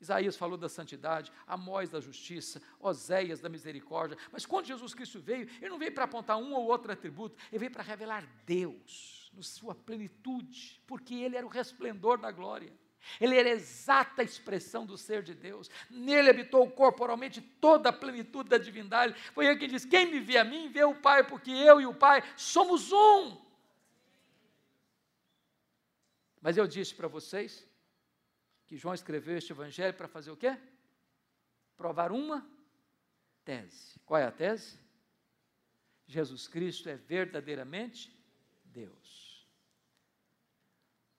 Isaías 0.00 0.36
falou 0.36 0.56
da 0.56 0.68
santidade, 0.68 1.30
Amós 1.46 1.90
da 1.90 2.00
justiça, 2.00 2.62
Oséias 2.78 3.40
da 3.40 3.48
misericórdia. 3.48 4.16
Mas 4.32 4.46
quando 4.46 4.66
Jesus 4.66 4.94
Cristo 4.94 5.20
veio, 5.20 5.48
ele 5.60 5.68
não 5.68 5.78
veio 5.78 5.92
para 5.92 6.04
apontar 6.04 6.38
um 6.38 6.54
ou 6.54 6.66
outro 6.66 6.90
atributo, 6.90 7.36
ele 7.50 7.58
veio 7.58 7.70
para 7.70 7.82
revelar 7.82 8.26
Deus 8.46 9.30
na 9.34 9.42
sua 9.42 9.74
plenitude, 9.74 10.80
porque 10.86 11.14
ele 11.14 11.36
era 11.36 11.46
o 11.46 11.50
resplendor 11.50 12.18
da 12.18 12.30
glória. 12.30 12.72
Ele 13.20 13.36
era 13.36 13.48
a 13.48 13.52
exata 13.52 14.22
expressão 14.22 14.84
do 14.84 14.96
ser 14.96 15.22
de 15.22 15.34
Deus. 15.34 15.70
Nele 15.90 16.30
habitou 16.30 16.70
corporalmente 16.70 17.40
toda 17.40 17.88
a 17.88 17.92
plenitude 17.92 18.48
da 18.48 18.58
divindade. 18.58 19.14
Foi 19.32 19.46
ele 19.46 19.58
que 19.58 19.66
diz: 19.66 19.84
Quem 19.84 20.06
me 20.06 20.20
vê 20.20 20.36
a 20.36 20.44
mim, 20.44 20.68
vê 20.68 20.84
o 20.84 20.94
Pai, 20.94 21.26
porque 21.26 21.50
eu 21.50 21.80
e 21.80 21.86
o 21.86 21.94
Pai 21.94 22.22
somos 22.36 22.92
um. 22.92 23.38
Mas 26.42 26.56
eu 26.56 26.66
disse 26.66 26.94
para 26.94 27.08
vocês 27.08 27.66
que 28.70 28.76
João 28.76 28.94
escreveu 28.94 29.36
este 29.36 29.52
evangelho 29.52 29.92
para 29.94 30.06
fazer 30.06 30.30
o 30.30 30.36
quê? 30.36 30.56
Provar 31.76 32.12
uma 32.12 32.48
tese. 33.44 33.98
Qual 34.06 34.20
é 34.20 34.24
a 34.24 34.30
tese? 34.30 34.78
Jesus 36.06 36.46
Cristo 36.46 36.88
é 36.88 36.94
verdadeiramente 36.94 38.16
Deus. 38.64 39.44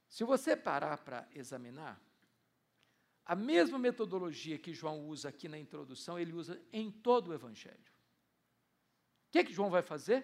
Se 0.07 0.23
você 0.23 0.55
parar 0.55 0.99
para 0.99 1.27
examinar, 1.35 2.01
a 3.25 3.35
mesma 3.35 3.77
metodologia 3.77 4.57
que 4.57 4.73
João 4.73 5.05
usa 5.09 5.27
aqui 5.27 5.49
na 5.49 5.59
introdução, 5.59 6.17
ele 6.17 6.31
usa 6.31 6.57
em 6.71 6.89
todo 6.89 7.31
o 7.31 7.33
Evangelho. 7.33 7.75
O 9.27 9.31
que, 9.31 9.39
é 9.39 9.43
que 9.43 9.51
João 9.51 9.69
vai 9.69 9.81
fazer? 9.81 10.19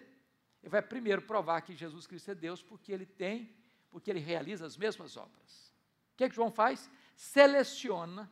Ele 0.63 0.69
vai 0.69 0.81
primeiro 0.81 1.23
provar 1.23 1.59
que 1.59 1.75
Jesus 1.75 2.07
Cristo 2.07 2.31
é 2.31 2.35
Deus, 2.35 2.61
porque 2.61 2.93
ele 2.93 3.05
tem, 3.05 3.53
porque 3.89 4.09
ele 4.09 4.21
realiza 4.21 4.65
as 4.65 4.77
mesmas 4.77 5.17
obras. 5.17 5.73
O 6.13 6.15
que, 6.15 6.23
é 6.23 6.29
que 6.29 6.35
João 6.35 6.49
faz? 6.49 6.89
Seleciona 7.17 8.31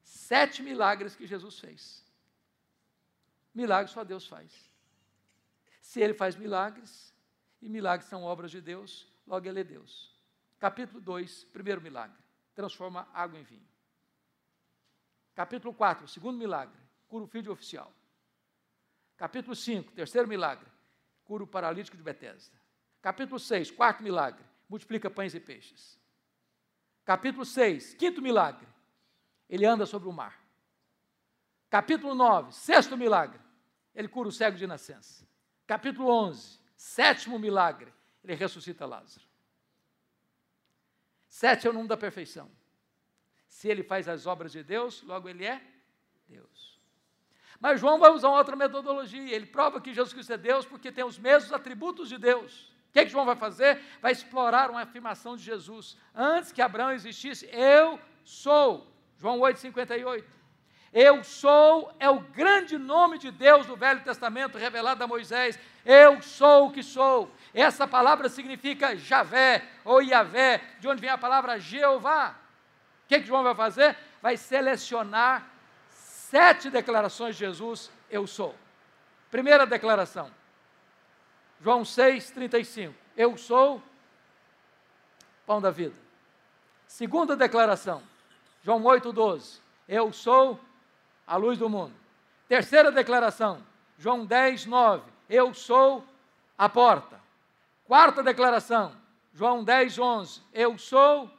sete 0.00 0.62
milagres 0.62 1.16
que 1.16 1.26
Jesus 1.26 1.58
fez. 1.58 2.04
Milagres 3.52 3.90
só 3.90 4.04
Deus 4.04 4.26
faz. 4.26 4.72
Se 5.82 6.00
ele 6.00 6.14
faz 6.14 6.36
milagres, 6.36 7.12
e 7.60 7.68
milagres 7.68 8.08
são 8.08 8.22
obras 8.22 8.52
de 8.52 8.60
Deus, 8.60 9.12
logo 9.26 9.46
ele 9.46 9.60
é 9.60 9.64
Deus. 9.64 10.16
Capítulo 10.60 11.00
2, 11.00 11.44
primeiro 11.46 11.80
milagre, 11.80 12.16
transforma 12.54 13.08
água 13.12 13.38
em 13.38 13.42
vinho. 13.42 13.68
Capítulo 15.34 15.74
4, 15.74 16.06
segundo 16.06 16.38
milagre, 16.38 16.78
cura 17.08 17.24
o 17.24 17.26
filho 17.26 17.44
de 17.44 17.50
oficial. 17.50 17.92
Capítulo 19.16 19.56
5, 19.56 19.92
terceiro 19.92 20.28
milagre, 20.28 20.70
cura 21.24 21.42
o 21.42 21.48
paralítico 21.48 21.96
de 21.96 22.02
Betesda. 22.02 22.56
Capítulo 23.02 23.40
6, 23.40 23.72
quarto 23.72 24.02
milagre, 24.02 24.44
multiplica 24.68 25.10
pães 25.10 25.34
e 25.34 25.40
peixes. 25.40 25.99
Capítulo 27.10 27.44
6, 27.44 27.94
quinto 27.94 28.22
milagre. 28.22 28.68
Ele 29.48 29.66
anda 29.66 29.84
sobre 29.84 30.08
o 30.08 30.12
mar. 30.12 30.40
Capítulo 31.68 32.14
9, 32.14 32.52
sexto 32.52 32.96
milagre. 32.96 33.40
Ele 33.92 34.06
cura 34.06 34.28
o 34.28 34.30
cego 34.30 34.56
de 34.56 34.64
nascença. 34.64 35.26
Capítulo 35.66 36.08
11, 36.08 36.60
sétimo 36.76 37.36
milagre. 37.36 37.92
Ele 38.22 38.34
ressuscita 38.34 38.86
Lázaro. 38.86 39.26
Sete 41.28 41.66
é 41.66 41.70
o 41.70 41.72
número 41.72 41.88
da 41.88 41.96
perfeição. 41.96 42.48
Se 43.48 43.66
ele 43.66 43.82
faz 43.82 44.06
as 44.06 44.24
obras 44.28 44.52
de 44.52 44.62
Deus, 44.62 45.02
logo 45.02 45.28
ele 45.28 45.44
é 45.44 45.60
Deus. 46.28 46.80
Mas 47.58 47.80
João 47.80 47.98
vai 47.98 48.12
usar 48.12 48.28
outra 48.28 48.54
metodologia. 48.54 49.34
Ele 49.34 49.46
prova 49.46 49.80
que 49.80 49.92
Jesus 49.92 50.12
Cristo 50.12 50.34
é 50.34 50.38
Deus 50.38 50.64
porque 50.64 50.92
tem 50.92 51.02
os 51.02 51.18
mesmos 51.18 51.52
atributos 51.52 52.08
de 52.08 52.18
Deus. 52.18 52.72
O 52.90 52.92
que, 52.92 52.98
é 52.98 53.04
que 53.04 53.10
João 53.10 53.24
vai 53.24 53.36
fazer? 53.36 53.80
Vai 54.02 54.10
explorar 54.10 54.68
uma 54.68 54.82
afirmação 54.82 55.36
de 55.36 55.44
Jesus. 55.44 55.96
Antes 56.12 56.50
que 56.50 56.60
Abraão 56.60 56.90
existisse, 56.90 57.48
eu 57.52 58.00
sou. 58.24 58.92
João 59.16 59.38
8,58. 59.38 60.24
Eu 60.92 61.22
sou 61.22 61.94
é 62.00 62.10
o 62.10 62.18
grande 62.18 62.76
nome 62.76 63.16
de 63.16 63.30
Deus 63.30 63.64
do 63.64 63.76
Velho 63.76 64.02
Testamento 64.02 64.58
revelado 64.58 65.04
a 65.04 65.06
Moisés. 65.06 65.56
Eu 65.86 66.20
sou 66.20 66.66
o 66.66 66.72
que 66.72 66.82
sou. 66.82 67.32
Essa 67.54 67.86
palavra 67.86 68.28
significa 68.28 68.96
Javé 68.96 69.64
ou 69.84 70.02
Iavé, 70.02 70.60
de 70.80 70.88
onde 70.88 71.00
vem 71.00 71.10
a 71.10 71.18
palavra 71.18 71.60
Jeová. 71.60 72.34
O 73.04 73.08
que, 73.08 73.14
é 73.14 73.20
que 73.20 73.26
João 73.26 73.44
vai 73.44 73.54
fazer? 73.54 73.96
Vai 74.20 74.36
selecionar 74.36 75.48
sete 75.90 76.68
declarações 76.68 77.36
de 77.36 77.46
Jesus: 77.46 77.88
Eu 78.10 78.26
sou. 78.26 78.56
Primeira 79.30 79.64
declaração: 79.64 80.28
João 81.60 81.84
6, 81.84 82.30
35. 82.30 82.94
Eu 83.16 83.36
sou 83.36 83.82
pão 85.46 85.60
da 85.60 85.70
vida. 85.70 85.94
Segunda 86.86 87.36
declaração, 87.36 88.02
João 88.62 88.82
8, 88.82 89.12
12. 89.12 89.60
Eu 89.86 90.12
sou 90.12 90.58
a 91.26 91.36
luz 91.36 91.58
do 91.58 91.68
mundo. 91.68 91.92
Terceira 92.48 92.90
declaração, 92.90 93.62
João 93.98 94.24
10, 94.24 94.66
9. 94.66 95.02
Eu 95.28 95.52
sou 95.52 96.04
a 96.56 96.68
porta. 96.68 97.20
Quarta 97.84 98.22
declaração, 98.22 98.96
João 99.32 99.62
10, 99.62 99.98
11. 99.98 100.42
Eu 100.52 100.78
sou 100.78 101.30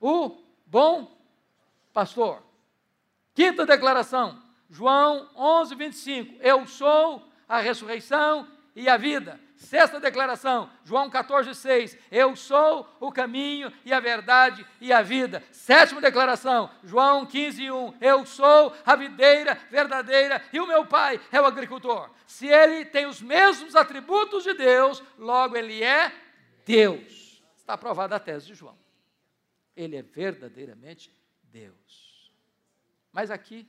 o 0.00 0.38
bom 0.64 1.10
pastor. 1.92 2.42
Quinta 3.34 3.66
declaração, 3.66 4.40
João 4.70 5.28
11, 5.34 5.74
25. 5.74 6.36
Eu 6.40 6.66
sou 6.66 7.26
a 7.48 7.60
ressurreição 7.60 8.46
e 8.78 8.88
a 8.88 8.96
vida. 8.96 9.40
Sexta 9.56 9.98
declaração, 9.98 10.70
João 10.84 11.10
14, 11.10 11.52
6. 11.52 11.98
Eu 12.12 12.36
sou 12.36 12.88
o 13.00 13.10
caminho 13.10 13.72
e 13.84 13.92
a 13.92 13.98
verdade 13.98 14.64
e 14.80 14.92
a 14.92 15.02
vida. 15.02 15.42
Sétima 15.50 16.00
declaração, 16.00 16.70
João 16.84 17.26
15, 17.26 17.72
1. 17.72 17.98
Eu 18.00 18.24
sou 18.24 18.72
a 18.86 18.94
videira 18.94 19.56
verdadeira 19.68 20.40
e 20.52 20.60
o 20.60 20.66
meu 20.66 20.86
pai 20.86 21.20
é 21.32 21.40
o 21.40 21.44
agricultor. 21.44 22.08
Se 22.24 22.46
ele 22.46 22.84
tem 22.84 23.06
os 23.06 23.20
mesmos 23.20 23.74
atributos 23.74 24.44
de 24.44 24.54
Deus, 24.54 25.02
logo 25.18 25.56
ele 25.56 25.82
é 25.82 26.12
Deus. 26.64 27.42
Está 27.56 27.72
aprovada 27.72 28.14
a 28.14 28.20
tese 28.20 28.46
de 28.46 28.54
João. 28.54 28.78
Ele 29.76 29.96
é 29.96 30.02
verdadeiramente 30.02 31.12
Deus. 31.42 32.32
Mas 33.12 33.28
aqui 33.28 33.68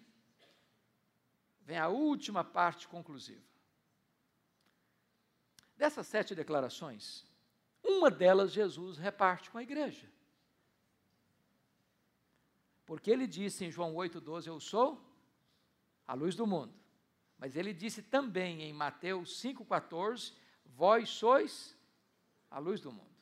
vem 1.66 1.80
a 1.80 1.88
última 1.88 2.44
parte 2.44 2.88
conclusiva. 2.88 3.50
Dessas 5.80 6.08
sete 6.08 6.36
declarações, 6.36 7.26
uma 7.82 8.12
delas 8.12 8.52
Jesus 8.52 8.98
reparte 8.98 9.50
com 9.50 9.58
a 9.58 9.64
igreja. 9.64 10.12
Porque 12.86 13.10
ele 13.10 13.26
disse 13.26 13.64
em 13.64 13.72
João 13.72 13.96
8,12: 13.96 14.48
Eu 14.48 14.60
sou 14.60 15.02
a 16.06 16.14
luz 16.14 16.36
do 16.36 16.46
mundo. 16.46 16.74
Mas 17.38 17.56
ele 17.56 17.74
disse 17.74 18.02
também 18.02 18.62
em 18.64 18.74
Mateus 18.74 19.42
5,14: 19.42 20.34
Vós 20.66 21.08
sois 21.08 21.74
a 22.52 22.60
luz 22.60 22.82
do 22.82 22.92
mundo. 22.92 23.16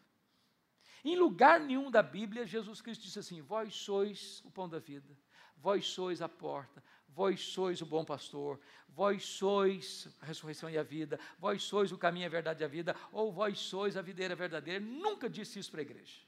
Em 1.06 1.16
lugar 1.16 1.60
nenhum 1.60 1.92
da 1.92 2.02
Bíblia, 2.02 2.44
Jesus 2.44 2.82
Cristo 2.82 3.04
disse 3.04 3.20
assim: 3.20 3.40
Vós 3.40 3.76
sois 3.76 4.42
o 4.44 4.50
pão 4.50 4.68
da 4.68 4.80
vida, 4.80 5.16
vós 5.58 5.86
sois 5.86 6.24
a 6.24 6.28
porta, 6.28 6.84
vós 7.08 7.42
sois 7.42 7.82
o 7.82 7.86
bom 7.86 8.04
pastor, 8.06 8.60
vós 8.90 9.24
sois 9.24 10.08
a 10.22 10.26
ressurreição 10.26 10.70
e 10.70 10.78
a 10.78 10.84
vida, 10.84 11.20
vós 11.40 11.64
sois 11.64 11.92
o 11.92 11.98
caminho, 11.98 12.26
a 12.26 12.30
verdade 12.30 12.64
e 12.64 12.66
a 12.66 12.68
vida, 12.68 12.96
ou 13.12 13.32
vós 13.32 13.60
sois 13.60 13.98
a 13.98 14.02
videira 14.02 14.36
verdadeira. 14.36 14.84
Ele 14.84 15.00
nunca 15.00 15.30
disse 15.30 15.60
isso 15.60 15.72
para 15.72 15.82
a 15.82 15.84
igreja. 15.84 16.22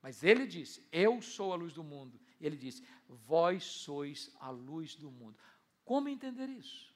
Mas 0.00 0.22
ele 0.24 0.46
disse: 0.46 0.86
Eu 0.90 1.22
sou 1.22 1.52
a 1.52 1.56
luz 1.56 1.72
do 1.72 1.84
mundo. 1.84 2.20
Ele 2.40 2.56
disse: 2.56 2.84
Vós 3.08 3.62
sois 3.62 4.34
a 4.40 4.50
luz 4.50 4.96
do 4.96 5.10
mundo. 5.10 5.38
Como 5.84 6.08
entender 6.08 6.48
isso? 6.48 6.92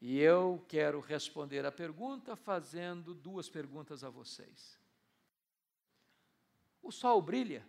E 0.00 0.18
eu 0.20 0.64
quero 0.68 1.00
responder 1.00 1.64
a 1.64 1.72
pergunta 1.72 2.36
fazendo 2.36 3.14
duas 3.14 3.48
perguntas 3.48 4.04
a 4.04 4.10
vocês. 4.10 4.78
O 6.82 6.92
sol 6.92 7.20
brilha? 7.22 7.66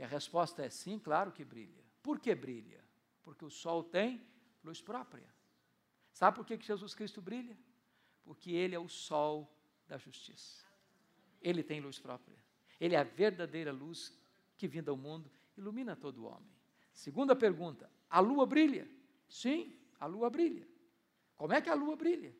E 0.00 0.02
a 0.02 0.06
resposta 0.06 0.64
é 0.64 0.70
sim, 0.70 0.98
claro 0.98 1.30
que 1.30 1.44
brilha. 1.44 1.84
Por 2.02 2.18
que 2.18 2.34
brilha? 2.34 2.82
Porque 3.22 3.44
o 3.44 3.50
sol 3.50 3.84
tem 3.84 4.26
luz 4.64 4.80
própria. 4.80 5.28
Sabe 6.10 6.38
por 6.38 6.46
que 6.46 6.58
Jesus 6.58 6.94
Cristo 6.94 7.20
brilha? 7.20 7.54
Porque 8.24 8.50
Ele 8.50 8.74
é 8.74 8.78
o 8.78 8.88
sol 8.88 9.54
da 9.86 9.98
justiça. 9.98 10.64
Ele 11.38 11.62
tem 11.62 11.82
luz 11.82 11.98
própria. 11.98 12.38
Ele 12.80 12.94
é 12.94 12.98
a 12.98 13.04
verdadeira 13.04 13.70
luz 13.70 14.18
que 14.56 14.66
vinda 14.66 14.90
ao 14.90 14.96
mundo 14.96 15.30
ilumina 15.54 15.94
todo 15.94 16.24
homem. 16.24 16.50
Segunda 16.94 17.36
pergunta: 17.36 17.90
a 18.08 18.20
lua 18.20 18.46
brilha? 18.46 18.90
Sim, 19.28 19.78
a 19.98 20.06
lua 20.06 20.30
brilha. 20.30 20.66
Como 21.36 21.52
é 21.52 21.60
que 21.60 21.68
a 21.68 21.74
lua 21.74 21.94
brilha? 21.94 22.34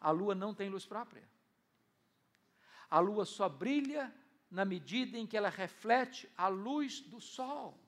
A 0.00 0.12
lua 0.12 0.32
não 0.32 0.54
tem 0.54 0.68
luz 0.68 0.86
própria. 0.86 1.28
A 2.88 3.00
lua 3.00 3.24
só 3.24 3.48
brilha 3.48 4.14
na 4.50 4.64
medida 4.64 5.18
em 5.18 5.26
que 5.26 5.36
ela 5.36 5.48
reflete 5.48 6.28
a 6.36 6.48
luz 6.48 7.00
do 7.00 7.20
sol. 7.20 7.78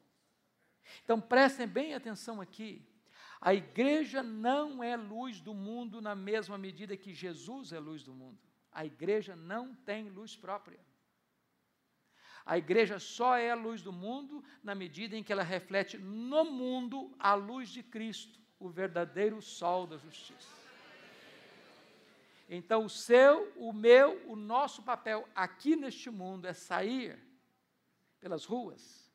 Então 1.04 1.20
prestem 1.20 1.66
bem 1.66 1.94
atenção 1.94 2.40
aqui. 2.40 2.86
A 3.40 3.54
igreja 3.54 4.22
não 4.22 4.84
é 4.84 4.96
luz 4.96 5.40
do 5.40 5.54
mundo 5.54 6.00
na 6.00 6.14
mesma 6.14 6.58
medida 6.58 6.96
que 6.96 7.14
Jesus 7.14 7.72
é 7.72 7.78
luz 7.78 8.02
do 8.02 8.12
mundo. 8.12 8.38
A 8.70 8.84
igreja 8.84 9.34
não 9.34 9.74
tem 9.74 10.10
luz 10.10 10.36
própria. 10.36 10.78
A 12.44 12.58
igreja 12.58 12.98
só 12.98 13.36
é 13.36 13.50
a 13.50 13.54
luz 13.54 13.80
do 13.82 13.92
mundo 13.92 14.44
na 14.62 14.74
medida 14.74 15.16
em 15.16 15.22
que 15.22 15.32
ela 15.32 15.42
reflete 15.42 15.96
no 15.98 16.44
mundo 16.44 17.14
a 17.18 17.34
luz 17.34 17.68
de 17.70 17.82
Cristo, 17.82 18.38
o 18.58 18.68
verdadeiro 18.68 19.40
sol 19.40 19.86
da 19.86 19.96
justiça. 19.96 20.59
Então, 22.52 22.84
o 22.84 22.90
seu, 22.90 23.52
o 23.56 23.72
meu, 23.72 24.20
o 24.28 24.34
nosso 24.34 24.82
papel 24.82 25.26
aqui 25.36 25.76
neste 25.76 26.10
mundo 26.10 26.46
é 26.46 26.52
sair 26.52 27.16
pelas 28.18 28.44
ruas, 28.44 29.08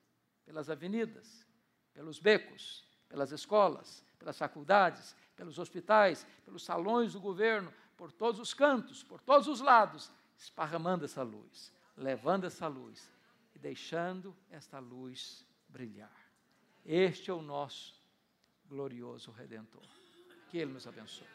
pelas 0.45 0.69
avenidas, 0.69 1.45
pelos 1.93 2.17
becos, 2.17 2.87
pelas 3.09 3.33
escolas, 3.33 4.05
pelas 4.17 4.37
faculdades, 4.37 5.13
pelos 5.35 5.59
hospitais, 5.59 6.25
pelos 6.45 6.63
salões 6.63 7.11
do 7.11 7.19
governo, 7.19 7.73
por 7.97 8.09
todos 8.09 8.39
os 8.39 8.53
cantos, 8.53 9.03
por 9.03 9.19
todos 9.19 9.49
os 9.49 9.59
lados, 9.59 10.09
esparramando 10.37 11.03
essa 11.03 11.21
luz, 11.21 11.73
levando 11.97 12.45
essa 12.45 12.69
luz 12.69 13.11
e 13.53 13.59
deixando 13.59 14.33
esta 14.49 14.79
luz 14.79 15.45
brilhar. 15.67 16.15
Este 16.85 17.31
é 17.31 17.33
o 17.33 17.41
nosso 17.41 18.01
glorioso 18.65 19.29
Redentor. 19.31 19.83
Que 20.47 20.57
Ele 20.57 20.71
nos 20.71 20.87
abençoe. 20.87 21.34